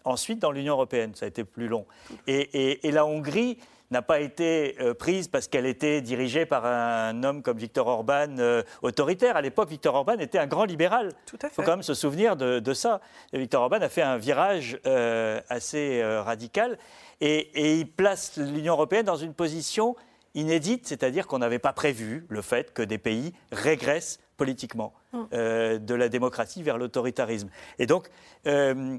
ensuite 0.08 0.40
dans 0.40 0.52
l'Union 0.52 0.74
européenne. 0.74 1.14
Ça 1.16 1.26
a 1.26 1.28
été 1.28 1.44
plus 1.44 1.68
long. 1.68 1.86
Et, 2.28 2.40
et, 2.40 2.88
et 2.88 2.92
la 2.92 3.06
Hongrie 3.06 3.58
n'a 3.90 4.02
pas 4.02 4.20
été 4.20 4.76
euh, 4.82 4.94
prise 4.94 5.28
parce 5.30 5.48
qu'elle 5.48 5.66
était 5.66 6.02
dirigée 6.02 6.46
par 6.46 6.66
un 6.66 7.24
homme 7.24 7.42
comme 7.42 7.58
Viktor 7.58 7.88
Orban, 7.88 8.38
euh, 8.40 8.62
autoritaire. 8.82 9.38
À 9.38 9.42
l'époque, 9.42 9.70
Viktor 9.70 9.96
Orban 9.96 10.18
était 10.20 10.40
un 10.40 10.48
grand 10.48 10.66
libéral. 10.66 11.14
Il 11.32 11.50
faut 11.50 11.62
quand 11.62 11.72
même 11.72 11.84
se 11.84 11.94
souvenir 11.94 12.36
de, 12.36 12.60
de 12.60 12.74
ça. 12.74 13.00
Et 13.32 13.40
Viktor 13.40 13.62
Orban 13.62 13.82
a 13.82 13.90
fait 13.90 14.02
un 14.02 14.18
virage 14.18 14.78
euh, 14.86 15.40
assez 15.48 16.04
radical 16.04 16.78
et, 17.22 17.38
et 17.38 17.80
il 17.80 17.88
place 17.90 18.38
l'Union 18.38 18.74
européenne 18.74 19.06
dans 19.06 19.16
une 19.16 19.34
position 19.34 19.96
inédite, 20.36 20.86
c'est-à-dire 20.86 21.26
qu'on 21.26 21.40
n'avait 21.40 21.58
pas 21.58 21.74
prévu 21.74 22.26
le 22.30 22.42
fait 22.42 22.74
que 22.74 22.84
des 22.84 22.98
pays 22.98 23.34
régressent 23.52 24.20
politiquement 24.36 24.94
euh, 25.14 25.80
de 25.80 25.96
la 25.96 26.10
démocratie 26.10 26.64
vers 26.64 26.78
l'autoritarisme. 26.78 27.50
Et 27.80 27.86
donc, 27.86 28.10
euh, 28.46 28.98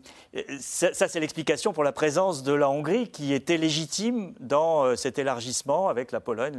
ça, 0.59 1.07
c'est 1.07 1.21
l'explication 1.21 1.75
pour 1.75 1.85
la 1.85 1.93
présence 1.93 2.43
de 2.43 2.55
la 2.55 2.71
Hongrie 2.71 3.11
qui 3.11 3.35
était 3.35 3.59
légitime 3.59 4.33
dans 4.41 4.85
euh, 4.85 4.97
cet 4.97 5.19
élargissement 5.19 5.89
avec 5.89 6.11
la 6.11 6.21
Pologne, 6.21 6.57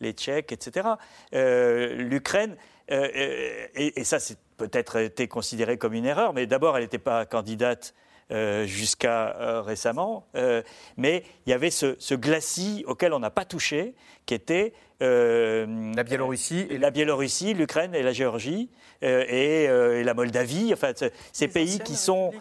les, 0.00 0.12
Tchèques, 0.12 0.50
etc. 0.50 0.88
L'Ukraine, 1.32 2.56
et, 2.88 4.00
et, 4.00 4.02
ça 4.02 4.18
c'est 4.18 4.38
peut-être 4.56 4.96
été 4.96 5.28
considéré 5.28 5.78
comme 5.78 5.94
une 5.94 6.06
erreur, 6.06 6.32
mais 6.32 6.48
d'abord 6.48 6.76
elle 6.76 6.82
n'était 6.82 6.98
pas 6.98 7.24
candidate 7.26 7.94
euh, 8.30 8.66
jusqu'à 8.66 9.36
euh, 9.36 9.60
récemment. 9.62 10.26
Euh, 10.36 10.62
mais 10.96 11.24
il 11.46 11.50
y 11.50 11.52
avait 11.52 11.70
ce, 11.70 11.96
ce 11.98 12.14
glacis 12.14 12.84
auquel 12.86 13.12
on 13.12 13.18
n'a 13.18 13.30
pas 13.30 13.44
touché, 13.44 13.94
qui 14.26 14.34
était 14.34 14.72
la 15.00 16.02
Biélorussie, 16.04 16.66
et 16.68 16.76
la 16.76 16.90
Biélorussie, 16.90 17.54
l'Ukraine 17.54 17.94
et 17.94 18.02
la 18.02 18.12
Géorgie 18.12 18.68
et, 19.00 19.64
et, 19.64 20.04
la 20.04 20.12
Moldavie. 20.12 20.74
Enfin, 20.74 20.92
ces 21.32 21.48
pays 21.48 21.78
qui 21.78 21.96
sont 21.96 22.32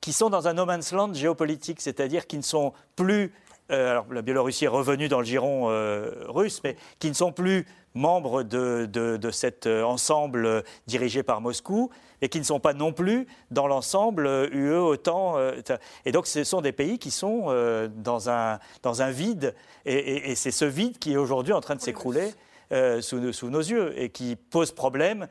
qui 0.00 0.12
sont 0.12 0.30
dans 0.30 0.46
un 0.46 0.52
no 0.52 0.66
man's 0.66 0.92
land 0.92 1.12
géopolitique, 1.12 1.80
c'est-à-dire 1.80 2.28
qui 2.28 2.36
ne 2.36 2.42
sont 2.42 2.74
plus 2.94 3.32
euh, 3.70 3.90
alors 3.90 4.06
la 4.10 4.22
Biélorussie 4.22 4.66
est 4.66 4.68
revenue 4.68 5.08
dans 5.08 5.20
le 5.20 5.24
giron 5.24 5.70
euh, 5.70 6.10
russe, 6.28 6.60
mais 6.64 6.76
qui 6.98 7.08
ne 7.08 7.14
sont 7.14 7.32
plus 7.32 7.66
membres 7.94 8.42
de, 8.42 8.86
de, 8.86 9.16
de 9.16 9.30
cet 9.30 9.66
ensemble 9.66 10.64
dirigé 10.86 11.22
par 11.22 11.40
Moscou 11.40 11.90
et 12.24 12.28
qui 12.30 12.38
ne 12.38 12.44
sont 12.44 12.58
pas 12.58 12.72
non 12.72 12.92
plus 12.92 13.26
dans 13.50 13.66
l'ensemble 13.66 14.26
UE 14.52 14.72
OTAN. 14.72 15.36
Euh, 15.36 15.60
et 16.06 16.10
donc 16.12 16.26
ce 16.26 16.42
sont 16.42 16.62
des 16.62 16.72
pays 16.72 16.98
qui 16.98 17.10
sont 17.10 17.44
euh, 17.48 17.86
dans, 17.88 18.30
un, 18.30 18.58
dans 18.82 19.02
un 19.02 19.10
vide 19.10 19.54
et, 19.84 19.94
et, 19.94 20.30
et 20.30 20.34
c'est 20.34 20.50
ce 20.50 20.64
vide 20.64 20.98
qui 20.98 21.12
est 21.12 21.16
aujourd'hui 21.18 21.52
en 21.52 21.60
train 21.60 21.74
de 21.74 21.82
s'écrouler 21.82 22.32
euh, 22.72 23.02
sous, 23.02 23.32
sous, 23.34 23.50
nos 23.50 23.60
yeux 23.60 23.92
et 24.00 24.08
qui 24.08 24.36
pose 24.36 24.72
problème 24.72 25.28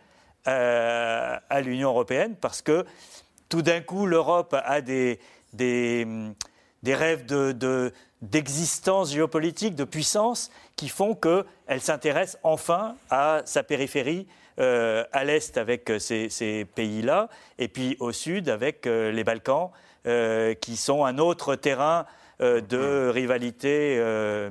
euh, 0.48 1.38
à 1.50 1.62
l'Union 1.62 1.90
européenne 1.90 2.36
parce 2.40 2.62
que 2.62 2.86
tout 3.50 3.64
d'un 3.64 3.82
coup 3.82 4.06
l'Europe 4.06 4.56
a 4.64 4.82
des, 4.82 5.20
des, 5.52 6.08
des 6.84 6.96
rêves 6.96 7.26
de, 7.26 7.52
de 7.52 7.92
d'existence 8.22 9.12
géopolitique, 9.12 9.76
de 9.76 9.84
puissance, 9.84 10.50
qui 10.78 10.88
font 10.88 11.14
qu'elle 11.14 11.82
s'intéresse 11.82 12.38
enfin 12.44 12.96
à 13.10 13.42
sa 13.44 13.64
périphérie, 13.64 14.28
euh, 14.60 15.04
à 15.12 15.26
l'est 15.26 15.58
avec 15.58 15.92
ces, 16.00 16.30
ces 16.30 16.64
pays-là, 16.64 17.28
et 17.58 17.68
puis 17.68 17.98
au 18.00 18.14
sud 18.14 18.48
avec 18.48 18.88
euh, 18.88 19.12
les 19.12 19.26
Balkans, 19.26 19.72
euh, 20.06 20.54
qui 20.54 20.78
sont 20.78 21.06
un 21.06 21.18
autre 21.18 21.56
terrain 21.56 22.06
euh, 22.42 22.60
de 22.60 23.10
rivalité 23.10 23.96
euh, 24.00 24.50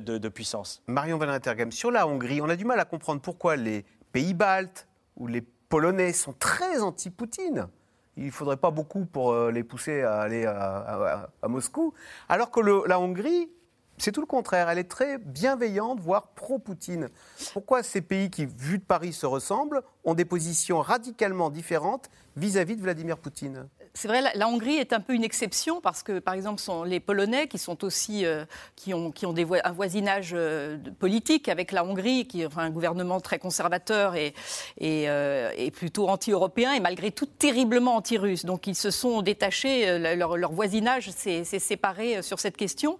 de, 0.00 0.18
de, 0.18 0.28
puissance. 0.28 0.82
Marion 0.88 1.18
Van 1.18 1.28
Intergam, 1.28 1.70
sur 1.70 1.92
la 1.92 2.08
Hongrie, 2.08 2.40
on 2.40 2.48
a 2.48 2.56
du 2.56 2.64
mal 2.64 2.80
à 2.80 2.84
comprendre 2.84 3.20
pourquoi 3.20 3.54
les 3.54 3.84
pays 4.10 4.34
baltes 4.34 4.88
ou 5.16 5.28
les 5.28 5.40
Polonais 5.40 6.12
sont 6.12 6.32
très 6.32 6.80
anti-Poutine 6.80 7.68
il 8.16 8.26
ne 8.26 8.30
faudrait 8.30 8.56
pas 8.56 8.70
beaucoup 8.70 9.04
pour 9.04 9.32
euh, 9.32 9.50
les 9.50 9.64
pousser 9.64 10.02
à 10.02 10.20
aller 10.20 10.44
à, 10.44 11.28
Moscou. 11.48 11.94
Alors 12.28 12.50
que 12.50 12.60
la 12.86 13.00
Hongrie, 13.00 13.50
c'est 13.98 14.12
tout 14.12 14.20
le 14.20 14.26
contraire. 14.26 14.68
Elle 14.68 14.78
est 14.78 14.90
très 14.90 15.18
bienveillante, 15.18 16.00
voire 16.00 16.28
pro-Poutine. 16.28 17.08
Pourquoi 17.52 17.82
ces 17.82 18.00
pays 18.00 18.30
qui, 18.30 18.46
vus 18.46 18.78
de 18.78 18.84
Paris, 18.84 19.12
se 19.12 19.26
ressemblent, 19.26 19.82
ont 20.04 20.14
des 20.14 20.24
positions 20.24 20.80
radicalement 20.80 21.50
différentes 21.50 22.10
vis-à-vis 22.36 22.74
-vis 22.74 22.78
de 22.78 22.82
Vladimir 22.82 23.18
Poutine? 23.18 23.68
C'est 23.94 24.08
vrai, 24.08 24.22
la, 24.34 24.48
Hongrie 24.48 24.76
est 24.76 24.94
un 24.94 25.00
peu 25.00 25.12
une 25.12 25.22
exception 25.22 25.82
parce 25.82 26.02
que, 26.02 26.18
par 26.18 26.32
exemple, 26.32 26.60
sont 26.62 26.82
les 26.82 26.98
Polonais 26.98 27.46
qui 27.46 27.58
sont 27.58 27.84
aussi 27.84 28.24
euh, 28.24 28.46
qui 28.74 28.94
ont 28.94 29.12
qui 29.12 29.26
ont 29.26 29.34
un 29.64 29.72
voisinage 29.72 30.30
euh, 30.32 30.78
politique 30.98 31.50
avec 31.50 31.72
la 31.72 31.84
Hongrie, 31.84 32.26
qui 32.26 32.46
enfin, 32.46 32.62
un 32.62 32.70
gouvernement 32.70 33.20
très 33.20 33.38
conservateur 33.38 34.16
et 34.16 34.32
et, 34.78 35.10
euh, 35.10 35.50
plutôt 35.72 36.08
anti-européen 36.08 36.72
et 36.72 36.80
malgré 36.80 37.10
tout 37.10 37.26
terriblement 37.26 37.96
anti-russe. 37.96 38.46
Donc 38.46 38.66
ils 38.66 38.74
se 38.74 38.90
sont 38.90 39.20
détachés, 39.20 39.98
leur, 40.16 40.38
leur 40.38 40.52
voisinage 40.52 41.10
s'est 41.10 41.44
séparé 41.44 42.22
sur 42.22 42.40
cette 42.40 42.56
question. 42.56 42.98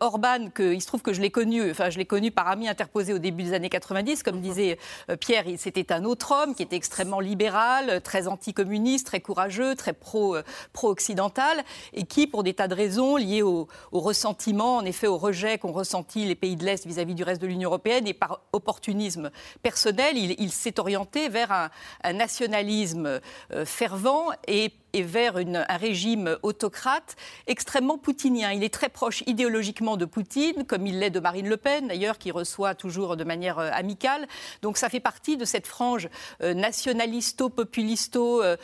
Orban, 0.00 0.48
il 0.58 0.80
se 0.80 0.86
trouve 0.86 1.02
que 1.02 1.12
je 1.12 1.20
l'ai 1.20 1.30
connu, 1.30 1.70
enfin 1.70 1.90
je 1.90 1.98
l'ai 1.98 2.04
connu 2.04 2.30
par 2.30 2.48
ami 2.48 2.68
interposé 2.68 3.12
au 3.12 3.18
début 3.18 3.44
des 3.44 3.52
années 3.54 3.68
90, 3.68 4.22
comme 4.22 4.40
disait 4.40 4.78
Pierre, 5.20 5.44
c'était 5.56 5.92
un 5.92 6.04
autre 6.04 6.32
homme 6.32 6.54
qui 6.54 6.62
était 6.62 6.76
extrêmement 6.76 7.20
libéral, 7.20 8.00
très 8.02 8.28
anticommuniste, 8.28 9.06
très 9.06 9.20
courageux, 9.20 9.74
très 9.74 9.92
pro 9.92 10.25
euh, 10.34 10.42
pro-occidental 10.72 11.62
et 11.92 12.04
qui, 12.04 12.26
pour 12.26 12.42
des 12.42 12.54
tas 12.54 12.68
de 12.68 12.74
raisons 12.74 13.16
liées 13.16 13.42
au, 13.42 13.68
ressentiment, 13.92 14.76
en 14.76 14.84
effet 14.84 15.06
au 15.06 15.16
rejet 15.16 15.58
qu'ont 15.58 15.72
ressenti 15.72 16.24
les 16.24 16.34
pays 16.34 16.56
de 16.56 16.64
l'Est 16.64 16.86
vis-à-vis 16.86 17.14
du 17.14 17.22
reste 17.22 17.40
de 17.40 17.46
l'Union 17.46 17.68
européenne 17.68 18.06
et 18.06 18.14
par 18.14 18.40
opportunisme 18.52 19.30
personnel, 19.62 20.16
il, 20.16 20.50
s'est 20.50 20.78
orienté 20.78 21.28
vers 21.28 21.52
un, 21.52 22.12
nationalisme 22.12 23.20
euh, 23.52 23.64
fervent 23.64 24.30
et 24.46 24.72
et 24.96 25.02
vers 25.02 25.36
un 25.36 25.76
régime 25.76 26.38
autocrate 26.42 27.16
extrêmement 27.46 27.98
poutinien. 27.98 28.52
Il 28.52 28.64
est 28.64 28.72
très 28.72 28.88
proche 28.88 29.22
idéologiquement 29.26 29.98
de 29.98 30.06
Poutine, 30.06 30.64
comme 30.66 30.86
il 30.86 31.00
l'est 31.00 31.10
de 31.10 31.20
Marine 31.20 31.50
Le 31.50 31.58
Pen, 31.58 31.88
d'ailleurs, 31.88 32.16
qui 32.16 32.30
reçoit 32.30 32.74
toujours 32.74 33.18
de 33.18 33.24
manière 33.24 33.58
euh, 33.58 33.68
amicale. 33.74 34.26
Donc 34.62 34.78
ça 34.78 34.88
fait 34.88 35.00
partie 35.00 35.36
de 35.36 35.44
cette 35.44 35.66
frange 35.66 36.08
euh, 36.42 36.54
nationalisto-populisto, 36.54 38.42
euh, 38.42 38.56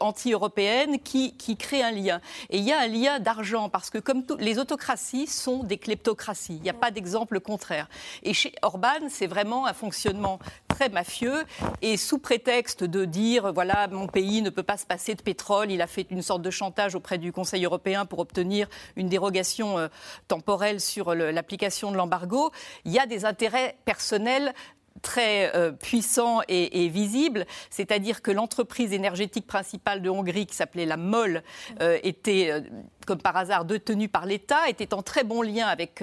anti-européenne 0.00 0.98
qui, 0.98 1.32
crée 1.58 1.82
un 1.82 1.92
lien. 1.92 2.20
Et 2.50 2.58
il 2.58 2.64
y 2.64 2.72
a 2.72 2.80
un 2.80 2.86
lien 2.86 3.20
d'argent, 3.20 3.70
parce 3.70 3.88
que 3.88 3.96
comme 3.96 4.22
les 4.38 4.58
autocraties 4.58 5.26
sont 5.26 5.64
des 5.64 5.78
kleptocraties, 5.78 6.56
il 6.56 6.62
n'y 6.62 6.68
a 6.68 6.74
pas 6.74 6.90
d'exemple 6.90 7.40
contraire. 7.40 7.88
Et 8.22 8.34
chez 8.34 8.52
Orban, 8.60 9.08
c'est 9.08 9.26
vraiment 9.26 9.64
un 9.66 9.72
fonctionnement 9.72 10.38
très 10.68 10.90
mafieux, 10.90 11.44
et 11.80 11.96
sous 11.96 12.18
prétexte 12.18 12.84
de 12.84 13.06
dire, 13.06 13.54
voilà, 13.54 13.88
mon 13.88 14.06
pays 14.06 14.42
ne 14.42 14.50
peut 14.50 14.62
pas 14.62 14.76
se 14.76 14.89
passer 14.90 15.14
de 15.14 15.22
pétrole. 15.22 15.70
Il 15.70 15.82
a 15.82 15.86
fait 15.86 16.08
une 16.10 16.20
sorte 16.20 16.42
de 16.42 16.50
chantage 16.50 16.96
auprès 16.96 17.16
du 17.16 17.30
Conseil 17.30 17.64
européen 17.64 18.06
pour 18.06 18.18
obtenir 18.18 18.68
une 18.96 19.08
dérogation 19.08 19.78
euh, 19.78 19.86
temporelle 20.26 20.80
sur 20.80 21.14
l'application 21.14 21.92
de 21.92 21.96
l'embargo. 21.96 22.50
Il 22.84 22.90
y 22.90 22.98
a 22.98 23.06
des 23.06 23.24
intérêts 23.24 23.76
personnels 23.84 24.52
très 25.00 25.54
euh, 25.54 25.70
puissant 25.70 26.40
et, 26.48 26.88
visible, 26.88 27.46
c'est-à-dire 27.70 28.20
que 28.20 28.32
l'entreprise 28.32 28.92
énergétique 28.92 29.46
principale 29.46 30.02
de 30.02 30.10
Hongrie, 30.10 30.46
qui 30.46 30.56
s'appelait 30.56 30.86
la 30.86 30.96
MOL, 30.96 31.44
euh, 31.80 31.98
était, 32.02 32.64
comme 33.10 33.20
par 33.20 33.36
hasard, 33.36 33.64
détenue 33.64 34.08
par 34.08 34.24
l'État, 34.24 34.68
était 34.68 34.94
en 34.94 35.02
très 35.02 35.24
bon 35.24 35.42
lien 35.42 35.66
avec, 35.66 36.00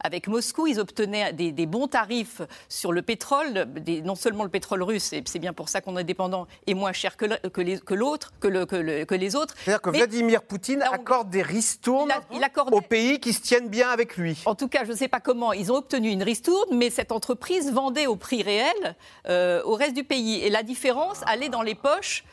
avec 0.00 0.26
Moscou. 0.26 0.66
Ils 0.66 0.80
obtenaient 0.80 1.32
des, 1.32 1.66
bons 1.66 1.86
tarifs 1.86 2.42
sur 2.68 2.90
le 2.90 3.02
pétrole, 3.02 3.68
non 4.04 4.16
seulement 4.16 4.42
le 4.42 4.50
pétrole 4.50 4.82
russe, 4.82 5.12
et 5.12 5.22
c'est 5.26 5.38
bien 5.38 5.52
pour 5.52 5.68
ça 5.68 5.80
qu'on 5.80 5.96
est 5.96 6.02
dépendant, 6.02 6.48
et 6.66 6.74
moins 6.74 6.92
cher 6.92 7.16
que, 7.16 7.26
l'autre, 7.94 8.32
que, 8.40 8.48
le, 8.48 8.64
que, 9.04 9.14
les 9.14 9.36
autres. 9.36 9.54
C'est-à-dire 9.62 9.80
que 9.80 9.90
Vladimir 9.90 10.42
Poutine 10.42 10.82
accorde 10.82 11.30
des 11.30 11.42
ristournes 11.42 12.12
aux 12.72 12.80
pays 12.80 13.20
qui 13.20 13.32
se 13.32 13.42
tiennent 13.42 13.68
bien 13.68 13.88
avec 13.88 14.16
lui. 14.16 14.42
En 14.44 14.56
tout 14.56 14.66
cas, 14.66 14.84
je 14.84 14.90
ne 14.90 14.96
sais 14.96 15.06
pas 15.06 15.20
comment, 15.20 15.52
ils 15.52 15.70
ont 15.70 15.76
obtenu 15.76 16.10
une 16.10 16.24
ristourne, 16.24 16.76
mais 16.76 16.90
cette 16.90 17.12
entreprise 17.12 17.72
vendait 17.72 18.08
au 18.08 18.16
prix 18.16 18.42
réel 18.42 18.96
euh, 19.28 19.62
au 19.64 19.76
reste 19.76 19.94
du 19.94 20.02
pays. 20.02 20.40
Et 20.40 20.50
la 20.50 20.64
différence 20.64 21.20
allait 21.26 21.48
dans 21.48 21.62
les 21.62 21.76
poches 21.76 22.24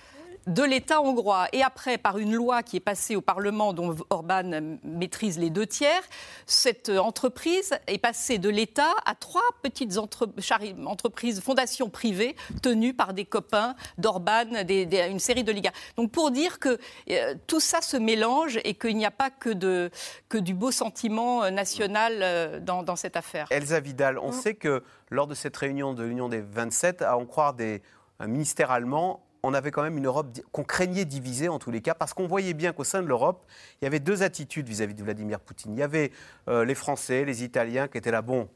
de 0.47 0.63
l'État 0.63 1.01
hongrois. 1.01 1.47
Et 1.51 1.61
après, 1.61 1.97
par 1.97 2.17
une 2.17 2.33
loi 2.33 2.63
qui 2.63 2.77
est 2.77 2.81
passée 2.81 3.15
au 3.15 3.21
Parlement, 3.21 3.73
dont 3.73 3.95
Orban 4.09 4.77
maîtrise 4.83 5.37
les 5.37 5.49
deux 5.49 5.67
tiers, 5.67 6.01
cette 6.45 6.89
entreprise 6.89 7.77
est 7.87 7.97
passée 7.97 8.37
de 8.37 8.49
l'État 8.49 8.93
à 9.05 9.13
trois 9.13 9.41
petites 9.61 9.97
entreprises, 9.97 11.41
fondations 11.41 11.89
privées, 11.89 12.35
tenues 12.61 12.93
par 12.93 13.13
des 13.13 13.25
copains 13.25 13.75
d'Orban, 13.97 14.45
une 14.69 15.19
série 15.19 15.43
d'oligarques. 15.43 15.75
Donc 15.97 16.11
pour 16.11 16.31
dire 16.31 16.59
que 16.59 16.79
euh, 17.09 17.35
tout 17.47 17.59
ça 17.59 17.81
se 17.81 17.97
mélange 17.97 18.59
et 18.63 18.73
qu'il 18.73 18.97
n'y 18.97 19.05
a 19.05 19.11
pas 19.11 19.29
que, 19.29 19.49
de, 19.49 19.91
que 20.29 20.37
du 20.37 20.53
beau 20.53 20.71
sentiment 20.71 21.43
euh, 21.43 21.49
national 21.49 22.19
euh, 22.21 22.59
dans, 22.59 22.83
dans, 22.83 22.95
cette 22.95 23.17
affaire. 23.17 23.47
Elsa 23.51 23.79
Vidal, 23.79 24.17
on 24.17 24.29
mm. 24.29 24.33
sait 24.33 24.55
que 24.55 24.83
lors 25.09 25.27
de 25.27 25.35
cette 25.35 25.55
réunion 25.57 25.93
de 25.93 26.03
l'Union 26.03 26.29
des 26.29 26.41
27, 26.41 27.01
à 27.01 27.17
en 27.17 27.25
croire 27.25 27.53
des, 27.53 27.81
un 28.19 28.27
ministère 28.27 28.71
allemand, 28.71 29.26
on 29.47 29.53
avait 29.53 29.71
quand 29.71 29.81
même 29.81 29.97
une 29.97 30.07
Europe 30.07 30.27
qu'on 30.51 30.65
craignait 30.65 31.05
divisée 31.05 31.47
en 31.47 31.57
tous 31.57 31.71
les 31.71 31.81
cas, 31.81 31.93
parce 31.93 32.13
qu'on 32.13 32.27
voyait 32.27 32.53
bien 32.53 32.73
qu'au 32.73 32.83
sein 32.83 33.01
de 33.01 33.07
l'Europe, 33.07 33.45
il 33.81 33.85
y 33.85 33.87
avait 33.87 34.01
deux 34.01 34.21
attitudes 34.21 34.67
vis-à-vis 34.67 34.93
de 34.93 35.01
Vladimir 35.03 35.39
Poutine. 35.39 35.71
Il 35.71 35.79
y 35.79 35.83
avait 35.83 36.11
euh, 36.49 36.65
les 36.65 36.75
Français, 36.75 37.23
les 37.23 37.45
Italiens 37.45 37.87
qui 37.87 37.97
étaient 37.97 38.11
là, 38.11 38.21
bon, 38.21 38.49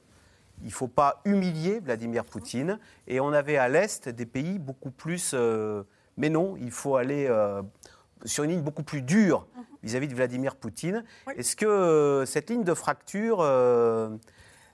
il 0.61 0.67
ne 0.67 0.71
faut 0.71 0.89
pas 0.89 1.21
humilier 1.23 1.79
Vladimir 1.79 2.25
Poutine, 2.25 2.77
et 3.07 3.21
on 3.21 3.31
avait 3.31 3.55
à 3.55 3.69
l'Est 3.69 4.09
des 4.09 4.25
pays 4.25 4.59
beaucoup 4.59 4.91
plus, 4.91 5.31
euh, 5.33 5.83
mais 6.17 6.27
non, 6.27 6.57
il 6.59 6.71
faut 6.71 6.97
aller 6.97 7.25
euh, 7.29 7.61
sur 8.25 8.43
une 8.43 8.51
ligne 8.51 8.61
beaucoup 8.61 8.83
plus 8.83 9.01
dure 9.01 9.47
vis-à-vis 9.83 10.09
de 10.09 10.13
Vladimir 10.13 10.57
Poutine. 10.57 11.05
Est-ce 11.37 11.55
que 11.55 12.25
cette 12.27 12.49
ligne 12.49 12.65
de 12.65 12.73
fracture 12.73 13.37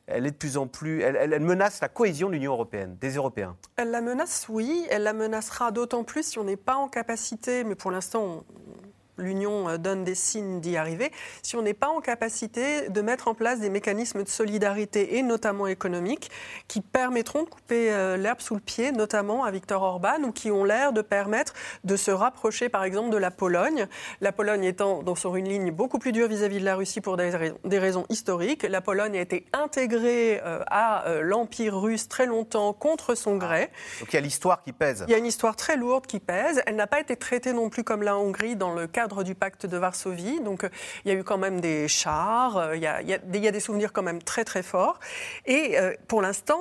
elle 0.07 0.25
est 0.25 0.31
de 0.31 0.37
plus 0.37 0.57
en 0.57 0.67
plus. 0.67 1.01
Elle, 1.01 1.39
menace 1.41 1.81
la 1.81 1.89
cohésion 1.89 2.29
de 2.29 2.33
l'Union 2.33 2.53
européenne, 2.53 2.97
des 2.99 3.15
Européens. 3.15 3.57
Elle 3.75 3.91
la 3.91 4.01
menace, 4.01 4.47
oui. 4.49 4.85
Elle 4.89 5.03
la 5.03 5.13
menacera 5.13 5.71
d'autant 5.71 6.03
plus 6.03 6.23
si 6.23 6.39
on 6.39 6.45
n'est 6.45 6.55
pas 6.55 6.75
en 6.75 6.87
capacité, 6.87 7.65
mais 7.65 7.75
pour 7.75 7.91
l'instant, 7.91 8.45
l'Union 9.17 9.69
euh, 9.69 9.77
donne 9.77 10.03
des 10.03 10.15
signes 10.15 10.59
d'y 10.59 10.77
arriver, 10.77 11.11
si 11.41 11.55
on 11.55 11.61
n'est 11.61 11.73
pas 11.73 11.87
en 11.87 12.01
capacité 12.01 12.89
de 12.89 13.01
mettre 13.01 13.27
en 13.27 13.33
place 13.33 13.59
des 13.59 13.69
mécanismes 13.69 14.23
de 14.23 14.29
solidarité 14.29 15.17
et 15.17 15.23
notamment 15.23 15.67
économiques 15.67 16.29
qui 16.67 16.81
permettront 16.81 17.43
de 17.43 17.49
couper 17.49 17.91
euh, 17.91 18.17
l'herbe 18.17 18.41
sous 18.41 18.55
le 18.55 18.61
pied, 18.61 18.91
notamment 18.91 19.43
à 19.43 19.51
Viktor 19.51 19.81
Orban, 19.81 20.23
ou 20.23 20.31
qui 20.31 20.51
ont 20.51 20.63
l'air 20.63 20.93
de 20.93 21.01
permettre 21.01 21.53
de 21.83 21.95
se 21.95 22.11
rapprocher 22.11 22.69
par 22.69 22.83
exemple 22.83 23.09
de 23.09 23.17
la 23.17 23.31
Pologne. 23.31 23.87
La 24.21 24.31
Pologne 24.31 24.63
étant 24.63 25.03
dans, 25.03 25.15
sur 25.15 25.35
une 25.35 25.47
ligne 25.47 25.71
beaucoup 25.71 25.99
plus 25.99 26.11
dure 26.11 26.27
vis-à-vis 26.27 26.59
de 26.59 26.65
la 26.65 26.75
Russie 26.75 27.01
pour 27.01 27.17
des 27.17 27.29
raisons, 27.29 27.57
des 27.63 27.79
raisons, 27.79 28.05
historiques. 28.09 28.63
La 28.63 28.81
Pologne 28.81 29.17
a 29.17 29.21
été 29.21 29.45
intégrée 29.53 30.41
euh, 30.43 30.63
à 30.67 31.05
l'Empire 31.21 31.79
russe 31.79 32.07
très 32.07 32.25
longtemps 32.25 32.73
contre 32.73 33.15
son 33.15 33.37
gré. 33.37 33.69
Donc 33.99 34.13
il 34.13 34.15
y 34.15 34.19
a 34.19 34.21
l'histoire 34.21 34.63
qui 34.63 34.73
pèse. 34.73 35.05
Il 35.07 35.11
y 35.11 35.15
a 35.15 35.17
une 35.17 35.25
histoire 35.25 35.55
très 35.55 35.77
lourde 35.77 36.05
qui 36.05 36.19
pèse. 36.19 36.61
Elle 36.65 36.75
n'a 36.75 36.87
pas 36.87 36.99
été 36.99 37.15
traitée 37.15 37.53
non 37.53 37.69
plus 37.69 37.83
comme 37.83 38.03
la 38.03 38.17
Hongrie 38.17 38.55
dans 38.55 38.73
le 38.73 38.87
du 39.07 39.35
pacte 39.35 39.65
de 39.65 39.77
Varsovie. 39.77 40.39
Donc 40.41 40.63
euh, 40.63 40.69
il 41.05 41.11
y 41.11 41.15
a 41.15 41.17
eu 41.17 41.23
quand 41.23 41.37
même 41.37 41.61
des 41.61 41.87
chars, 41.87 42.57
euh, 42.57 42.75
il 42.75 42.81
y, 42.81 42.87
a, 42.87 43.51
des, 43.51 43.59
souvenirs 43.59 43.93
quand 43.93 44.03
même 44.03 44.21
très 44.21 44.43
très 44.43 44.63
forts. 44.63 44.99
Et 45.45 45.79
euh, 45.79 45.93
pour 46.07 46.21
l'instant, 46.21 46.59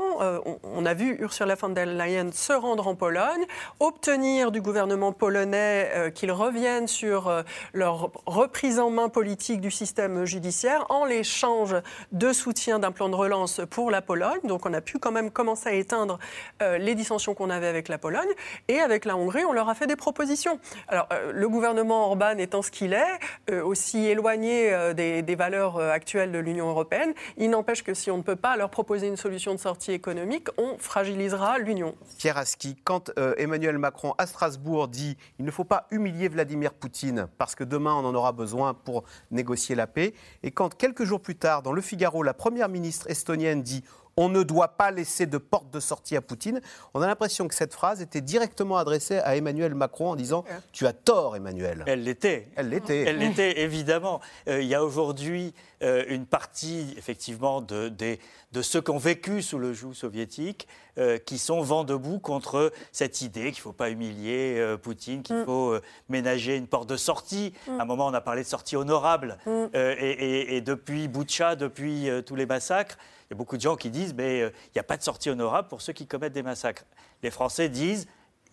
on, 0.62 0.86
a 0.86 0.94
vu 0.94 1.16
Ursula 1.20 1.55
von 1.55 1.70
der 1.70 1.86
Leyen 1.86 2.30
se 2.32 2.53
rendre 2.53 2.86
en 2.86 2.94
Pologne, 2.94 3.44
obtenir 3.80 4.51
du 4.51 4.61
gouvernement 4.61 5.12
polonais 5.12 6.12
qu'ils 6.14 6.32
reviennent 6.32 6.88
sur 6.88 7.44
leur 7.72 8.11
reprise 8.26 8.78
en 8.78 8.90
main 8.90 9.09
politique 9.09 9.61
du 9.61 9.70
système 9.70 10.24
judiciaire 10.24 10.86
en 10.88 11.05
l'échange 11.05 11.76
de 12.12 12.32
soutien 12.32 12.78
d'un 12.78 12.92
plan 12.92 13.09
de 13.09 13.14
relance 13.14 13.61
pour 13.70 13.90
la 13.90 14.03
Pologne. 14.03 14.40
Donc 14.44 14.66
on 14.66 14.72
a 14.72 14.80
pu 14.80 14.99
quand 14.99 15.12
même 15.12 15.30
commencer 15.30 15.68
à 15.68 15.72
éteindre 15.72 16.18
les 16.61 16.94
dissensions 16.94 17.34
qu'on 17.34 17.51
avait 17.51 17.68
avec 17.68 17.88
la 17.88 17.99
Pologne. 17.99 18.28
Et 18.68 18.80
avec 18.80 19.05
la 19.05 19.16
Hongrie, 19.16 19.44
on 19.44 19.53
leur 19.53 19.68
a 19.68 19.74
fait 19.74 19.86
des 19.86 19.97
propositions. 19.97 20.59
Alors 20.88 21.09
le 21.32 21.49
gouvernement 21.49 22.07
Orban 22.07 22.36
étant 22.39 22.62
ce 22.62 22.70
qu'il 22.70 22.93
est, 22.93 23.18
euh, 23.51 23.64
aussi 23.64 24.07
éloigné 24.07 24.72
euh, 24.72 24.95
des, 24.95 25.37
valeurs 25.37 25.76
euh, 25.76 25.91
actuelles 25.91 26.32
de 26.32 26.39
l'Union 26.39 26.68
européenne, 26.68 27.12
il 27.37 27.51
n'empêche 27.51 27.82
que 27.82 27.95
si 27.95 28.11
on 28.11 28.18
ne 28.18 28.22
peut 28.22 28.37
pas 28.37 28.57
leur 28.57 28.70
proposer 28.70 29.07
une 29.09 29.16
solution 29.16 29.55
de 29.55 29.61
sortie 29.61 29.93
économique, 29.93 30.49
on 30.59 30.78
fragilisera 30.78 31.59
l'Union. 31.59 31.95
Pierre 32.18 32.39
Aski, 32.39 32.76
quand 32.84 33.11
Emmanuel 33.37 33.78
Macron 33.78 34.14
à 34.18 34.26
Strasbourg 34.26 34.89
dit 34.89 35.16
il 35.39 35.45
ne 35.45 35.51
faut 35.51 35.64
pas 35.64 35.87
humilier 35.91 36.28
Vladimir 36.28 36.72
Poutine 36.72 37.28
parce 37.39 37.55
que 37.55 37.64
demain 37.64 37.95
on 37.95 38.05
en 38.05 38.14
aura 38.14 38.32
besoin 38.32 38.74
pour 38.74 39.05
négocier 39.30 39.74
la 39.74 39.87
paix, 39.87 40.14
et 40.43 40.51
quand 40.51 40.74
quelques 40.74 41.05
jours 41.05 41.20
plus 41.20 41.37
tard 41.37 41.62
dans 41.62 41.72
Le 41.72 41.82
Figaro, 41.82 42.22
la 42.22 42.34
première 42.34 42.68
ministre 42.68 43.09
estonienne 43.11 43.62
dit 43.62 43.84
on 44.18 44.30
ne 44.30 44.42
doit 44.42 44.68
pas 44.68 44.90
laisser 44.90 45.26
de 45.26 45.36
porte 45.36 45.70
de 45.70 45.80
sortie 45.80 46.16
à 46.16 46.22
Poutine. 46.22 46.62
On 46.94 47.02
a 47.02 47.06
l'impression 47.06 47.48
que 47.48 47.54
cette 47.54 47.74
phrase 47.74 48.00
était 48.00 48.22
directement 48.22 48.78
adressée 48.78 49.18
à 49.18 49.36
Emmanuel 49.36 49.74
Macron 49.74 50.10
en 50.10 50.16
disant 50.16 50.44
Tu 50.72 50.86
as 50.86 50.94
tort, 50.94 51.36
Emmanuel. 51.36 51.84
Elle 51.86 52.02
l'était. 52.02 52.48
Elle 52.56 52.70
l'était. 52.70 53.02
Elle 53.02 53.18
l'était, 53.18 53.60
évidemment. 53.60 54.20
Euh, 54.48 54.62
il 54.62 54.68
y 54.68 54.74
a 54.74 54.82
aujourd'hui 54.82 55.52
euh, 55.82 56.04
une 56.08 56.24
partie, 56.24 56.94
effectivement, 56.96 57.60
de, 57.60 57.90
de, 57.90 58.62
ceux 58.62 58.80
qui 58.80 58.90
ont 58.90 58.96
vécu 58.96 59.42
sous 59.42 59.58
le 59.58 59.74
joug 59.74 59.92
soviétique 59.92 60.66
euh, 60.96 61.18
qui 61.18 61.36
sont 61.36 61.60
vent 61.60 61.84
debout 61.84 62.18
contre 62.18 62.72
cette 62.92 63.20
idée 63.20 63.52
qu'il 63.52 63.60
ne 63.60 63.64
faut 63.64 63.72
pas 63.72 63.90
humilier 63.90 64.76
Poutine, 64.82 65.22
qu'il 65.22 65.36
mm. 65.36 65.44
faut 65.44 65.76
ménager 66.08 66.56
une 66.56 66.66
porte 66.66 66.88
de 66.88 66.96
sortie. 66.96 67.52
Mm. 67.68 67.80
À 67.80 67.82
un 67.82 67.84
moment, 67.84 68.06
on 68.06 68.14
a 68.14 68.22
parlé 68.22 68.44
de 68.44 68.48
sortie 68.48 68.76
honorable. 68.76 69.36
Mm. 69.44 69.64
Et, 69.74 70.56
et, 70.56 70.60
depuis 70.62 71.06
Boucha, 71.06 71.54
depuis 71.54 72.08
tous 72.24 72.34
les 72.34 72.46
massacres, 72.46 72.96
y 73.31 73.35
a 73.35 73.37
beaucoup 73.37 73.57
de 73.57 73.62
gens 73.62 73.77
qui 73.77 73.91
disent 73.91 74.14
mais 74.14 74.43
euh, 74.43 74.51
il 74.66 74.72
n'y 74.77 74.81
a 74.81 74.85
pas 74.85 74.97
de 74.97 75.03
sortie 75.03 75.31
honorable 75.31 75.68
pour 75.68 75.83
ceux 75.83 75.93
qui 75.93 76.07
commettent 76.07 76.33
des 76.33 76.43
massacres. 76.43 76.85
Les 77.22 77.31
Français 77.31 77.68
disent 77.68 78.07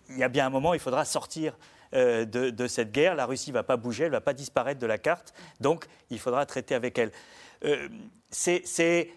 il 0.10 0.18
y 0.18 0.24
a 0.24 0.30
bien 0.30 0.46
un 0.46 0.50
moment, 0.50 0.74
il 0.74 0.80
faudra 0.80 1.06
sortir 1.06 1.58
de, 1.94 2.68
cette 2.68 2.92
guerre. 2.92 3.16
La 3.16 3.26
Russie 3.28 3.52
ne 3.52 3.54
va 3.54 3.64
pas 3.64 3.78
bouger, 3.78 4.06
elle 4.06 4.10
ne 4.10 4.16
va 4.16 4.22
pas 4.22 4.34
disparaître 4.34 4.80
de 4.80 4.88
la 4.88 4.98
carte, 4.98 5.34
donc 5.62 5.86
il 6.10 6.20
faudra 6.20 6.46
traiter 6.46 6.76
avec 6.76 6.98
elle. 6.98 7.12
C'est 8.30 9.08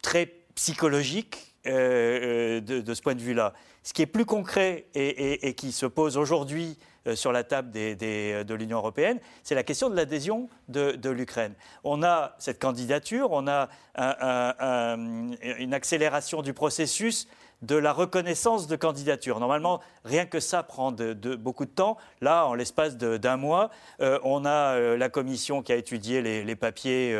très 0.00 0.26
psychologique 0.54 1.54
de, 1.66 2.94
ce 2.94 3.02
point 3.02 3.14
de 3.14 3.20
vue-là. 3.20 3.52
Ce 3.82 3.92
qui 3.92 4.00
est 4.00 4.06
plus 4.06 4.24
concret 4.24 4.86
et 4.94 5.52
qui 5.54 5.72
se 5.72 5.84
pose 5.84 6.16
aujourd'hui 6.16 6.78
euh, 6.78 6.84
sur 7.14 7.32
la 7.32 7.44
table 7.44 7.70
euh, 7.76 8.44
de 8.44 8.54
l'Union 8.54 8.78
européenne, 8.78 9.18
c'est 9.42 9.54
la 9.54 9.62
question 9.62 9.90
de 9.90 9.96
l'adhésion 9.96 10.48
de, 10.68 11.10
l'Ukraine. 11.10 11.54
On 11.84 12.02
a 12.02 12.34
cette 12.38 12.60
candidature, 12.60 13.30
on 13.32 13.46
a 13.48 13.68
une 13.96 15.74
accélération 15.74 16.42
du 16.42 16.52
processus 16.52 17.26
de 17.62 17.76
la 17.76 17.92
reconnaissance 17.92 18.68
de 18.68 18.76
candidature. 18.76 19.38
Normalement, 19.38 19.80
rien 20.04 20.24
que 20.24 20.40
ça 20.40 20.62
prend 20.62 20.92
de, 20.92 21.12
beaucoup 21.34 21.66
de 21.66 21.70
temps. 21.70 21.98
Là, 22.20 22.46
en 22.46 22.54
l'espace 22.54 22.96
d'un 22.96 23.36
mois, 23.36 23.70
euh, 24.00 24.18
on 24.24 24.46
a 24.46 24.96
la 24.96 25.08
commission 25.10 25.62
qui 25.62 25.72
a 25.72 25.76
étudié 25.76 26.22
les, 26.22 26.56
papiers 26.56 27.16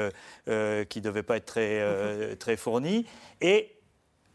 qui 0.46 0.50
ne 0.98 1.00
devaient 1.00 1.22
pas 1.22 1.36
être 1.36 1.46
très, 1.46 2.36
très 2.36 2.56
fournis. 2.56 3.06
Et 3.40 3.76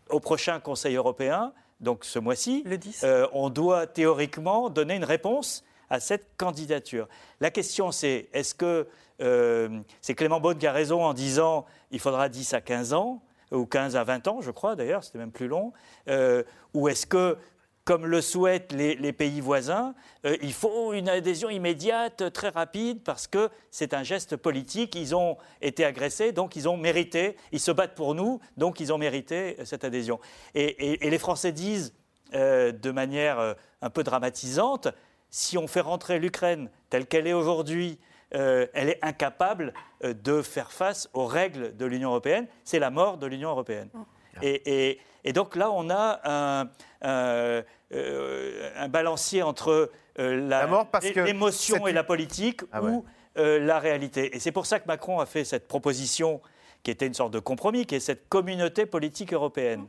au 0.10 0.20
prochain 0.20 0.60
Conseil 0.60 0.96
européen, 0.96 1.54
donc 1.80 2.06
ce 2.06 2.20
mois-ci, 2.20 2.64
euh, 3.04 3.28
on 3.34 3.50
doit 3.50 3.88
théoriquement 3.88 4.70
donner 4.70 4.96
une 4.96 5.04
réponse 5.04 5.64
à 5.90 6.00
cette 6.00 6.26
candidature. 6.38 7.08
La 7.42 7.52
question 7.52 7.92
c'est, 7.92 8.30
est-ce 8.34 8.56
que 8.56 8.88
euh, 9.22 9.80
c'est 10.02 10.16
Clément 10.16 10.40
Beaune 10.40 10.58
qui 10.58 10.68
a 10.68 10.72
raison 10.72 11.04
en 11.04 11.14
disant 11.14 11.66
il 11.92 12.00
faudra 12.00 12.30
10 12.30 12.54
à 12.54 12.62
15 12.62 12.94
ans, 12.94 13.22
ou 13.52 13.66
15 13.66 13.96
à 13.96 14.04
20 14.04 14.28
ans, 14.28 14.42
je 14.42 14.52
crois 14.52 14.76
d'ailleurs, 14.76 15.04
c'était 15.04 15.20
même 15.20 15.32
plus 15.32 15.48
long, 15.48 15.74
euh, 16.08 16.44
ou 16.74 16.88
est-ce 16.90 17.06
que 17.06 17.38
comme 17.86 18.08
le 18.08 18.20
souhaitent 18.20 18.72
les, 18.72 19.14
pays 19.14 19.40
voisins, 19.42 19.94
euh, 20.26 20.36
il 20.42 20.54
faut 20.54 20.92
une 20.94 21.08
adhésion 21.08 21.52
immédiate, 21.52 22.34
très 22.34 22.50
rapide, 22.50 23.04
parce 23.04 23.28
que 23.28 23.50
c'est 23.70 23.94
un 23.94 24.02
geste 24.02 24.36
politique. 24.36 24.96
Ils 24.96 25.16
ont 25.16 25.38
été 25.62 25.86
agressés, 25.86 26.32
donc 26.32 26.56
ils 26.56 26.68
ont 26.68 26.78
mérité, 26.78 27.38
ils 27.52 27.60
se 27.60 27.72
battent 27.72 27.94
pour 27.94 28.16
nous, 28.16 28.40
donc 28.58 28.80
ils 28.80 28.92
ont 28.92 28.98
mérité 28.98 29.58
cette 29.66 29.84
adhésion. 29.84 30.20
Et, 30.56 30.98
les 31.00 31.20
Français 31.20 31.52
disent, 31.52 31.94
euh, 32.34 32.72
de 32.72 32.90
manière 32.90 33.38
euh, 33.40 33.54
un 33.84 33.92
peu 33.92 34.04
dramatisante, 34.04 34.88
si 35.30 35.56
on 35.60 35.68
fait 35.68 35.82
rentrer 35.82 36.18
l'Ukraine 36.18 36.72
telle 36.90 37.06
qu'elle 37.06 37.28
est 37.28 37.34
aujourd'hui, 37.34 38.00
elle 38.32 38.90
est 38.90 39.00
incapable 39.02 39.74
de 40.04 40.42
faire 40.42 40.72
face 40.72 41.10
aux 41.14 41.26
règles 41.26 41.78
de 41.78 41.86
l'Union 41.86 42.10
européenne. 42.10 42.48
C'est 42.66 42.80
la 42.80 42.90
mort 42.90 43.18
de 43.18 43.28
l'Union 43.28 43.50
européenne. 43.50 43.90
Oh. 43.94 44.00
Et, 44.42 45.00
donc 45.34 45.56
là, 45.56 45.72
on 45.72 45.90
a 45.90 46.20
un, 46.26 47.64
euh, 47.96 48.88
balancier 48.88 49.42
entre 49.44 49.92
euh, 50.20 50.82
l'émotion 51.26 51.88
et 51.88 51.94
la 51.94 52.04
politique 52.04 52.62
ah 52.72 52.84
ou 52.84 53.06
euh, 53.38 53.60
la 53.60 53.80
réalité. 53.80 54.36
Et 54.36 54.40
c'est 54.40 54.52
pour 54.52 54.66
ça 54.66 54.80
que 54.80 54.88
Macron 54.88 55.20
a 55.20 55.26
fait 55.26 55.44
cette 55.44 55.68
proposition 55.68 56.42
qui 56.84 56.92
était 56.92 57.08
une 57.08 57.14
sorte 57.14 57.34
de 57.34 57.40
compromis, 57.40 57.86
qui 57.86 57.96
est 57.96 58.00
cette 58.00 58.30
communauté 58.30 58.86
politique 58.86 59.34
européenne. 59.34 59.88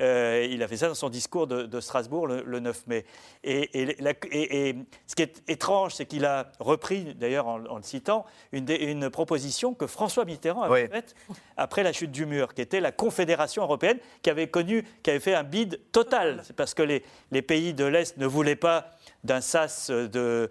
Euh, 0.00 0.46
il 0.50 0.62
a 0.62 0.68
fait 0.68 0.76
ça 0.76 0.88
dans 0.88 0.94
son 0.94 1.08
discours 1.08 1.46
de, 1.46 1.80
Strasbourg 1.80 2.26
le, 2.26 2.60
9 2.60 2.86
mai. 2.86 3.04
Et, 3.44 4.76
ce 5.06 5.14
qui 5.14 5.22
est 5.22 5.42
étrange, 5.48 5.94
c'est 5.94 6.06
qu'il 6.06 6.24
a 6.24 6.52
repris, 6.60 7.14
d'ailleurs 7.14 7.46
en, 7.46 7.58
le 7.58 7.82
citant, 7.82 8.24
une, 8.52 9.10
proposition 9.10 9.74
que 9.74 9.86
François 9.86 10.24
Mitterrand 10.24 10.62
avait 10.62 10.88
faite 10.88 11.14
après 11.56 11.82
la 11.82 11.92
chute 11.92 12.10
du 12.10 12.26
mur, 12.26 12.54
qui 12.54 12.60
était 12.60 12.80
la 12.80 12.92
Confédération 12.92 13.62
européenne, 13.62 13.98
qui 14.22 14.30
avait 14.30 14.48
connu, 14.48 14.84
qui 15.02 15.10
avait 15.10 15.20
fait 15.20 15.34
un 15.34 15.44
bid 15.44 15.80
total. 15.92 16.42
C'est 16.44 16.56
parce 16.56 16.74
que 16.74 16.82
les, 16.82 17.02
pays 17.42 17.74
de 17.74 17.84
l'Est 17.84 18.16
ne 18.16 18.26
voulaient 18.26 18.56
pas 18.56 18.90
d'un 19.24 19.40
sas 19.40 19.90
euh, 19.90 20.48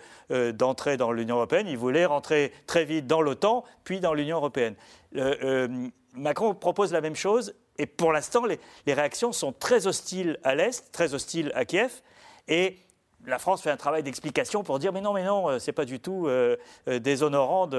d'entrée 0.53 0.97
dans 0.97 1.11
l'Union 1.11 1.35
européenne. 1.35 1.67
Ils 1.67 1.77
voulaient 1.77 2.05
rentrer 2.05 2.53
très 2.67 2.85
vite 2.85 3.07
dans 3.07 3.21
l'OTAN, 3.21 3.63
puis 3.83 3.99
dans 3.99 4.13
l'Union 4.13 4.37
européenne. 4.37 4.75
Euh, 5.15 5.89
Macron 6.13 6.55
propose 6.55 6.93
la 6.93 7.01
même 7.01 7.15
chose 7.15 7.53
et 7.77 7.85
pour 7.85 8.11
l'instant, 8.11 8.45
les, 8.45 8.59
réactions 8.93 9.31
sont 9.31 9.51
très 9.51 9.87
hostiles 9.87 10.39
à 10.43 10.55
l'Est, 10.55 10.91
très 10.91 11.13
hostiles 11.13 11.51
à 11.55 11.65
Kiev. 11.65 12.01
Et 12.47 12.77
la 13.25 13.39
France 13.39 13.61
fait 13.61 13.71
un 13.71 13.77
travail 13.77 14.03
d'explication 14.03 14.63
pour 14.63 14.79
dire 14.79 14.93
mais 14.93 15.01
non, 15.01 15.13
mais 15.13 15.23
non, 15.23 15.49
euh, 15.49 15.59
c'est 15.59 15.71
pas 15.71 15.85
du 15.85 15.99
tout 15.99 16.27
euh, 16.27 16.55
euh, 16.87 16.99
déshonorant. 16.99 17.69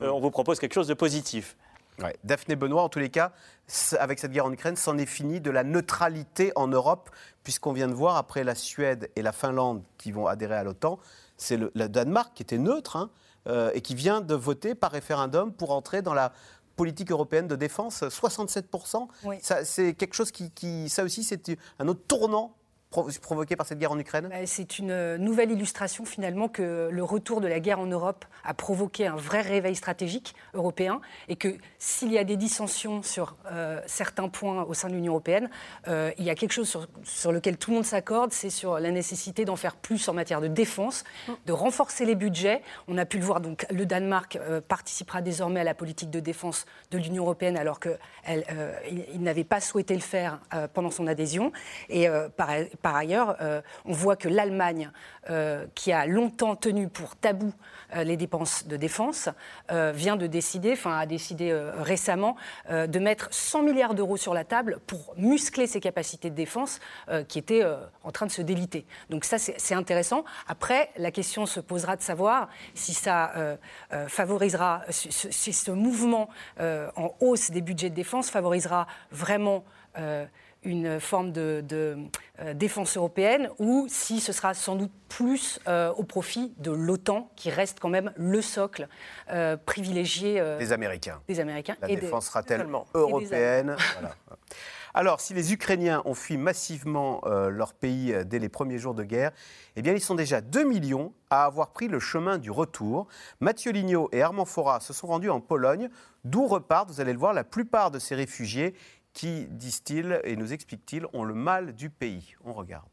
On 0.00 0.20
vous 0.20 0.30
propose 0.30 0.58
quelque 0.58 0.74
chose 0.74 0.88
de 0.88 0.94
positif. 0.94 1.56
Daphné 2.24 2.56
Benoît, 2.56 2.82
en 2.82 2.88
tous 2.88 2.98
les 2.98 3.10
cas, 3.10 3.30
avec 4.00 4.18
cette 4.18 4.32
guerre 4.32 4.46
en 4.46 4.52
Ukraine, 4.52 4.74
c'en 4.74 4.98
est 4.98 5.06
fini 5.06 5.40
de 5.40 5.50
la 5.52 5.62
neutralité 5.62 6.50
en 6.56 6.66
Europe, 6.66 7.10
puisqu'on 7.44 7.72
vient 7.72 7.86
de 7.86 7.94
voir, 7.94 8.16
après 8.16 8.42
la 8.42 8.56
Suède 8.56 9.08
et 9.14 9.22
la 9.22 9.30
Finlande 9.30 9.84
qui 9.98 10.10
vont 10.10 10.26
adhérer 10.26 10.56
à 10.56 10.64
l'OTAN, 10.64 10.98
c'est 11.36 11.56
le, 11.56 11.70
Danemark 11.74 12.32
qui 12.34 12.42
était 12.42 12.58
neutre 12.58 12.96
hein, 12.96 13.10
et 13.72 13.82
qui 13.82 13.94
vient 13.94 14.20
de 14.20 14.34
voter 14.34 14.74
par 14.74 14.90
référendum 14.90 15.52
pour 15.52 15.70
entrer 15.70 16.02
dans 16.02 16.14
la 16.14 16.32
politique 16.76 17.10
européenne 17.10 17.48
de 17.48 17.56
défense, 17.56 18.02
67%. 18.02 19.08
C'est 19.64 19.94
quelque 19.94 20.14
chose 20.14 20.30
qui, 20.30 20.50
qui 20.50 20.88
ça 20.88 21.04
aussi, 21.04 21.24
c'est 21.24 21.56
un 21.78 21.88
autre 21.88 22.02
tournant 22.06 22.56
provoquée 22.92 23.56
par 23.56 23.66
cette 23.66 23.78
guerre 23.78 23.92
en 23.92 23.98
Ukraine? 23.98 24.28
Bah, 24.28 24.36
C'est 24.46 24.78
une 24.78 24.90
euh, 24.90 25.18
nouvelle 25.18 25.50
illustration 25.50 26.04
finalement 26.04 26.48
que 26.48 26.88
le 26.90 27.04
retour 27.04 27.40
de 27.40 27.48
la 27.48 27.60
guerre 27.60 27.80
en 27.80 27.86
Europe 27.86 28.24
a 28.44 28.54
provoqué 28.54 29.06
un 29.06 29.16
vrai 29.16 29.40
réveil 29.40 29.74
stratégique 29.74 30.34
européen 30.54 31.00
et 31.28 31.36
que 31.36 31.56
s'il 31.78 32.12
y 32.12 32.18
a 32.18 32.24
des 32.24 32.36
dissensions 32.36 33.02
sur 33.02 33.36
euh, 33.50 33.80
certains 33.86 34.28
points 34.28 34.62
au 34.64 34.74
sein 34.74 34.88
de 34.88 34.94
l'Union 34.94 35.12
européenne, 35.12 35.50
euh, 35.88 36.10
il 36.18 36.24
y 36.24 36.30
a 36.30 36.34
quelque 36.34 36.52
chose 36.52 36.68
sur, 36.68 36.86
sur 37.04 37.32
lequel 37.32 37.56
tout 37.56 37.70
le 37.70 37.76
monde 37.76 37.84
s'accorde, 37.84 38.32
c'est 38.32 38.50
sur 38.50 38.78
la 38.78 38.90
nécessité 38.90 39.44
d'en 39.44 39.56
faire 39.56 39.76
plus 39.76 40.08
en 40.08 40.12
matière 40.12 40.40
de 40.40 40.48
défense, 40.48 41.04
de 41.46 41.52
renforcer 41.52 42.04
les 42.04 42.14
budgets. 42.14 42.62
On 42.88 42.98
a 42.98 43.06
pu 43.06 43.18
le 43.18 43.24
voir, 43.24 43.40
donc 43.40 43.66
le 43.70 43.86
Danemark 43.86 44.38
participera 44.68 45.22
désormais 45.22 45.60
à 45.60 45.64
la 45.64 45.74
politique 45.74 46.10
de 46.10 46.20
défense 46.20 46.66
de 46.90 46.98
l'Union 46.98 47.24
européenne 47.24 47.56
alors 47.56 47.80
qu'il 47.80 47.96
il, 49.14 49.22
n'avait 49.22 49.44
pas 49.44 49.60
souhaité 49.60 49.94
le 49.94 50.00
faire 50.00 50.40
pendant 50.74 50.90
son 50.90 51.06
adhésion. 51.06 51.52
Et 51.88 52.08
par, 52.36 52.50
par 52.82 52.96
ailleurs, 52.96 53.36
euh, 53.40 53.62
on 53.84 53.92
voit 53.92 54.16
que 54.16 54.28
l'Allemagne, 54.28 54.90
euh, 55.30 55.66
qui 55.74 55.92
a 55.92 56.04
longtemps 56.04 56.56
tenu 56.56 56.88
pour 56.88 57.14
tabou 57.14 57.52
euh, 57.94 58.02
les 58.02 58.16
dépenses 58.16 58.66
de 58.66 58.76
défense, 58.76 59.28
vient 59.70 60.16
de 60.16 60.26
décider, 60.26 60.72
enfin 60.72 60.98
a 60.98 61.06
décidé 61.06 61.52
récemment, 61.78 62.36
de 62.68 62.98
mettre 62.98 63.28
100 63.30 63.62
milliards 63.62 63.94
d'euros 63.94 64.16
sur 64.16 64.34
la 64.34 64.44
table 64.44 64.80
pour 64.86 65.14
muscler 65.16 65.66
ses 65.66 65.80
capacités 65.80 66.28
de 66.28 66.34
défense 66.34 66.80
qui 67.28 67.38
étaient 67.38 67.64
en 68.02 68.10
train 68.10 68.26
de 68.26 68.30
se 68.30 68.42
déliter. 68.42 68.84
Donc 69.08 69.24
ça, 69.24 69.38
c'est 69.38 69.74
intéressant. 69.74 70.24
Après, 70.46 70.90
la 70.96 71.10
question 71.10 71.46
se 71.46 71.60
posera 71.60 71.96
de 71.96 72.02
savoir 72.02 72.48
si 72.74 72.92
ça 72.92 73.32
favorisera, 74.08 74.82
si 74.90 75.52
ce 75.52 75.70
mouvement 75.70 76.28
en 76.60 77.14
hausse 77.20 77.50
des 77.50 77.62
budgets 77.62 77.90
de 77.90 77.94
défense 77.94 78.30
favorisera 78.30 78.86
vraiment 79.10 79.64
une 80.64 81.00
forme 81.00 81.32
de, 81.32 81.64
euh, 82.40 82.54
défense 82.54 82.96
européenne 82.96 83.50
ou 83.58 83.86
si 83.88 84.20
ce 84.20 84.32
sera 84.32 84.54
sans 84.54 84.76
doute 84.76 84.92
plus 85.08 85.60
euh, 85.68 85.92
au 85.92 86.04
profit 86.04 86.54
de 86.58 86.70
l'OTAN, 86.70 87.30
qui 87.36 87.50
reste 87.50 87.80
quand 87.80 87.88
même 87.88 88.12
le 88.16 88.40
socle 88.40 88.88
euh, 89.30 89.56
privilégié 89.56 90.42
des 90.58 90.72
Américains. 90.72 91.20
Des 91.28 91.40
Américains. 91.40 91.76
La 91.80 91.88
défense 91.88 92.26
sera-t-elle 92.26 92.66
européenne 92.94 93.76
Alors, 94.94 95.20
si 95.20 95.32
les 95.32 95.54
Ukrainiens 95.54 96.02
ont 96.04 96.12
fui 96.12 96.36
massivement 96.36 97.22
leur 97.24 97.72
pays 97.72 98.14
dès 98.26 98.38
les 98.38 98.50
premiers 98.50 98.76
jours 98.76 98.92
de 98.92 99.04
guerre, 99.04 99.30
eh 99.74 99.80
bien, 99.80 99.94
ils 99.94 100.02
sont 100.02 100.14
déjà 100.14 100.42
2 100.42 100.64
millions 100.64 101.14
à 101.30 101.46
avoir 101.46 101.70
pris 101.70 101.88
le 101.88 101.98
chemin 101.98 102.36
du 102.36 102.50
retour. 102.50 103.06
Mathieu 103.40 103.72
Lignot 103.72 104.10
et 104.12 104.20
Armand 104.20 104.44
Fora 104.44 104.80
se 104.80 104.92
sont 104.92 105.06
rendus 105.06 105.30
en 105.30 105.40
Pologne, 105.40 105.88
d'où 106.24 106.46
repartent, 106.46 106.90
vous 106.90 107.00
allez 107.00 107.14
le 107.14 107.18
voir, 107.18 107.32
la 107.32 107.42
plupart 107.42 107.90
de 107.90 107.98
ces 107.98 108.14
réfugiés 108.14 108.74
qui, 109.12 109.46
disent-ils 109.48 110.20
et 110.24 110.36
nous 110.36 110.52
expliquent-ils, 110.52 111.06
ont 111.12 111.24
le 111.24 111.34
mal 111.34 111.74
du 111.74 111.90
pays? 111.90 112.34
On 112.44 112.52
regarde. 112.52 112.88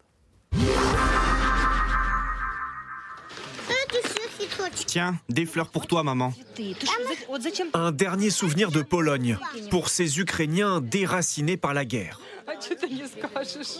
Tiens, 4.85 5.19
des 5.29 5.45
fleurs 5.45 5.69
pour 5.69 5.87
toi, 5.87 6.03
maman. 6.03 6.33
Un 7.73 7.91
dernier 7.91 8.29
souvenir 8.29 8.71
de 8.71 8.81
Pologne, 8.81 9.37
pour 9.69 9.89
ces 9.89 10.19
Ukrainiens 10.19 10.81
déracinés 10.81 11.57
par 11.57 11.73
la 11.73 11.85
guerre. 11.85 12.19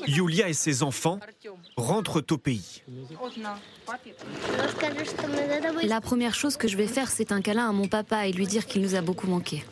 Yulia 0.07 0.49
et 0.49 0.53
ses 0.53 0.83
enfants 0.83 1.19
rentrent 1.75 2.23
au 2.29 2.37
pays. 2.37 2.83
La 5.83 6.01
première 6.01 6.35
chose 6.35 6.57
que 6.57 6.67
je 6.67 6.77
vais 6.77 6.87
faire, 6.87 7.09
c'est 7.09 7.31
un 7.31 7.41
câlin 7.41 7.69
à 7.69 7.71
mon 7.71 7.87
papa 7.87 8.27
et 8.27 8.31
lui 8.31 8.45
dire 8.45 8.65
qu'il 8.65 8.81
nous 8.81 8.95
a 8.95 9.01
beaucoup 9.01 9.27
manqué. 9.27 9.63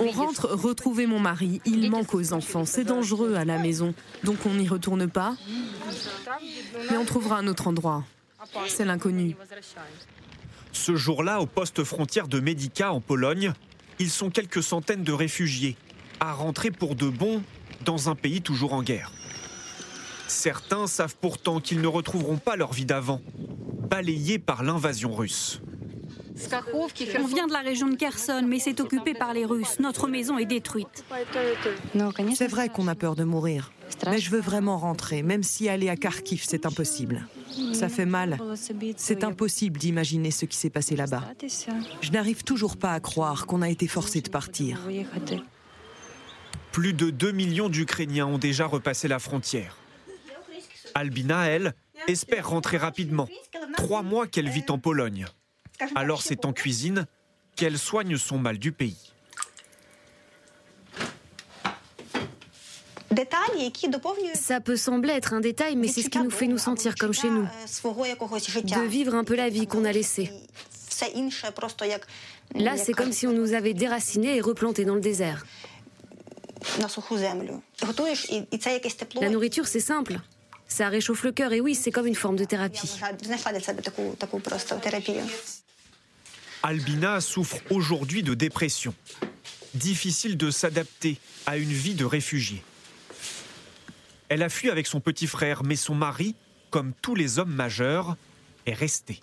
On 0.00 0.10
rentre 0.10 0.48
retrouver 0.48 1.06
mon 1.06 1.18
mari. 1.18 1.60
Il 1.64 1.90
manque 1.90 2.14
aux 2.14 2.32
enfants. 2.32 2.64
C'est 2.64 2.84
dangereux 2.84 3.34
à 3.34 3.44
la 3.44 3.58
maison. 3.58 3.94
Donc 4.22 4.46
on 4.46 4.54
n'y 4.54 4.68
retourne 4.68 5.08
pas. 5.08 5.36
Mais 6.90 6.96
on 6.96 7.04
trouvera 7.04 7.38
un 7.38 7.46
autre 7.46 7.68
endroit. 7.68 8.04
C'est 8.68 8.84
l'inconnu. 8.84 9.36
Ce 10.72 10.96
jour-là, 10.96 11.40
au 11.40 11.46
poste 11.46 11.84
frontière 11.84 12.28
de 12.28 12.40
Medica 12.40 12.92
en 12.92 13.00
Pologne, 13.00 13.52
ils 13.98 14.10
sont 14.10 14.30
quelques 14.30 14.62
centaines 14.62 15.04
de 15.04 15.12
réfugiés 15.12 15.76
à 16.20 16.32
rentrer 16.32 16.70
pour 16.70 16.94
de 16.94 17.08
bon 17.08 17.42
dans 17.84 18.08
un 18.08 18.14
pays 18.14 18.42
toujours 18.42 18.72
en 18.72 18.82
guerre. 18.82 19.12
Certains 20.26 20.86
savent 20.86 21.16
pourtant 21.20 21.60
qu'ils 21.60 21.80
ne 21.80 21.86
retrouveront 21.86 22.38
pas 22.38 22.56
leur 22.56 22.72
vie 22.72 22.86
d'avant, 22.86 23.20
balayés 23.88 24.38
par 24.38 24.62
l'invasion 24.62 25.14
russe. 25.14 25.60
On 26.74 27.26
vient 27.26 27.46
de 27.46 27.52
la 27.52 27.60
région 27.60 27.88
de 27.88 27.94
Kherson, 27.94 28.44
mais 28.46 28.58
c'est 28.58 28.80
occupé 28.80 29.14
par 29.14 29.32
les 29.32 29.44
Russes. 29.44 29.78
Notre 29.78 30.08
maison 30.08 30.36
est 30.38 30.46
détruite. 30.46 31.04
C'est 32.34 32.48
vrai 32.48 32.68
qu'on 32.68 32.88
a 32.88 32.94
peur 32.94 33.14
de 33.14 33.24
mourir. 33.24 33.72
Mais 34.06 34.18
je 34.18 34.30
veux 34.30 34.40
vraiment 34.40 34.78
rentrer, 34.78 35.22
même 35.22 35.42
si 35.42 35.68
aller 35.68 35.88
à 35.88 35.96
Kharkiv, 35.96 36.44
c'est 36.46 36.66
impossible. 36.66 37.26
Ça 37.72 37.88
fait 37.88 38.06
mal. 38.06 38.38
C'est 38.96 39.22
impossible 39.22 39.78
d'imaginer 39.78 40.30
ce 40.30 40.44
qui 40.46 40.56
s'est 40.56 40.70
passé 40.70 40.96
là-bas. 40.96 41.22
Je 42.00 42.10
n'arrive 42.10 42.42
toujours 42.42 42.76
pas 42.76 42.92
à 42.92 43.00
croire 43.00 43.46
qu'on 43.46 43.62
a 43.62 43.68
été 43.68 43.86
forcé 43.86 44.20
de 44.20 44.28
partir. 44.28 44.80
Plus 46.72 46.92
de 46.92 47.10
2 47.10 47.30
millions 47.30 47.68
d'Ukrainiens 47.68 48.26
ont 48.26 48.38
déjà 48.38 48.66
repassé 48.66 49.06
la 49.06 49.20
frontière. 49.20 49.76
Albina, 50.94 51.46
elle, 51.46 51.74
espère 52.08 52.48
rentrer 52.48 52.76
rapidement. 52.76 53.28
Trois 53.76 54.02
mois 54.02 54.26
qu'elle 54.26 54.48
vit 54.48 54.64
en 54.68 54.78
Pologne. 54.78 55.26
Alors 55.94 56.22
c'est 56.22 56.44
en 56.44 56.52
cuisine 56.52 57.06
qu'elle 57.56 57.78
soigne 57.78 58.16
son 58.16 58.38
mal 58.38 58.58
du 58.58 58.72
pays. 58.72 58.96
Ça 64.34 64.60
peut 64.60 64.76
sembler 64.76 65.12
être 65.12 65.34
un 65.34 65.40
détail, 65.40 65.76
mais 65.76 65.88
c'est 65.88 66.02
ce 66.02 66.10
qui 66.10 66.18
nous 66.18 66.30
fait 66.30 66.48
nous 66.48 66.58
sentir 66.58 66.94
comme 66.96 67.12
chez 67.12 67.30
nous. 67.30 67.46
De 68.62 68.86
vivre 68.88 69.14
un 69.14 69.24
peu 69.24 69.36
la 69.36 69.48
vie 69.48 69.66
qu'on 69.66 69.84
a 69.84 69.92
laissée. 69.92 70.30
Là, 72.54 72.76
c'est 72.76 72.92
comme 72.92 73.12
si 73.12 73.26
on 73.26 73.32
nous 73.32 73.52
avait 73.52 73.74
déracinés 73.74 74.36
et 74.36 74.40
replantés 74.40 74.84
dans 74.84 74.94
le 74.94 75.00
désert. 75.00 75.44
La 79.20 79.28
nourriture, 79.28 79.66
c'est 79.66 79.80
simple. 79.80 80.18
Ça 80.66 80.88
réchauffe 80.88 81.24
le 81.24 81.32
cœur 81.32 81.52
et 81.52 81.60
oui, 81.60 81.74
c'est 81.74 81.90
comme 81.92 82.06
une 82.06 82.14
forme 82.14 82.36
de 82.36 82.44
thérapie. 82.44 82.98
Albina 86.64 87.20
souffre 87.20 87.58
aujourd'hui 87.70 88.22
de 88.22 88.32
dépression. 88.32 88.94
Difficile 89.74 90.38
de 90.38 90.50
s'adapter 90.50 91.18
à 91.44 91.58
une 91.58 91.68
vie 91.68 91.92
de 91.92 92.06
réfugié. 92.06 92.64
Elle 94.30 94.42
a 94.42 94.48
fui 94.48 94.70
avec 94.70 94.86
son 94.86 94.98
petit 94.98 95.26
frère, 95.26 95.62
mais 95.62 95.76
son 95.76 95.94
mari, 95.94 96.34
comme 96.70 96.94
tous 97.02 97.14
les 97.14 97.38
hommes 97.38 97.52
majeurs, 97.52 98.16
est 98.64 98.72
resté. 98.72 99.20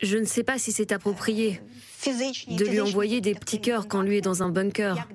Je 0.00 0.16
ne 0.16 0.24
sais 0.24 0.44
pas 0.44 0.56
si 0.60 0.70
c'est 0.70 0.92
approprié 0.92 1.60
de 2.06 2.64
lui 2.66 2.80
envoyer 2.80 3.20
des 3.20 3.34
petits 3.34 3.60
cœurs 3.60 3.88
quand 3.88 4.02
lui 4.02 4.18
est 4.18 4.20
dans 4.20 4.44
un 4.44 4.48
bunker. 4.48 5.08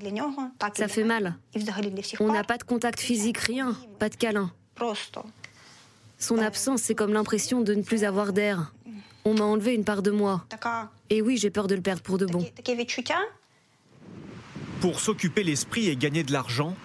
Ça 0.76 0.90
fait 0.90 1.06
mal. 1.06 1.38
On 2.20 2.34
n'a 2.34 2.44
pas 2.44 2.58
de 2.58 2.64
contact 2.64 3.00
physique, 3.00 3.38
rien, 3.38 3.78
pas 3.98 4.10
de 4.10 4.16
câlin. 4.18 4.52
Son 6.22 6.38
absence, 6.38 6.84
c'est 6.84 6.94
comme 6.94 7.14
l'impression 7.14 7.62
de 7.62 7.74
ne 7.74 7.82
plus 7.82 8.04
avoir 8.04 8.32
d'air. 8.32 8.72
On 9.26 9.34
m'a 9.34 9.44
enlevé 9.44 9.74
une 9.74 9.84
part 9.84 10.04
de 10.04 10.12
moi. 10.12 10.46
Et 11.10 11.20
oui, 11.20 11.38
j'ai 11.38 11.50
peur 11.50 11.66
de 11.66 11.74
le 11.74 11.82
perdre 11.82 12.04
pour 12.04 12.20
de 12.20 12.28
bon. 12.28 12.46
Pour 14.82 15.00
s'occuper 15.00 15.44
l'esprit 15.44 15.90
et 15.90 15.96
gagner 15.96 16.24
de 16.24 16.32
l'argent, 16.32 16.76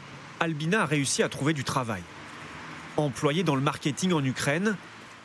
Albina 0.41 0.83
a 0.83 0.87
réussi 0.87 1.23
à 1.23 1.29
trouver 1.29 1.53
du 1.53 1.65
travail. 1.65 2.03
Employée 2.97 3.45
dans 3.45 3.55
le 3.55 3.61
marketing 3.61 4.15
en 4.15 4.25
Ukraine, 4.25 4.75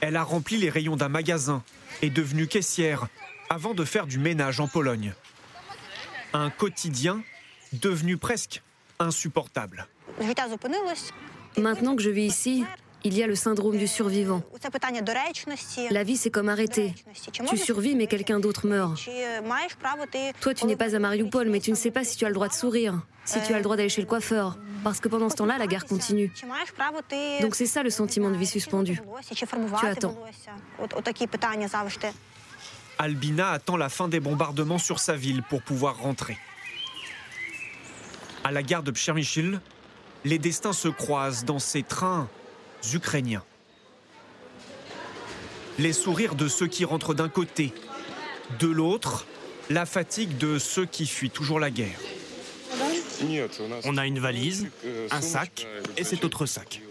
elle 0.01 0.17
a 0.17 0.23
rempli 0.23 0.57
les 0.57 0.69
rayons 0.69 0.97
d'un 0.97 1.09
magasin, 1.09 1.63
est 2.01 2.09
devenue 2.09 2.47
caissière, 2.47 3.07
avant 3.49 3.73
de 3.73 3.85
faire 3.85 4.07
du 4.07 4.19
ménage 4.19 4.59
en 4.59 4.67
Pologne. 4.67 5.13
Un 6.33 6.49
quotidien 6.49 7.21
devenu 7.71 8.17
presque 8.17 8.61
insupportable. 8.99 9.87
Maintenant 11.57 11.95
que 11.95 12.01
je 12.01 12.09
vis 12.09 12.25
ici, 12.25 12.65
il 13.03 13.17
y 13.17 13.23
a 13.23 13.27
le 13.27 13.35
syndrome 13.35 13.77
du 13.77 13.87
survivant. 13.87 14.43
La 15.89 16.03
vie, 16.03 16.17
c'est 16.17 16.29
comme 16.29 16.49
arrêter. 16.49 16.93
Tu 17.47 17.57
survis, 17.57 17.95
mais 17.95 18.07
quelqu'un 18.07 18.39
d'autre 18.39 18.67
meurt. 18.67 18.97
Toi, 20.39 20.53
tu 20.53 20.65
n'es 20.65 20.75
pas 20.75 20.95
à 20.95 20.99
Mariupol, 20.99 21.49
mais 21.49 21.59
tu 21.59 21.71
ne 21.71 21.75
sais 21.75 21.91
pas 21.91 22.03
si 22.03 22.17
tu 22.17 22.25
as 22.25 22.29
le 22.29 22.35
droit 22.35 22.47
de 22.47 22.53
sourire, 22.53 23.01
si 23.25 23.41
tu 23.41 23.53
as 23.53 23.57
le 23.57 23.63
droit 23.63 23.75
d'aller 23.75 23.89
chez 23.89 24.01
le 24.01 24.07
coiffeur. 24.07 24.57
Parce 24.83 24.99
que 24.99 25.07
pendant 25.07 25.29
ce 25.29 25.35
temps-là, 25.35 25.57
la 25.57 25.67
guerre 25.67 25.85
continue. 25.85 26.31
Donc 27.41 27.55
c'est 27.55 27.65
ça 27.65 27.83
le 27.83 27.89
sentiment 27.89 28.29
de 28.29 28.37
vie 28.37 28.47
suspendue. 28.47 28.99
Tu 29.29 29.85
attends. 29.85 30.15
Albina 32.97 33.51
attend 33.51 33.77
la 33.77 33.89
fin 33.89 34.07
des 34.07 34.19
bombardements 34.19 34.77
sur 34.77 34.99
sa 34.99 35.15
ville 35.15 35.41
pour 35.43 35.63
pouvoir 35.63 35.97
rentrer. 35.97 36.37
À 38.43 38.51
la 38.51 38.63
gare 38.63 38.83
de 38.83 38.91
Przemyśl, 38.91 39.59
les 40.23 40.37
destins 40.37 40.73
se 40.73 40.87
croisent 40.87 41.45
dans 41.45 41.59
ces 41.59 41.83
trains 41.83 42.27
ukrainiens. 42.93 43.43
Les 45.79 45.93
sourires 45.93 46.35
de 46.35 46.47
ceux 46.47 46.67
qui 46.67 46.85
rentrent 46.85 47.13
d'un 47.13 47.29
côté, 47.29 47.73
de 48.59 48.67
l'autre, 48.67 49.25
la 49.69 49.85
fatigue 49.85 50.37
de 50.37 50.59
ceux 50.59 50.85
qui 50.85 51.05
fuient 51.05 51.29
toujours 51.29 51.59
la 51.59 51.71
guerre. 51.71 51.99
On 53.85 53.97
a 53.97 54.05
une 54.05 54.19
valise, 54.19 54.67
un 55.11 55.21
sac 55.21 55.67
et 55.97 56.03
cet 56.03 56.23
autre 56.25 56.45
sac. 56.45 56.81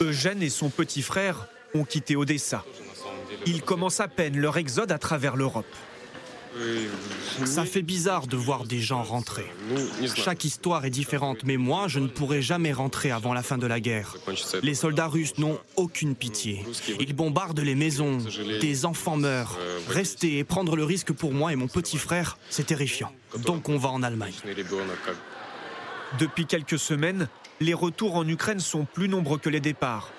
Eugène 0.00 0.42
et 0.42 0.50
son 0.50 0.70
petit 0.70 1.02
frère 1.02 1.48
ont 1.74 1.84
quitté 1.84 2.16
Odessa. 2.16 2.64
Ils 3.46 3.62
commencent 3.62 4.00
à 4.00 4.08
peine 4.08 4.38
leur 4.38 4.58
exode 4.58 4.92
à 4.92 4.98
travers 4.98 5.36
l'Europe. 5.36 5.66
Ça 7.44 7.64
fait 7.64 7.82
bizarre 7.82 8.26
de 8.26 8.36
voir 8.36 8.64
des 8.64 8.80
gens 8.80 9.02
rentrer. 9.02 9.46
Chaque 10.14 10.44
histoire 10.44 10.84
est 10.84 10.90
différente, 10.90 11.44
mais 11.44 11.56
moi, 11.56 11.88
je 11.88 11.98
ne 11.98 12.08
pourrai 12.08 12.42
jamais 12.42 12.72
rentrer 12.72 13.10
avant 13.10 13.32
la 13.32 13.42
fin 13.42 13.58
de 13.58 13.66
la 13.66 13.80
guerre. 13.80 14.16
Les 14.62 14.74
soldats 14.74 15.08
russes 15.08 15.38
n'ont 15.38 15.58
aucune 15.76 16.14
pitié. 16.14 16.64
Ils 17.00 17.14
bombardent 17.14 17.60
les 17.60 17.74
maisons, 17.74 18.18
des 18.60 18.84
enfants 18.84 19.16
meurent. 19.16 19.58
Rester 19.88 20.38
et 20.38 20.44
prendre 20.44 20.76
le 20.76 20.84
risque 20.84 21.12
pour 21.12 21.32
moi 21.32 21.52
et 21.52 21.56
mon 21.56 21.68
petit 21.68 21.98
frère, 21.98 22.38
c'est 22.50 22.66
terrifiant. 22.66 23.12
Donc 23.38 23.68
on 23.68 23.78
va 23.78 23.88
en 23.88 24.02
Allemagne. 24.02 24.34
Depuis 26.18 26.46
quelques 26.46 26.78
semaines, 26.78 27.28
les 27.60 27.74
retours 27.74 28.16
en 28.16 28.28
Ukraine 28.28 28.60
sont 28.60 28.84
plus 28.84 29.08
nombreux 29.08 29.38
que 29.38 29.48
les 29.48 29.60
départs. 29.60 30.10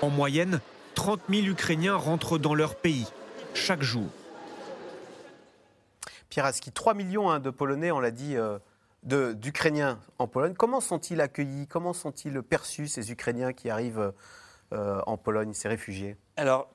En 0.00 0.10
moyenne, 0.10 0.60
30 0.94 1.20
000 1.28 1.46
Ukrainiens 1.46 1.96
rentrent 1.96 2.38
dans 2.38 2.54
leur 2.54 2.76
pays 2.76 3.06
chaque 3.54 3.82
jour. 3.82 4.08
Pierre 6.32 6.46
Aski, 6.46 6.72
3 6.72 6.94
millions 6.94 7.30
hein, 7.30 7.38
de 7.40 7.50
Polonais, 7.50 7.92
on 7.92 8.00
l'a 8.00 8.10
dit, 8.10 8.38
euh, 8.38 8.58
d'Ukrainiens 9.02 10.00
en 10.18 10.26
Pologne. 10.26 10.54
Comment 10.54 10.80
sont-ils 10.80 11.20
accueillis? 11.20 11.66
Comment 11.66 11.92
sont-ils 11.92 12.42
perçus, 12.42 12.88
ces 12.88 13.12
Ukrainiens 13.12 13.52
qui 13.52 13.68
arrivent 13.68 14.14
euh, 14.72 15.02
en 15.06 15.18
Pologne, 15.18 15.52
ces 15.52 15.68
réfugiés? 15.68 16.16
Alors, 16.38 16.70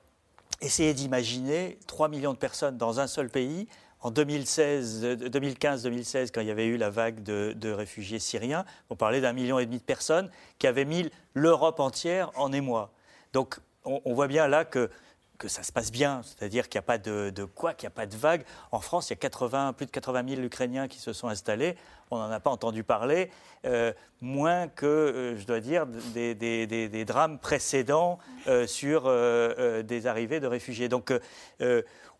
essayez 0.60 0.94
d'imaginer 0.94 1.80
3 1.88 2.06
millions 2.06 2.34
de 2.34 2.38
personnes 2.38 2.76
dans 2.76 3.00
un 3.00 3.08
seul 3.08 3.30
pays. 3.30 3.66
En 4.00 4.12
2015-2016, 4.12 6.30
quand 6.32 6.40
il 6.40 6.46
y 6.46 6.52
avait 6.52 6.66
eu 6.66 6.76
la 6.76 6.90
vague 6.90 7.24
de 7.24 7.70
réfugiés 7.72 8.20
syriens, 8.20 8.64
on 8.90 8.94
parlait 8.94 9.20
d'un 9.20 9.32
million 9.32 9.58
et 9.58 9.66
demi 9.66 9.78
de 9.78 9.82
personnes 9.82 10.30
qui 10.60 10.68
avaient 10.68 10.84
mis 10.84 11.10
l'Europe 11.34 11.80
entière 11.80 12.30
en 12.36 12.52
émoi. 12.52 12.92
Donc, 13.32 13.58
on, 13.84 14.14
voit 14.14 14.28
bien 14.28 14.48
là 14.48 14.64
que 14.64 14.90
que 15.38 15.48
ça 15.48 15.62
se 15.62 15.72
passe 15.72 15.90
bien, 15.92 16.20
c'est-à-dire 16.24 16.68
qu'il 16.68 16.78
n'y 16.78 16.84
a 16.84 16.86
pas 16.86 16.98
de, 16.98 17.44
quoi, 17.54 17.72
qu'il 17.72 17.86
n'y 17.86 17.92
a 17.92 17.96
pas 17.96 18.06
de 18.06 18.16
vague. 18.16 18.44
En 18.72 18.80
France, 18.80 19.08
il 19.08 19.12
y 19.12 19.14
a 19.14 19.16
80, 19.16 19.72
plus 19.72 19.86
de 19.86 19.90
80 19.90 20.24
000 20.28 20.42
Ukrainiens 20.42 20.88
qui 20.88 20.98
se 20.98 21.12
sont 21.12 21.28
installés. 21.28 21.76
On 22.10 22.18
n'en 22.18 22.30
a 22.30 22.40
pas 22.40 22.50
entendu 22.50 22.82
parler, 22.82 23.30
euh, 23.64 23.92
moins 24.20 24.66
que, 24.66 24.86
euh, 24.86 25.36
je 25.36 25.46
dois 25.46 25.60
dire, 25.60 25.86
des, 25.86 27.04
drames 27.06 27.38
précédents 27.38 28.18
euh, 28.48 28.66
sur 28.66 29.04
des 29.04 30.06
arrivées 30.06 30.40
de 30.40 30.46
réfugiés. 30.46 30.88
Donc, 30.88 31.12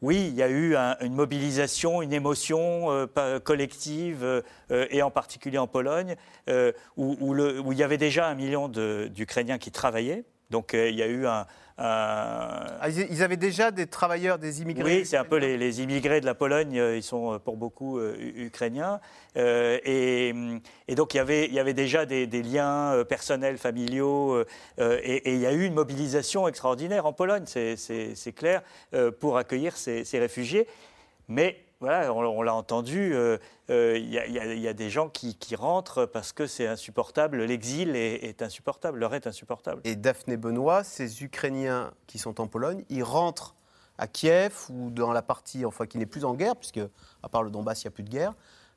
oui, 0.00 0.28
il 0.28 0.34
y 0.34 0.42
a 0.44 0.48
eu 0.48 0.76
une 0.76 1.14
mobilisation, 1.14 2.02
une 2.02 2.12
émotion 2.12 3.08
collective, 3.42 4.44
et 4.70 5.02
en 5.02 5.10
particulier 5.10 5.58
en 5.58 5.66
Pologne, 5.66 6.14
où, 6.96 7.16
où, 7.20 7.72
il 7.72 7.78
y 7.78 7.82
avait 7.82 7.98
déjà 7.98 8.28
un 8.28 8.34
million 8.34 8.68
d'Ukrainiens 8.68 9.58
qui 9.58 9.72
travaillaient. 9.72 10.24
Donc 10.50 10.72
il 10.72 10.94
y 10.94 11.02
a 11.02 11.06
eu 11.06 11.26
un, 11.26 11.46
ah, 11.80 12.88
ils 12.88 13.22
avaient 13.22 13.36
déjà 13.36 13.70
des 13.70 13.86
travailleurs, 13.86 14.38
des 14.38 14.62
immigrés 14.62 14.98
Oui, 14.98 15.06
c'est 15.06 15.16
un 15.16 15.24
peu 15.24 15.36
les, 15.36 15.80
immigrés 15.80 16.20
de 16.20 16.26
la 16.26 16.34
Pologne, 16.34 16.76
euh, 16.76 16.96
ils 16.96 17.04
sont 17.04 17.34
euh, 17.34 17.38
pour 17.38 17.56
beaucoup 17.56 18.00
euh, 18.00 18.16
ukrainiens. 18.18 18.98
et, 19.36 20.34
donc 20.96 21.14
il 21.14 21.18
y 21.18 21.20
avait, 21.20 21.46
il 21.46 21.54
y 21.54 21.60
avait 21.60 21.74
déjà 21.74 22.04
des, 22.04 22.26
liens 22.42 23.04
personnels, 23.08 23.58
familiaux, 23.58 24.42
et, 24.80 25.34
il 25.34 25.38
y 25.38 25.46
a 25.46 25.52
eu 25.52 25.64
une 25.64 25.74
mobilisation 25.74 26.48
extraordinaire 26.48 27.06
en 27.06 27.12
Pologne, 27.12 27.44
c'est 27.46 28.34
clair, 28.34 28.62
pour 29.20 29.38
accueillir 29.38 29.76
ces, 29.76 30.04
ces 30.04 30.18
réfugiés. 30.18 30.66
Mais 31.28 31.60
on, 31.80 32.42
l'a 32.42 32.54
entendu, 32.54 33.14
euh, 33.14 33.38
euh, 33.70 33.98
il 33.98 34.10
y, 34.10 34.68
a 34.68 34.72
des 34.72 34.90
gens 34.90 35.08
qui, 35.08 35.36
rentrent 35.54 36.06
parce 36.06 36.32
que 36.32 36.46
c'est 36.46 36.66
insupportable, 36.66 37.42
l'exil 37.44 37.94
est, 37.96 38.42
insupportable, 38.42 38.98
l'heure 38.98 39.14
est 39.14 39.26
insupportable. 39.26 39.80
Et 39.84 39.96
Daphné 39.96 40.36
Benoît, 40.36 40.84
ces 40.84 41.22
Ukrainiens 41.22 41.92
qui 42.06 42.18
sont 42.18 42.40
en 42.40 42.46
Pologne, 42.46 42.84
ils 42.88 43.02
rentrent 43.02 43.54
à 43.98 44.06
Kiev 44.06 44.66
ou 44.70 44.90
dans 44.90 45.12
la 45.12 45.22
partie 45.22 45.64
enfin, 45.64 45.86
qui 45.86 45.98
n'est 45.98 46.06
plus 46.06 46.24
en 46.24 46.34
guerre, 46.34 46.56
puisque 46.56 46.80
à 47.22 47.28
part 47.28 47.42
le 47.42 47.50
Donbass, 47.50 47.82
il 47.82 47.86
n'y 47.86 47.88
a 47.88 47.92
plus 47.92 48.04
de 48.04 48.10
guerre. 48.10 48.34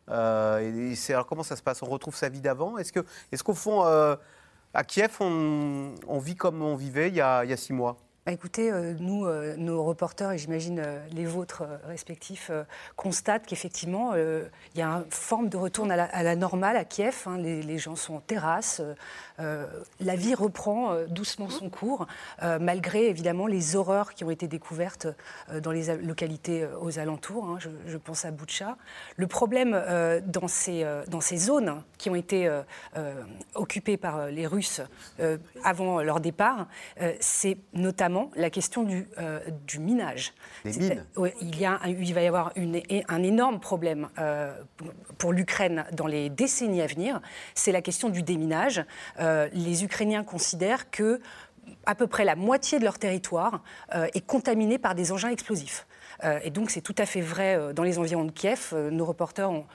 et 0.10 1.14
alors 1.14 1.26
comment 1.26 1.44
ça 1.44 1.56
se 1.56 1.64
passe? 1.64 1.82
On 1.84 1.88
retrouve 1.88 2.16
sa 2.16 2.30
vie 2.30 2.42
d'avant? 2.42 2.78
Est-ce 2.78 2.94
qu'au 2.94 3.54
est 3.54 3.56
fond, 3.56 3.84
à 3.84 4.84
Kiev, 4.84 5.18
on, 5.20 6.20
vit 6.20 6.36
comme 6.36 6.62
on 6.62 6.76
vivait 6.76 7.10
il 7.10 7.16
y 7.16 7.22
a 7.22 7.58
six 7.58 7.74
mois? 7.74 7.98
Bah, 8.24 8.32
écoutez, 8.32 8.72
euh, 8.72 8.94
nous, 9.00 9.26
euh, 9.26 9.56
nos 9.58 9.84
reporters, 9.84 10.32
et 10.32 10.38
j'imagine 10.38 10.78
euh, 10.78 11.00
les 11.12 11.26
vôtres 11.26 11.64
respectifs, 11.88 12.52
constatent 12.96 13.48
qu'effectivement, 13.48 14.14
il 14.14 14.80
y 14.80 14.82
a 14.84 14.88
une 14.88 15.06
forme 15.10 15.50
de 15.50 15.58
retour 15.58 15.90
à 15.90 16.24
la, 16.24 16.36
normale 16.36 16.78
à 16.78 16.86
Kiev. 16.86 17.24
Hein. 17.26 17.38
les, 17.38 17.78
gens 17.80 17.96
sont 17.96 18.16
en 18.16 18.20
terrasse. 18.20 18.82
la 19.40 20.16
vie 20.16 20.36
reprend 20.36 20.96
doucement 21.08 21.50
son 21.50 21.70
cours, 21.70 22.06
malgré 22.42 23.08
évidemment 23.08 23.48
les 23.48 23.76
horreurs 23.76 24.14
qui 24.14 24.24
ont 24.24 24.30
été 24.30 24.48
découvertes 24.48 25.08
dans 25.62 25.72
les 25.72 25.96
localités 25.98 26.68
aux 26.80 27.00
alentours. 27.00 27.46
Hein. 27.46 27.58
je, 27.88 27.98
pense 27.98 28.26
à 28.26 28.32
Boutcha. 28.32 28.78
Le 29.16 29.28
problème 29.28 29.72
dans, 30.26 30.48
ces, 30.48 30.86
dans 31.08 31.22
ces 31.22 31.38
zones 31.38 31.82
qui 31.98 32.10
ont 32.10 32.16
été 32.16 32.50
occupées 33.56 33.98
par 33.98 34.28
les 34.28 34.46
Russes 34.46 34.82
avant 35.64 36.02
leur 36.02 36.20
départ, 36.20 36.68
c'est 37.20 37.58
notamment 37.74 38.11
la 38.36 38.50
question 38.50 38.84
du, 38.84 39.08
euh, 39.18 39.40
du 39.68 39.80
minage. 39.80 40.34
mines 40.66 41.06
il, 41.42 41.60
y 41.60 41.66
a, 41.66 41.80
il 41.88 42.14
va 42.14 42.22
y 42.22 42.28
avoir 42.28 42.52
une, 42.56 42.82
un 43.08 43.24
énorme 43.24 43.60
problème 43.60 44.10
euh, 44.20 44.54
pour 45.18 45.34
l'Ukraine 45.34 45.86
dans 45.94 46.08
les 46.08 46.30
décennies 46.30 46.82
à 46.82 46.88
venir, 46.88 47.22
c'est 47.56 47.72
la 47.72 47.82
question 47.82 48.10
du 48.10 48.24
déminage. 48.24 48.84
Euh, 49.20 49.50
les 49.54 49.84
Ukrainiens 49.84 50.24
considèrent 50.24 50.90
que 50.90 51.22
à 51.86 51.96
peu 51.96 52.08
près 52.08 52.26
la 52.26 52.36
moitié 52.36 52.80
de 52.80 52.84
leur 52.84 53.00
territoire 53.00 53.64
est 53.92 54.26
contaminé 54.26 54.78
par 54.78 54.94
des 54.94 55.12
engins 55.12 55.30
explosifs. 55.30 55.86
Euh, 56.24 56.40
et 56.44 56.50
donc 56.50 56.70
c'est 56.70 56.82
tout 56.82 56.96
à 56.98 57.06
fait 57.06 57.22
vrai 57.22 57.56
euh, 57.56 57.74
dans 57.74 57.84
les 57.84 57.98
environs 57.98 58.26
de 58.26 58.32
Kiev. 58.32 58.72
Euh, 58.74 58.90
nos 58.90 59.06
reporters 59.06 59.50
ont, 59.50 59.66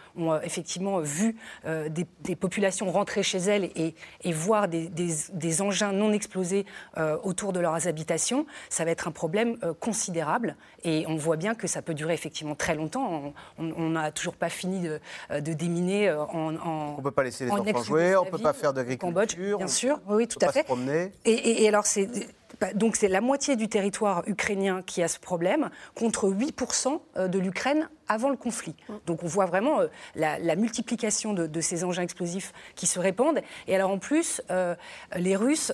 effectivement 0.43 1.01
vu 1.01 1.37
des, 1.65 2.37
populations 2.37 2.91
rentrer 2.91 3.23
chez 3.23 3.39
elles 3.39 3.71
et, 3.75 3.95
voir 4.33 4.69
des, 4.69 5.63
engins 5.63 5.93
non 5.93 6.13
explosés 6.13 6.67
autour 7.23 7.53
de 7.53 7.61
leurs 7.61 7.87
habitations. 7.87 8.47
Ça 8.69 8.85
va 8.85 8.91
être 8.91 9.09
un 9.09 9.11
problème 9.11 9.57
considérable 9.81 10.57
et 10.85 11.05
on 11.09 11.17
voit 11.17 11.37
bien 11.37 11.55
que 11.55 11.67
ça 11.67 11.83
peut 11.83 11.95
durer 11.95 12.15
effectivement 12.15 12.55
très 12.55 12.75
longtemps. 12.75 13.35
On 13.59 13.91
n'a 13.91 14.11
toujours 14.11 14.35
pas 14.35 14.49
fini 14.49 14.81
de, 14.81 15.01
déminer 15.53 16.13
en, 16.13 16.57
On 16.65 16.97
ne 16.97 17.03
peut 17.03 17.11
pas 17.11 17.25
laisser 17.25 17.45
les 17.45 17.51
enfants 17.51 17.83
jouer, 17.83 18.17
on 18.17 18.25
ne 18.25 18.31
peut 18.31 18.39
pas 18.39 18.53
faire 18.53 18.73
d'agriculture. 18.73 19.59
Bien 19.59 19.69
sûr, 19.69 20.01
oui, 20.09 20.27
tout 20.27 20.39
à 20.43 20.53
fait. 20.53 20.67
Et, 21.25 21.63
et 21.63 21.69
alors 21.69 21.87
c'est 21.87 22.09
donc 22.75 22.97
c'est 22.97 23.09
la 23.09 23.21
moitié 23.21 23.57
du 23.57 23.69
territoire 23.69 24.23
ukrainien 24.27 24.83
qui 24.83 25.03
a 25.03 25.09
ce 25.09 25.19
problème, 25.19 25.71
contre 25.95 26.29
8% 26.29 27.01
euh, 27.17 27.29
de 27.29 27.39
l'Ukraine 27.39 27.89
avant 28.09 28.31
le 28.31 28.37
conflit. 28.37 28.77
Donc 29.05 29.25
on 29.25 29.27
voit 29.27 29.47
vraiment 29.47 29.81
euh, 29.81 29.89
la, 30.15 30.57
multiplication 30.57 31.33
de, 31.35 31.61
ces 31.61 31.85
engins 31.85 32.03
explosifs 32.03 32.53
qui 32.75 32.87
se 32.87 33.01
répandent. 33.01 33.41
Et 33.67 33.75
alors 33.75 33.91
en 33.91 33.99
plus, 33.99 34.41
euh, 34.51 34.75
les 35.17 35.37
Russes 35.37 35.73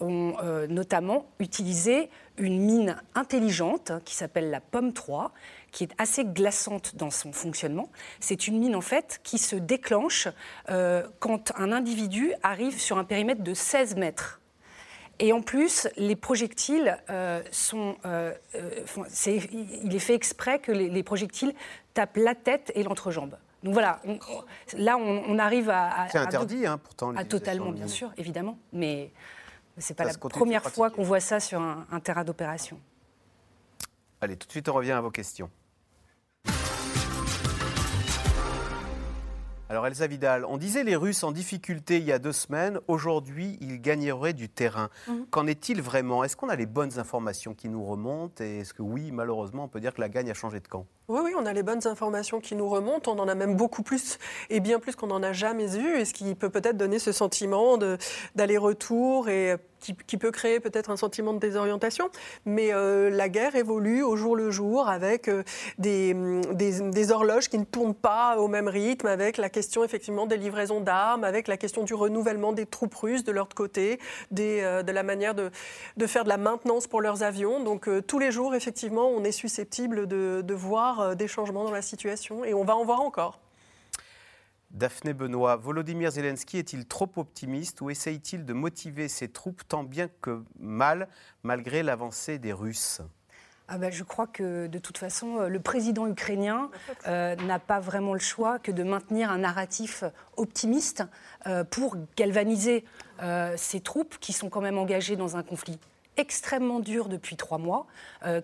ont 0.00 0.34
notamment 0.68 1.26
utilisé 1.38 2.08
une 2.38 2.58
mine 2.58 2.96
intelligente 3.14 3.92
qui 4.04 4.14
s'appelle 4.14 4.50
la 4.50 4.60
Pomme 4.60 4.92
3, 4.92 5.32
qui 5.70 5.84
est 5.84 5.92
assez 5.98 6.24
glaçante 6.24 6.96
dans 6.96 7.10
son 7.10 7.32
fonctionnement. 7.32 7.90
C'est 8.18 8.48
une 8.48 8.58
mine 8.58 8.74
en 8.74 8.80
fait 8.80 9.20
qui 9.22 9.38
se 9.38 9.56
déclenche 9.56 10.28
quand 10.66 11.52
un 11.56 11.72
individu 11.72 12.32
arrive 12.42 12.80
sur 12.80 12.98
un 12.98 13.04
périmètre 13.04 13.42
de 13.42 13.54
16 13.54 13.96
mètres. 13.96 14.40
Et 15.18 15.32
en 15.32 15.42
plus, 15.42 15.88
les 15.96 16.16
projectiles 16.16 16.98
euh, 17.10 17.42
sont. 17.50 17.96
Euh, 18.04 18.32
euh, 18.54 18.84
il 19.52 19.94
est 19.94 20.00
fait 20.00 20.14
exprès 20.14 20.58
que 20.58 20.72
les, 20.72 21.02
projectiles 21.02 21.54
tapent 21.94 22.16
la 22.16 22.34
tête 22.34 22.72
et 22.74 22.82
l'entrejambe. 22.82 23.36
Donc 23.62 23.72
voilà, 23.72 24.02
là 24.76 24.98
on, 24.98 25.38
arrive 25.38 25.70
à. 25.70 26.08
c'est 26.10 26.18
interdit, 26.18 26.66
hein, 26.66 26.78
pourtant. 26.78 27.14
À 27.16 27.24
totalement, 27.24 27.70
bien 27.70 27.88
sûr, 27.88 28.12
évidemment. 28.18 28.58
Mais 28.72 29.10
ce 29.78 29.92
n'est 29.92 29.96
pas 29.96 30.04
la 30.04 30.14
première 30.14 30.62
fois 30.62 30.90
qu'on 30.90 31.04
voit 31.04 31.20
ça 31.20 31.40
sur 31.40 31.60
un 31.60 32.00
terrain 32.00 32.24
d'opération. 32.24 32.78
Allez, 34.20 34.36
tout 34.36 34.46
de 34.46 34.52
suite, 34.52 34.68
on 34.68 34.74
revient 34.74 34.92
à 34.92 35.00
vos 35.00 35.10
questions. 35.10 35.50
Alors 39.70 39.86
Elsa 39.86 40.06
Vidal, 40.06 40.44
on 40.44 40.58
disait 40.58 40.84
les 40.84 40.94
Russes 40.94 41.24
en 41.24 41.32
difficulté 41.32 41.96
il 41.96 42.04
y 42.04 42.12
a 42.12 42.18
deux 42.18 42.32
semaines, 42.32 42.80
aujourd'hui 42.86 43.56
ils 43.62 43.80
gagneraient 43.80 44.34
du 44.34 44.50
terrain. 44.50 44.90
Mhm. 45.08 45.26
Qu'en 45.30 45.46
est-il 45.46 45.80
vraiment? 45.80 46.22
Est-ce 46.22 46.36
qu'on 46.36 46.50
a 46.50 46.56
les 46.56 46.66
bonnes 46.66 46.98
informations 46.98 47.54
qui 47.54 47.70
nous 47.70 47.82
remontent? 47.82 48.44
Et 48.44 48.58
est-ce 48.58 48.74
que 48.74 48.82
oui, 48.82 49.10
malheureusement, 49.10 49.64
on 49.64 49.68
peut 49.68 49.80
dire 49.80 49.94
que 49.94 50.02
la 50.02 50.10
gagne 50.10 50.30
a 50.30 50.34
changé 50.34 50.60
de 50.60 50.68
camp? 50.68 50.86
Oui, 51.08 51.20
oui, 51.22 51.32
on 51.36 51.44
a 51.44 51.52
les 51.52 51.62
bonnes 51.62 51.86
informations 51.86 52.40
qui 52.40 52.54
nous 52.54 52.68
remontent. 52.68 53.12
On 53.12 53.18
en 53.18 53.28
a 53.28 53.34
même 53.34 53.56
beaucoup 53.56 53.82
plus 53.82 54.18
et 54.48 54.60
bien 54.60 54.78
plus 54.78 54.96
qu'on 54.96 55.08
n'en 55.08 55.22
a 55.22 55.32
jamais 55.32 55.66
vu. 55.66 55.98
Et 55.98 56.06
ce 56.06 56.14
qui 56.14 56.34
peut 56.34 56.48
peut-être 56.48 56.78
donner 56.78 56.98
ce 56.98 57.12
sentiment 57.12 57.76
d'aller-retour 58.34 59.28
et 59.28 59.56
qui, 60.06 60.16
peut 60.16 60.30
créer 60.30 60.60
peut-être 60.60 60.90
un 60.90 60.96
sentiment 60.96 61.34
de 61.34 61.38
désorientation. 61.38 62.08
Mais 62.46 62.72
euh, 62.72 63.10
la 63.10 63.28
guerre 63.28 63.56
évolue 63.56 64.02
au 64.02 64.16
jour 64.16 64.36
le 64.36 64.50
jour 64.50 64.88
avec 64.88 65.28
euh, 65.28 65.42
des, 65.78 66.14
des, 66.54 67.10
horloges 67.10 67.48
qui 67.48 67.58
ne 67.58 67.64
tournent 67.64 67.94
pas 67.94 68.38
au 68.38 68.48
même 68.48 68.68
rythme, 68.68 69.06
avec 69.06 69.36
la 69.36 69.50
question 69.50 69.84
effectivement 69.84 70.26
des 70.26 70.36
livraisons 70.36 70.80
d'armes, 70.80 71.24
avec 71.24 71.48
la 71.48 71.56
question 71.56 71.82
du 71.82 71.94
renouvellement 71.94 72.52
des 72.52 72.64
troupes 72.64 72.94
russes 72.94 73.24
de 73.24 73.32
leur 73.32 73.48
côté, 73.48 73.98
euh, 74.38 74.82
de 74.82 74.92
la 74.92 75.02
manière 75.02 75.34
de, 75.34 75.50
faire 76.06 76.24
de 76.24 76.28
la 76.28 76.38
maintenance 76.38 76.86
pour 76.86 77.02
leurs 77.02 77.22
avions. 77.22 77.62
Donc 77.62 77.88
tous 78.06 78.18
les 78.18 78.30
jours, 78.30 78.54
effectivement, 78.54 79.08
on 79.08 79.24
est 79.24 79.32
susceptible 79.32 80.06
de 80.06 80.54
voir 80.54 80.93
euh, 81.00 81.14
des 81.14 81.28
changements 81.28 81.64
dans 81.64 81.70
la 81.70 81.82
situation 81.82 82.44
et 82.44 82.54
on 82.54 82.64
va 82.64 82.76
en 82.76 82.84
voir 82.84 83.00
encore. 83.00 83.40
Daphné 84.70 85.12
Benoît, 85.12 85.56
Volodymyr 85.56 86.10
Zelensky 86.10 86.58
est-il 86.58 86.86
trop 86.86 87.08
optimiste 87.16 87.80
ou 87.80 87.90
essaye-t-il 87.90 88.44
de 88.44 88.52
motiver 88.52 89.06
ses 89.06 89.28
troupes 89.28 89.62
tant 89.68 89.84
bien 89.84 90.08
que 90.20 90.42
mal, 90.58 91.08
malgré 91.44 91.84
l'avancée 91.84 92.38
des 92.38 92.52
Russes? 92.52 93.00
Ah 93.68 93.78
ben, 93.78 93.90
je 93.92 94.02
crois 94.02 94.26
que 94.26 94.66
de 94.66 94.78
toute 94.78 94.98
façon, 94.98 95.38
euh, 95.38 95.48
le 95.48 95.60
président 95.60 96.06
ukrainien 96.06 96.70
euh, 97.06 97.36
n'a 97.36 97.58
pas 97.58 97.78
vraiment 97.78 98.14
le 98.14 98.18
choix 98.18 98.58
que 98.58 98.72
de 98.72 98.82
maintenir 98.82 99.30
un 99.30 99.38
narratif 99.38 100.04
optimiste 100.36 101.04
pour 101.70 101.96
galvaniser 102.16 102.84
ses 103.56 103.80
troupes 103.80 104.18
qui 104.18 104.32
sont 104.32 104.48
quand 104.48 104.60
même 104.60 104.78
engagées 104.78 105.14
dans 105.14 105.36
un 105.36 105.42
conflit 105.42 105.78
extrêmement 106.16 106.80
dur 106.80 107.08
depuis 107.08 107.36
trois 107.36 107.58
mois, 107.58 107.86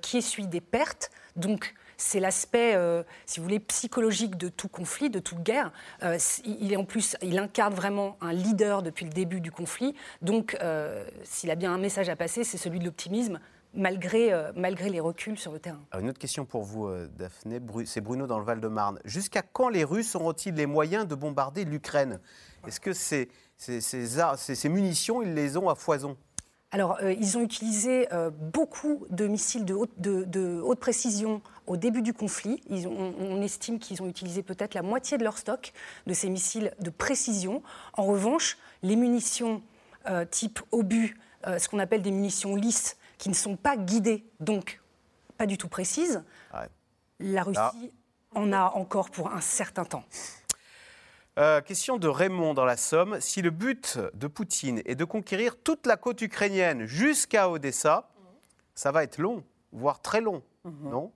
qui 0.03 0.19
essuie 0.19 0.47
des 0.47 0.61
pertes. 0.61 1.11
Donc 1.37 1.75
c'est 2.01 2.21
l'aspect, 2.21 2.75
euh, 2.75 3.03
si 3.27 3.41
vous 3.41 3.45
voulez, 3.45 3.61
psychologique 3.61 4.37
de 4.37 4.49
tout 4.49 4.69
conflit, 4.69 5.11
de 5.11 5.19
toute 5.19 5.43
guerre. 5.43 5.71
Euh, 6.03 6.19
il 6.45 6.73
est 6.73 6.77
en 6.77 6.85
plus, 6.85 7.17
il 7.23 7.39
incarne 7.39 7.75
vraiment 7.75 8.17
un 8.21 8.33
leader 8.33 8.83
depuis 8.83 9.05
le 9.05 9.13
début 9.13 9.41
du 9.41 9.53
conflit. 9.53 9.95
Donc, 10.23 10.57
euh, 10.63 11.05
s'il 11.25 11.51
a 11.51 11.57
bien 11.57 11.73
un 11.73 11.79
message 11.79 12.09
à 12.09 12.17
passer, 12.17 12.43
c'est 12.43 12.57
celui 12.57 12.79
de 12.79 12.85
l'optimisme. 12.85 13.39
Malgré, 13.73 14.33
malgré 14.57 14.91
les 14.91 14.99
reculs 14.99 15.39
sur 15.39 15.53
le 15.53 15.61
terrain. 15.61 15.79
une 16.01 16.09
autre 16.09 16.19
question 16.19 16.45
pour 16.45 16.65
vous, 16.65 16.91
Daphné. 17.17 17.61
C'est 17.85 18.01
Bruno 18.01 18.27
dans 18.27 18.41
le 18.41 18.45
Val-de-Marne. 18.45 18.99
Jusqu'à 19.05 19.43
quand 19.43 19.69
les 19.69 19.85
Russes 19.85 20.17
auront-ils 20.17 20.53
les 20.53 20.67
moyens 20.67 21.07
de 21.07 21.15
bombarder 21.15 21.65
l'Ukraine? 21.65 22.19
Est-ce 22.67 22.81
que 22.81 22.93
ces, 22.93 23.29
ces, 23.57 23.81
ces 23.81 24.69
munitions, 24.69 25.23
ils 25.23 25.35
les 25.35 25.57
ont 25.57 25.69
à 25.69 25.77
foison? 25.77 26.17
Alors, 26.73 26.99
euh, 27.03 27.13
ils 27.13 27.37
ont 27.37 27.43
utilisé 27.43 28.13
euh, 28.13 28.31
beaucoup 28.31 29.05
de 29.11 29.27
missiles 29.27 29.65
de 29.65 29.75
haute, 29.75 29.91
de, 29.99 30.61
haute, 30.61 30.79
précision 30.79 31.43
au 31.67 31.77
début 31.77 32.03
du 32.03 32.13
conflit. 32.13 32.63
Ils 32.69 32.87
on, 32.87 33.43
estime 33.43 33.81
qu'ils 33.81 34.03
ont 34.03 34.07
utilisé 34.07 34.43
peut-être 34.43 34.75
la 34.75 34.83
moitié 34.83 35.19
de 35.19 35.25
leur 35.25 35.37
stock 35.37 35.73
de 36.07 36.15
ces 36.15 36.29
missiles 36.29 36.73
de 36.79 36.91
précision. 36.91 37.63
En 37.95 38.05
revanche, 38.05 38.57
les 38.83 38.95
munitions 38.95 39.63
euh, 40.09 40.25
type 40.25 40.61
obus, 40.71 41.19
ce 41.45 41.69
qu'on 41.69 41.79
appelle 41.79 42.03
des 42.03 42.11
munitions 42.11 42.55
lisses, 42.55 42.97
qui 43.19 43.31
ne 43.31 43.35
sont 43.35 43.57
pas 43.57 43.77
guidées, 43.77 44.25
donc 44.41 44.81
pas 45.39 45.47
du 45.47 45.57
tout 45.57 45.69
précises, 45.69 46.23
la 47.19 47.43
Russie 47.43 47.93
en 48.35 48.53
a 48.53 48.73
encore 48.75 49.11
pour 49.11 49.33
un 49.33 49.41
certain 49.41 49.85
temps. 49.85 50.05
Euh, 51.39 51.61
question 51.61 51.97
de 51.97 52.09
Raymond 52.09 52.55
dans 52.55 52.65
la 52.65 52.77
Somme. 52.77 53.21
Si 53.21 53.41
le 53.41 53.51
but 53.51 53.99
de 54.15 54.27
Poutine 54.27 54.83
est 54.85 54.97
de 54.97 55.05
conquérir 55.05 55.57
toute 55.57 55.87
la 55.87 55.97
côte 55.97 56.21
ukrainienne 56.23 56.87
jusqu'à 56.87 57.49
Odessa, 57.49 58.11
ça 58.75 58.91
va 58.91 59.05
être 59.05 59.19
long, 59.19 59.45
voire 59.73 60.03
très 60.03 60.21
long, 60.21 60.43
mhm. 60.65 60.91
non? 60.91 61.13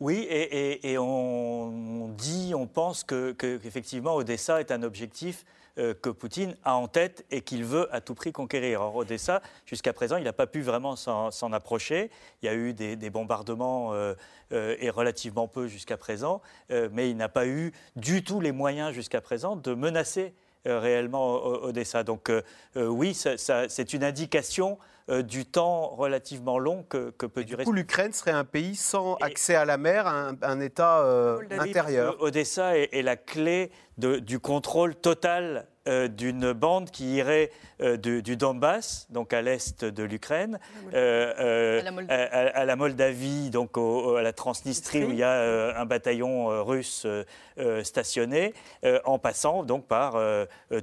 Oui, 0.00 0.26
et, 0.30 0.98
on 0.98 2.08
dit, 2.18 2.54
on 2.56 2.66
pense 2.66 3.04
que, 3.04 3.30
qu'effectivement 3.32 4.16
Odessa 4.16 4.58
est 4.58 4.72
un 4.72 4.82
objectif 4.82 5.44
que 5.76 6.10
Poutine 6.10 6.54
a 6.64 6.74
en 6.74 6.86
tête 6.86 7.24
et 7.30 7.40
qu'il 7.40 7.64
veut 7.64 7.92
à 7.94 8.00
tout 8.00 8.14
prix 8.14 8.32
conquérir. 8.32 8.82
Or, 8.82 8.96
Odessa, 8.96 9.42
jusqu'à 9.66 9.92
présent, 9.92 10.16
il 10.16 10.24
n'a 10.24 10.32
pas 10.32 10.46
pu 10.46 10.60
vraiment 10.60 10.96
s'en 10.96 11.52
approcher. 11.52 12.10
Il 12.42 12.46
y 12.46 12.48
a 12.48 12.54
eu 12.54 12.74
des, 12.74 13.10
bombardements 13.10 13.94
euh, 13.94 14.14
euh, 14.52 14.76
et 14.80 14.90
relativement 14.90 15.48
peu 15.48 15.66
jusqu'à 15.66 15.96
présent, 15.96 16.42
mais 16.70 17.10
il 17.10 17.16
n'a 17.16 17.28
pas 17.28 17.46
eu 17.46 17.72
du 17.96 18.22
tout 18.24 18.40
les 18.40 18.52
moyens 18.52 18.92
jusqu'à 18.92 19.20
présent 19.20 19.56
de 19.56 19.74
menacer 19.74 20.34
réellement 20.64 21.44
Odessa. 21.44 22.04
Donc 22.04 22.30
oui, 22.76 23.14
c'est 23.14 23.92
une 23.92 24.04
indication 24.04 24.78
du 25.08 25.44
temps 25.44 25.88
relativement 25.88 26.58
long 26.58 26.84
que, 26.84 27.10
peut 27.10 27.44
durer. 27.44 27.64
Du 27.64 27.68
coup, 27.68 27.72
l'Ukraine 27.72 28.12
serait 28.12 28.30
un 28.30 28.44
pays 28.44 28.76
sans 28.76 29.16
accès 29.16 29.54
à 29.54 29.64
la 29.64 29.76
mer, 29.76 30.06
un, 30.06 30.60
État 30.60 31.04
intérieur. 31.50 32.16
Odessa 32.20 32.76
est, 32.76 33.02
la 33.02 33.16
clé 33.16 33.70
du 34.20 34.38
contrôle 34.38 34.94
total 34.94 35.66
euh, 35.88 36.06
d'une 36.06 36.52
bande 36.52 36.92
qui 36.92 37.16
irait 37.16 37.50
euh, 37.80 37.96
du, 37.96 38.36
Donbass, 38.36 39.08
donc 39.10 39.32
à 39.32 39.42
l'est 39.42 39.84
de 39.84 40.04
l'Ukraine, 40.04 40.60
euh, 40.94 41.82
à, 42.08 42.64
la 42.64 42.76
Moldavie, 42.76 43.50
donc 43.50 43.76
à 43.76 44.22
la 44.22 44.32
Transnistrie, 44.32 45.02
où 45.02 45.10
il 45.10 45.16
y 45.16 45.24
a 45.24 45.76
un 45.76 45.84
bataillon 45.84 46.62
russe 46.62 47.04
stationné, 47.82 48.54
en 49.04 49.18
passant 49.18 49.64
donc 49.64 49.86
par 49.86 50.16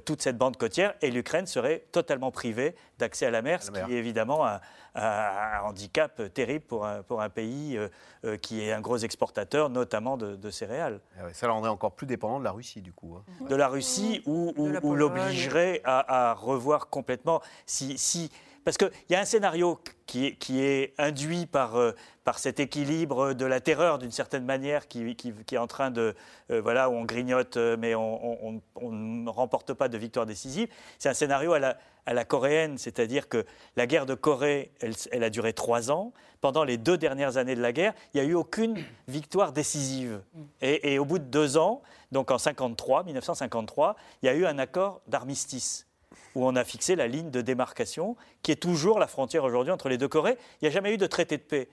toute 0.04 0.20
cette 0.20 0.36
bande 0.36 0.58
côtière, 0.58 0.92
et 1.00 1.10
l'Ukraine 1.10 1.46
serait 1.46 1.82
totalement 1.92 2.30
privée 2.30 2.74
d'accès 2.98 3.24
à 3.24 3.30
la 3.30 3.40
mer, 3.40 3.62
ce 3.62 3.70
qui 3.70 3.78
est 3.78 3.98
évidemment 3.98 4.46
un, 4.46 4.60
un 4.94 5.60
handicap 5.64 6.20
terrible 6.34 6.64
pour 6.64 6.86
un, 6.86 7.02
pour 7.02 7.22
un 7.22 7.28
pays 7.28 7.76
euh, 7.76 7.88
euh, 8.24 8.36
qui 8.36 8.62
est 8.62 8.72
un 8.72 8.80
gros 8.80 8.98
exportateur, 8.98 9.70
notamment 9.70 10.16
de, 10.16 10.50
céréales. 10.50 11.00
Ah 11.18 11.24
ça 11.32 11.48
rendrait 11.48 11.70
encore 11.70 11.92
plus 11.92 12.06
dépendant 12.06 12.38
de 12.38 12.44
la 12.44 12.50
Russie, 12.50 12.80
du 12.80 12.92
coup. 12.92 13.16
Hein. 13.16 13.46
De 13.48 13.54
la 13.54 13.68
Russie, 13.68 14.22
ou, 14.26 14.52
l'obligerait 14.94 15.80
à, 15.84 16.34
revoir 16.34 16.88
complètement. 16.88 17.40
Si, 17.66 17.96
si, 17.98 18.30
parce 18.64 18.76
qu'il 18.76 18.90
y 19.08 19.14
a 19.14 19.20
un 19.20 19.24
scénario 19.24 19.80
qui 20.06 20.26
est, 20.26 20.36
qui 20.36 20.60
est 20.62 20.94
induit 20.98 21.46
par, 21.46 21.76
euh, 21.76 21.92
par 22.24 22.38
cet 22.38 22.60
équilibre 22.60 23.32
de 23.32 23.44
la 23.44 23.60
terreur, 23.60 23.98
d'une 23.98 24.10
certaine 24.10 24.44
manière, 24.44 24.88
qui, 24.88 25.16
qui, 25.16 25.54
est 25.54 25.58
en 25.58 25.66
train 25.66 25.90
de. 25.90 26.14
voilà, 26.48 26.90
où 26.90 26.94
on 26.94 27.04
grignote, 27.04 27.56
mais 27.56 27.94
on, 27.94 28.60
ne 28.82 29.30
remporte 29.30 29.72
pas 29.74 29.88
de 29.88 29.98
victoire 29.98 30.26
décisive. 30.26 30.68
C'est 30.98 31.08
un 31.08 31.14
scénario 31.14 31.52
à 31.52 31.58
la, 31.58 31.76
à 32.06 32.14
la 32.14 32.24
coréenne, 32.24 32.78
c'est-à-dire 32.78 33.28
que 33.28 33.44
la 33.76 33.86
guerre 33.86 34.06
de 34.06 34.14
Corée, 34.14 34.72
elle, 34.80 35.24
a 35.24 35.30
duré 35.30 35.52
trois 35.52 35.90
ans. 35.90 36.12
Pendant 36.40 36.64
les 36.64 36.78
deux 36.78 36.96
dernières 36.96 37.36
années 37.36 37.54
de 37.54 37.60
la 37.60 37.72
guerre, 37.72 37.94
il 38.14 38.20
n'y 38.20 38.26
a 38.26 38.30
eu 38.30 38.34
aucune 38.34 38.82
victoire 39.08 39.52
décisive. 39.52 40.22
Et, 40.62 40.98
au 40.98 41.04
bout 41.04 41.18
de 41.18 41.24
deux 41.24 41.56
ans, 41.58 41.82
donc 42.12 42.30
en 42.30 42.38
53, 42.38 43.04
1953, 43.04 43.96
il 44.22 44.26
y 44.26 44.28
a 44.28 44.34
eu 44.34 44.46
un 44.46 44.58
accord 44.58 45.02
d'armistice 45.06 45.86
où 46.34 46.46
on 46.46 46.56
a 46.56 46.64
fixé 46.64 46.96
la 46.96 47.06
ligne 47.06 47.30
de 47.30 47.40
démarcation 47.40 48.16
qui 48.42 48.52
est 48.52 48.56
toujours 48.56 48.98
la 48.98 49.06
frontière 49.06 49.44
aujourd'hui 49.44 49.72
entre 49.72 49.88
les 49.88 49.98
deux 49.98 50.08
Corées. 50.08 50.38
Il 50.60 50.64
n'y 50.64 50.68
a 50.68 50.70
jamais 50.70 50.94
eu 50.94 50.98
de 50.98 51.06
traité 51.06 51.36
de 51.36 51.42
paix 51.42 51.68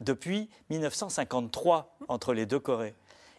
depuis 0.00 0.50
1953 0.70 1.96
entre 2.08 2.34
les 2.34 2.46
deux 2.46 2.60
Corées. 2.60 2.94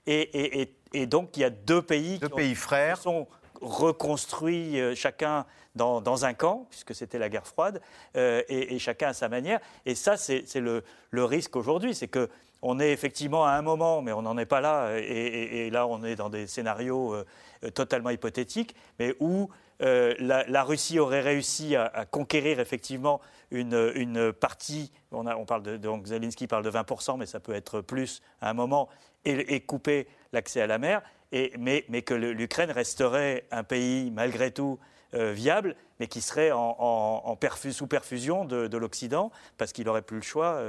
Et, 0.07 0.69
donc 1.05 1.35
il 1.35 1.41
y 1.41 1.43
a 1.43 1.49
deux 1.49 1.81
pays, 1.81 2.17
deux 2.19 2.29
pays 2.29 2.55
frères. 2.55 2.97
qui 2.97 3.03
sont 3.03 3.27
reconstruits 3.61 4.79
euh, 4.79 4.95
chacun 4.95 5.45
dans, 5.75 6.25
un 6.25 6.33
camp, 6.33 6.65
puisque 6.69 6.95
c'était 6.95 7.19
la 7.19 7.29
guerre 7.29 7.45
froide, 7.45 7.81
euh, 8.15 8.41
et, 8.49 8.79
chacun 8.79 9.09
à 9.09 9.13
sa 9.13 9.29
manière. 9.29 9.59
Et 9.85 9.93
ça, 9.93 10.17
c'est 10.17 10.43
le, 10.55 10.83
risque 11.13 11.55
aujourd'hui, 11.55 11.93
c'est 11.93 12.07
que 12.07 12.29
on 12.63 12.79
est 12.79 12.91
effectivement 12.91 13.45
à 13.45 13.51
un 13.51 13.61
moment, 13.61 14.01
mais 14.01 14.11
on 14.11 14.23
n'en 14.23 14.35
est 14.39 14.47
pas 14.47 14.61
là, 14.61 14.97
et, 14.97 15.69
là 15.69 15.85
on 15.85 16.03
est 16.03 16.15
dans 16.15 16.29
des 16.29 16.47
scénarios 16.47 17.13
euh, 17.13 17.25
totalement 17.69 18.09
hypothétiques, 18.09 18.75
mais 18.97 19.13
où 19.19 19.49
euh, 19.83 20.15
la, 20.19 20.63
Russie 20.63 20.99
aurait 20.99 21.21
réussi 21.21 21.75
à, 21.75 22.05
conquérir 22.09 22.59
effectivement 22.59 23.21
une, 23.51 24.33
partie, 24.33 24.91
on, 25.11 25.45
parle 25.45 25.63
de, 25.63 25.77
donc 25.77 26.07
Zelensky 26.07 26.47
parle 26.47 26.63
de 26.63 26.71
20%, 26.71 27.17
mais 27.17 27.25
ça 27.25 27.39
peut 27.39 27.53
être 27.53 27.81
plus 27.81 28.21
à 28.41 28.49
un 28.49 28.53
moment, 28.53 28.89
et, 29.25 29.59
couper 29.61 30.07
l'accès 30.33 30.61
à 30.61 30.67
la 30.67 30.77
mer, 30.77 31.01
mais, 31.31 31.85
mais, 31.89 32.01
que 32.01 32.13
l'Ukraine 32.13 32.71
resterait 32.71 33.45
un 33.51 33.63
pays 33.63 34.11
malgré 34.11 34.51
tout 34.51 34.79
euh, 35.13 35.31
viable, 35.31 35.75
mais 35.99 36.07
qui 36.07 36.21
serait 36.21 36.51
en, 36.51 37.37
sous 37.71 37.87
perfusion 37.87 38.45
de, 38.45 38.77
l'Occident, 38.77 39.31
parce 39.57 39.73
qu'il 39.73 39.85
n'aurait 39.85 40.01
plus 40.01 40.17
le 40.17 40.23
choix 40.23 40.59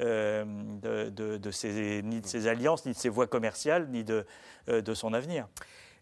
euh, 0.00 0.44
de, 0.80 1.50
ses, 1.50 2.02
ni 2.02 2.20
de 2.20 2.26
ses 2.26 2.48
alliances, 2.48 2.86
ni 2.86 2.92
de 2.92 2.98
ses 2.98 3.08
voies 3.08 3.26
commerciales, 3.26 3.88
ni 3.88 4.04
de, 4.04 4.24
son 4.94 5.14
avenir. 5.14 5.46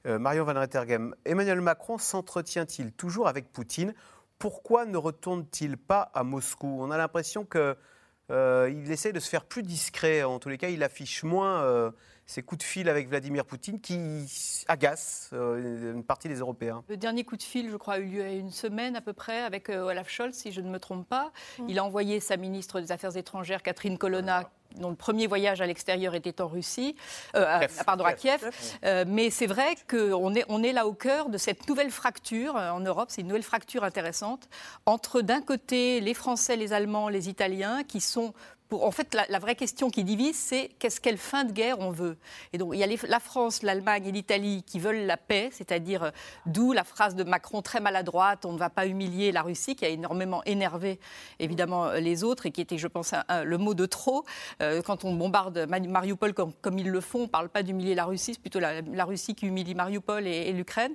Marion 0.06 0.44
Van 0.44 0.54
Rettergem, 0.54 1.14
Emmanuel 1.24 1.60
Macron 1.60 1.98
s'entretient-il 1.98 2.92
toujours 2.92 3.28
avec 3.28 3.52
Poutine? 3.52 3.92
Pourquoi 4.38 4.86
ne 4.86 4.96
retourne-t-il 4.96 5.76
pas 5.76 6.10
à 6.14 6.22
Moscou? 6.22 6.78
On 6.80 6.90
a 6.90 6.96
l'impression 6.96 7.44
qu'il 7.44 8.90
essaie 8.90 9.12
de 9.12 9.20
se 9.20 9.28
faire 9.28 9.44
plus 9.44 9.62
discret. 9.62 10.22
En 10.22 10.38
tous 10.38 10.48
les 10.48 10.58
cas, 10.58 10.68
il 10.68 10.82
affiche 10.82 11.24
moins 11.24 11.92
ces 12.26 12.42
coups 12.42 12.58
de 12.58 12.64
fil 12.64 12.88
avec 12.88 13.08
Vladimir 13.08 13.44
Poutine 13.44 13.80
qui 13.80 14.26
agacent 14.66 15.30
euh, 15.32 15.94
une 15.94 16.04
partie 16.04 16.28
des 16.28 16.40
Européens. 16.40 16.82
Le 16.88 16.96
dernier 16.96 17.24
coup 17.24 17.36
de 17.36 17.42
fil, 17.42 17.70
je 17.70 17.76
crois, 17.76 17.94
a 17.94 17.98
eu 17.98 18.06
lieu 18.06 18.26
il 18.26 18.32
y 18.32 18.36
a 18.36 18.38
une 18.38 18.50
semaine 18.50 18.96
à 18.96 19.00
peu 19.00 19.12
près 19.12 19.42
avec 19.42 19.70
euh, 19.70 19.84
Olaf 19.84 20.10
Scholz, 20.10 20.34
si 20.34 20.50
je 20.50 20.60
ne 20.60 20.68
me 20.68 20.80
trompe 20.80 21.08
pas. 21.08 21.32
Mm. 21.58 21.68
Il 21.68 21.78
a 21.78 21.84
envoyé 21.84 22.18
sa 22.18 22.36
ministre 22.36 22.80
des 22.80 22.90
Affaires 22.90 23.16
étrangères, 23.16 23.62
Catherine 23.62 23.96
Colonna, 23.96 24.50
dont 24.76 24.90
le 24.90 24.96
premier 24.96 25.26
voyage 25.26 25.60
à 25.60 25.66
l'extérieur 25.66 26.14
était 26.14 26.40
en 26.40 26.48
Russie, 26.48 26.96
euh, 27.34 27.66
pardon, 27.84 28.04
à 28.04 28.12
Kiev. 28.12 28.50
mais 29.06 29.30
c'est 29.30 29.46
vrai 29.46 29.76
qu'on 29.88 30.34
est, 30.34 30.44
on 30.48 30.62
est 30.62 30.72
là 30.72 30.86
au 30.86 30.92
cœur 30.92 31.28
de 31.28 31.38
cette 31.38 31.68
nouvelle 31.68 31.90
fracture 31.90 32.54
en 32.56 32.80
Europe. 32.80 33.08
C'est 33.10 33.22
une 33.22 33.28
nouvelle 33.28 33.42
fracture 33.42 33.84
intéressante 33.84 34.48
entre, 34.86 35.20
d'un 35.20 35.40
côté, 35.40 36.00
les 36.00 36.14
Français, 36.14 36.56
les 36.56 36.72
Allemands, 36.72 37.08
les 37.08 37.28
Italiens, 37.28 37.82
qui 37.84 38.00
sont 38.00 38.32
en 38.72 38.90
fait, 38.90 39.16
la, 39.28 39.38
vraie 39.38 39.54
question 39.54 39.90
qui 39.90 40.02
divise, 40.02 40.36
c'est 40.36 40.70
qu'est-ce 40.78 41.00
quelle 41.00 41.18
fin 41.18 41.44
de 41.44 41.52
guerre 41.52 41.78
on 41.78 41.90
veut. 41.90 42.16
Et 42.52 42.58
donc, 42.58 42.70
il 42.74 42.80
y 42.80 42.84
a 42.84 43.06
la 43.06 43.20
France, 43.20 43.62
l'Allemagne 43.62 44.06
et 44.06 44.12
l'Italie 44.12 44.64
qui 44.66 44.80
veulent 44.80 45.06
la 45.06 45.16
paix, 45.16 45.50
c'est-à-dire 45.52 46.04
euh, 46.04 46.10
d'où 46.46 46.72
la 46.72 46.84
phrase 46.84 47.14
de 47.14 47.22
Macron 47.22 47.62
très 47.62 47.80
maladroite 47.80 48.44
on 48.44 48.52
ne 48.52 48.58
va 48.58 48.70
pas 48.70 48.86
humilier 48.86 49.30
la 49.30 49.42
Russie, 49.42 49.76
qui 49.76 49.84
a 49.84 49.88
énormément 49.88 50.42
énervé 50.44 50.98
évidemment 51.38 51.86
euh, 51.86 52.00
les 52.00 52.24
autres 52.24 52.46
et 52.46 52.50
qui 52.50 52.60
était, 52.60 52.78
je 52.78 52.88
pense, 52.88 53.14
le 53.44 53.58
mot 53.58 53.74
de 53.74 53.86
trop. 53.86 54.24
Euh, 54.62 54.65
quand 54.84 55.04
on 55.04 55.14
bombarde 55.14 55.66
Mariupol 55.68 56.34
comme, 56.34 56.78
ils 56.78 56.88
le 56.88 57.00
font, 57.00 57.20
on 57.20 57.22
ne 57.22 57.26
parle 57.26 57.48
pas 57.48 57.62
d'humilier 57.62 57.94
la 57.94 58.04
Russie, 58.04 58.34
c'est 58.34 58.40
plutôt 58.40 58.60
la, 58.60 59.04
Russie 59.04 59.34
qui 59.34 59.46
humilie 59.46 59.74
Mariupol 59.74 60.26
et, 60.26 60.52
l'Ukraine. 60.52 60.94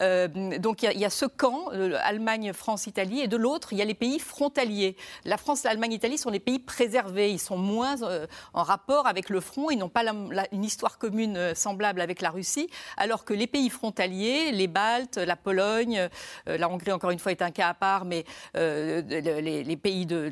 donc, 0.00 0.82
il 0.82 0.98
y, 0.98 1.04
a, 1.04 1.10
ce 1.10 1.26
camp, 1.26 1.68
Allemagne, 2.02 2.52
France, 2.52 2.86
Italie, 2.86 3.20
et 3.20 3.28
de 3.28 3.36
l'autre, 3.36 3.72
il 3.72 3.78
y 3.78 3.82
a 3.82 3.84
les 3.84 3.94
pays 3.94 4.18
frontaliers. 4.18 4.96
La 5.24 5.36
France, 5.36 5.64
l'Allemagne, 5.64 5.90
l'Italie 5.90 6.18
sont 6.18 6.30
les 6.30 6.40
pays 6.40 6.58
préservés 6.58 7.18
ils 7.26 7.38
sont 7.38 7.56
moins 7.56 8.02
euh, 8.02 8.26
en 8.52 8.62
rapport 8.62 9.06
avec 9.06 9.30
le 9.30 9.40
front, 9.40 9.70
ils 9.70 9.78
n'ont 9.78 9.88
pas 9.88 10.04
une 10.52 10.64
histoire 10.64 10.98
commune 10.98 11.36
euh, 11.36 11.54
semblable 11.54 12.00
avec 12.00 12.20
la 12.20 12.30
Russie, 12.30 12.68
alors 12.96 13.24
que 13.24 13.34
les 13.34 13.46
pays 13.46 13.70
frontaliers, 13.70 14.52
les 14.52 14.66
Baltes, 14.66 15.16
la 15.16 15.36
Pologne, 15.36 16.08
euh, 16.48 16.58
la 16.58 16.68
Hongrie 16.68 16.92
encore 16.92 17.10
une 17.10 17.18
fois 17.18 17.32
est 17.32 17.42
un 17.42 17.50
cas 17.50 17.68
à 17.68 17.74
part, 17.74 18.04
mais 18.04 18.24
les, 18.54 19.76
pays 19.76 20.06
de, 20.06 20.30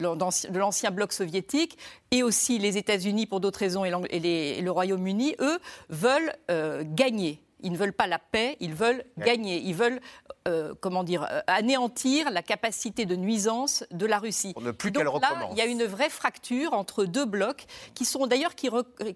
l'ancien 0.56 0.90
bloc 0.90 1.12
soviétique, 1.12 1.78
et 2.10 2.22
aussi 2.22 2.58
les 2.58 2.75
États-Unis 2.76 3.26
pour 3.26 3.40
d'autres 3.40 3.58
raisons 3.58 3.84
et, 3.84 4.60
le 4.60 4.70
Royaume-Uni, 4.70 5.36
eux, 5.40 5.58
veulent 5.88 6.32
gagner. 6.94 7.40
Ils 7.60 7.72
ne 7.72 7.76
veulent 7.76 7.92
pas 7.92 8.06
la 8.06 8.18
paix, 8.18 8.56
ils 8.60 8.74
veulent 8.74 9.04
gagner. 9.16 9.58
Ils 9.58 9.74
veulent 9.74 10.00
euh, 10.46 10.74
comment 10.80 11.02
dire, 11.02 11.26
euh, 11.30 11.40
anéantir 11.48 12.30
la 12.30 12.42
capacité 12.42 13.04
de 13.04 13.16
nuisance 13.16 13.84
de 13.90 14.06
la 14.06 14.18
Russie. 14.18 14.52
Pour 14.52 14.62
ne 14.62 14.70
plus 14.70 14.92
qu'elle 14.92 15.08
recommence. 15.08 15.52
Il 15.52 15.58
y 15.58 15.60
a 15.60 15.66
une 15.66 15.82
vraie 15.82 16.10
fracture 16.10 16.72
entre 16.72 17.04
deux 17.04 17.24
blocs 17.24 17.66
qui 17.94 18.04
sont 18.04 18.26
d'ailleurs 18.28 18.54
qui, 18.54 18.68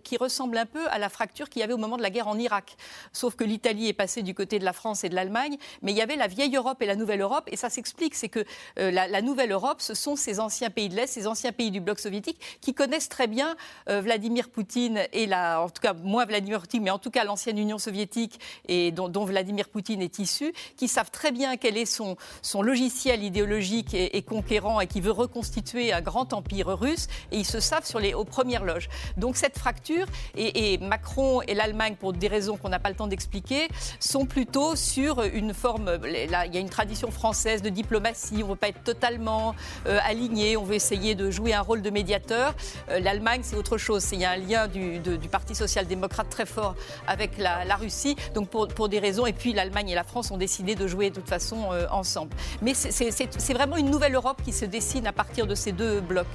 qui 0.02 0.16
ressemblent 0.16 0.58
un 0.58 0.66
peu 0.66 0.88
à 0.88 0.98
la 0.98 1.08
fracture 1.08 1.48
qu'il 1.48 1.60
y 1.60 1.62
avait 1.62 1.72
au 1.72 1.78
moment 1.78 1.96
de 1.96 2.02
la 2.02 2.10
guerre 2.10 2.26
en 2.26 2.38
Irak. 2.38 2.76
Sauf 3.12 3.36
que 3.36 3.44
l'Italie 3.44 3.88
est 3.88 3.92
passée 3.92 4.22
du 4.22 4.34
côté 4.34 4.58
de 4.58 4.64
la 4.64 4.72
France 4.72 5.04
et 5.04 5.08
de 5.08 5.14
l'Allemagne, 5.14 5.56
mais 5.82 5.92
il 5.92 5.98
y 5.98 6.02
avait 6.02 6.16
la 6.16 6.26
vieille 6.26 6.56
Europe 6.56 6.82
et 6.82 6.86
la 6.86 6.96
nouvelle 6.96 7.20
Europe, 7.20 7.44
et 7.46 7.56
ça 7.56 7.70
s'explique, 7.70 8.14
c'est 8.14 8.28
que 8.28 8.44
euh, 8.78 8.90
la, 8.90 9.22
nouvelle 9.22 9.52
Europe, 9.52 9.80
ce 9.80 9.94
sont 9.94 10.16
ces 10.16 10.40
anciens 10.40 10.70
pays 10.70 10.88
de 10.88 10.96
l'Est, 10.96 11.06
ces 11.06 11.26
anciens 11.26 11.52
pays 11.52 11.70
du 11.70 11.80
bloc 11.80 12.00
soviétique 12.00 12.40
qui 12.60 12.74
connaissent 12.74 13.08
très 13.08 13.26
bien 13.26 13.56
Vladimir 13.86 14.48
Poutine 14.48 15.02
et 15.12 15.26
la, 15.26 15.60
en 15.62 15.68
tout 15.68 15.82
cas 15.82 15.92
moins 15.92 16.24
Vladimir 16.24 16.60
Poutine, 16.60 16.82
mais 16.82 16.90
en 16.90 16.98
tout 16.98 17.10
cas 17.10 17.24
l'ancienne 17.24 17.58
Union 17.58 17.78
soviétique 17.78 18.29
et 18.68 18.90
dont, 18.90 19.24
Vladimir 19.24 19.68
Poutine 19.68 20.02
est 20.02 20.18
issu, 20.18 20.52
qui 20.76 20.88
savent 20.88 21.10
très 21.10 21.32
bien 21.32 21.56
quel 21.56 21.76
est 21.76 21.86
son, 21.86 22.16
son 22.42 22.62
logiciel 22.62 23.22
idéologique 23.22 23.94
et, 23.94 24.22
conquérant 24.22 24.80
et 24.80 24.86
qui 24.86 25.00
veut 25.00 25.10
reconstituer 25.10 25.92
un 25.92 26.00
grand 26.00 26.32
empire 26.32 26.68
russe, 26.68 27.08
et 27.32 27.38
ils 27.38 27.46
se 27.46 27.60
savent 27.60 27.86
sur 27.86 27.98
les, 27.98 28.14
aux 28.14 28.24
premières 28.24 28.64
loges. 28.64 28.88
Donc 29.16 29.36
cette 29.36 29.58
fracture, 29.58 30.06
et, 30.36 30.78
Macron 30.78 31.42
et 31.42 31.54
l'Allemagne, 31.54 31.96
pour 31.98 32.12
des 32.12 32.28
raisons 32.28 32.56
qu'on 32.56 32.68
n'a 32.68 32.78
pas 32.78 32.90
le 32.90 32.96
temps 32.96 33.06
d'expliquer, 33.06 33.68
sont 33.98 34.26
plutôt 34.26 34.76
sur 34.76 35.22
une 35.22 35.54
forme, 35.54 35.96
là, 36.30 36.46
il 36.46 36.54
y 36.54 36.56
a 36.56 36.60
une 36.60 36.70
tradition 36.70 37.10
française 37.10 37.62
de 37.62 37.68
diplomatie, 37.68 38.42
on 38.42 38.46
ne 38.46 38.52
veut 38.52 38.56
pas 38.56 38.68
être 38.68 38.82
totalement 38.82 39.54
euh, 39.86 39.98
aligné, 40.04 40.56
on 40.56 40.64
veut 40.64 40.74
essayer 40.74 41.14
de 41.14 41.30
jouer 41.30 41.54
un 41.54 41.60
rôle 41.60 41.82
de 41.82 41.90
médiateur. 41.90 42.54
Euh, 42.88 43.00
L'Allemagne, 43.00 43.40
c'est 43.42 43.56
autre 43.56 43.78
chose, 43.78 44.06
il 44.12 44.20
y 44.20 44.24
a 44.24 44.30
un 44.32 44.36
lien 44.36 44.68
du, 44.68 44.98
du 44.98 45.28
Parti 45.28 45.54
social-démocrate 45.54 46.28
très 46.28 46.46
fort 46.46 46.74
avec 47.06 47.38
la 47.38 47.76
Russie, 47.76 48.16
donc 48.34 48.48
pour, 48.48 48.88
des 48.88 48.98
raisons, 48.98 49.26
et 49.26 49.32
puis 49.32 49.52
l'Allemagne 49.52 49.90
et 49.90 49.94
la 49.94 50.04
France 50.04 50.30
ont 50.30 50.36
décidé 50.36 50.74
de 50.74 50.86
jouer 50.86 51.10
de 51.10 51.16
toute 51.16 51.28
façon 51.28 51.72
euh, 51.72 51.86
ensemble. 51.90 52.34
Mais 52.62 52.74
c'est 52.74 53.54
vraiment 53.54 53.76
une 53.76 53.90
nouvelle 53.90 54.14
Europe 54.14 54.42
qui 54.44 54.52
se 54.52 54.64
dessine 54.64 55.06
à 55.06 55.12
partir 55.12 55.46
de 55.46 55.54
ces 55.54 55.72
deux 55.72 56.00
blocs. 56.00 56.26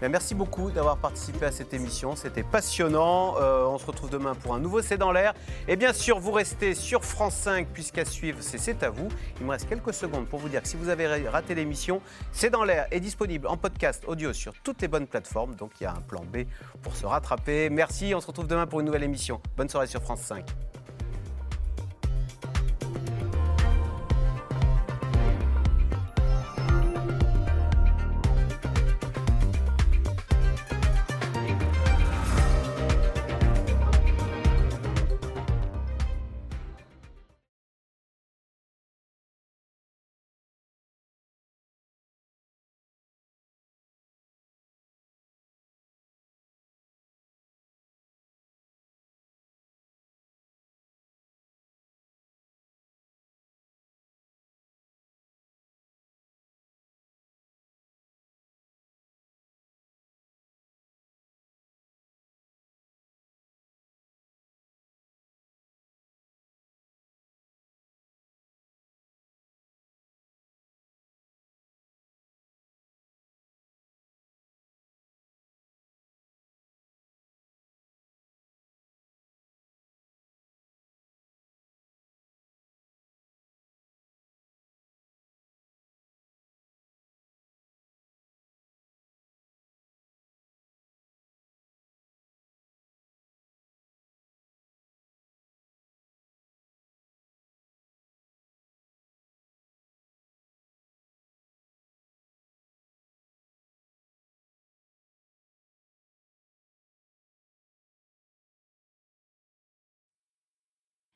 merci 0.00 0.34
beaucoup 0.34 0.70
d'avoir 0.70 0.96
participé 0.98 1.46
à 1.46 1.52
cette 1.52 1.72
émission. 1.74 2.16
C'était 2.16 2.42
passionnant. 2.42 3.36
Euh, 3.40 3.64
on 3.66 3.78
se 3.78 3.86
retrouve 3.86 4.10
demain 4.10 4.34
pour 4.34 4.54
un 4.54 4.58
nouveau 4.58 4.82
C'est 4.82 4.98
dans 4.98 5.12
l'air. 5.12 5.34
Et 5.68 5.76
bien 5.76 5.92
sûr, 5.92 6.18
vous 6.18 6.32
restez 6.32 6.74
sur 6.74 7.04
France 7.04 7.34
5 7.34 7.68
puisqu'à 7.68 8.04
suivre, 8.04 8.38
c'est 8.40 8.58
C'est 8.58 8.82
à 8.82 8.90
vous. 8.90 9.08
Il 9.40 9.46
me 9.46 9.52
reste 9.52 9.68
quelques 9.68 9.94
secondes 9.94 10.26
pour 10.26 10.38
vous 10.40 10.48
dire 10.48 10.62
que 10.62 10.68
si 10.68 10.76
vous 10.76 10.88
avez 10.88 11.28
raté 11.28 11.54
l'émission, 11.54 12.00
C'est 12.32 12.50
dans 12.50 12.64
l'air 12.64 12.86
est 12.90 13.00
disponible 13.00 13.46
en 13.46 13.56
podcast 13.56 14.04
audio 14.06 14.32
sur 14.32 14.54
toutes 14.62 14.82
les 14.82 14.88
bonnes 14.88 15.06
plateformes. 15.06 15.54
Donc 15.54 15.72
il 15.80 15.84
y 15.84 15.86
a 15.86 15.92
un 15.92 16.00
plan 16.00 16.24
B 16.24 16.44
pour 16.82 16.96
se 16.96 17.06
rattraper. 17.06 17.70
Merci. 17.70 18.14
On 18.14 18.20
se 18.20 18.26
retrouve 18.26 18.46
demain 18.46 18.66
pour 18.66 18.80
une 18.80 18.86
nouvelle 18.86 19.04
émission. 19.04 19.40
Bonne 19.56 19.68
soirée 19.68 19.86
sur 19.86 20.02
France 20.02 20.20
5. 20.20 20.71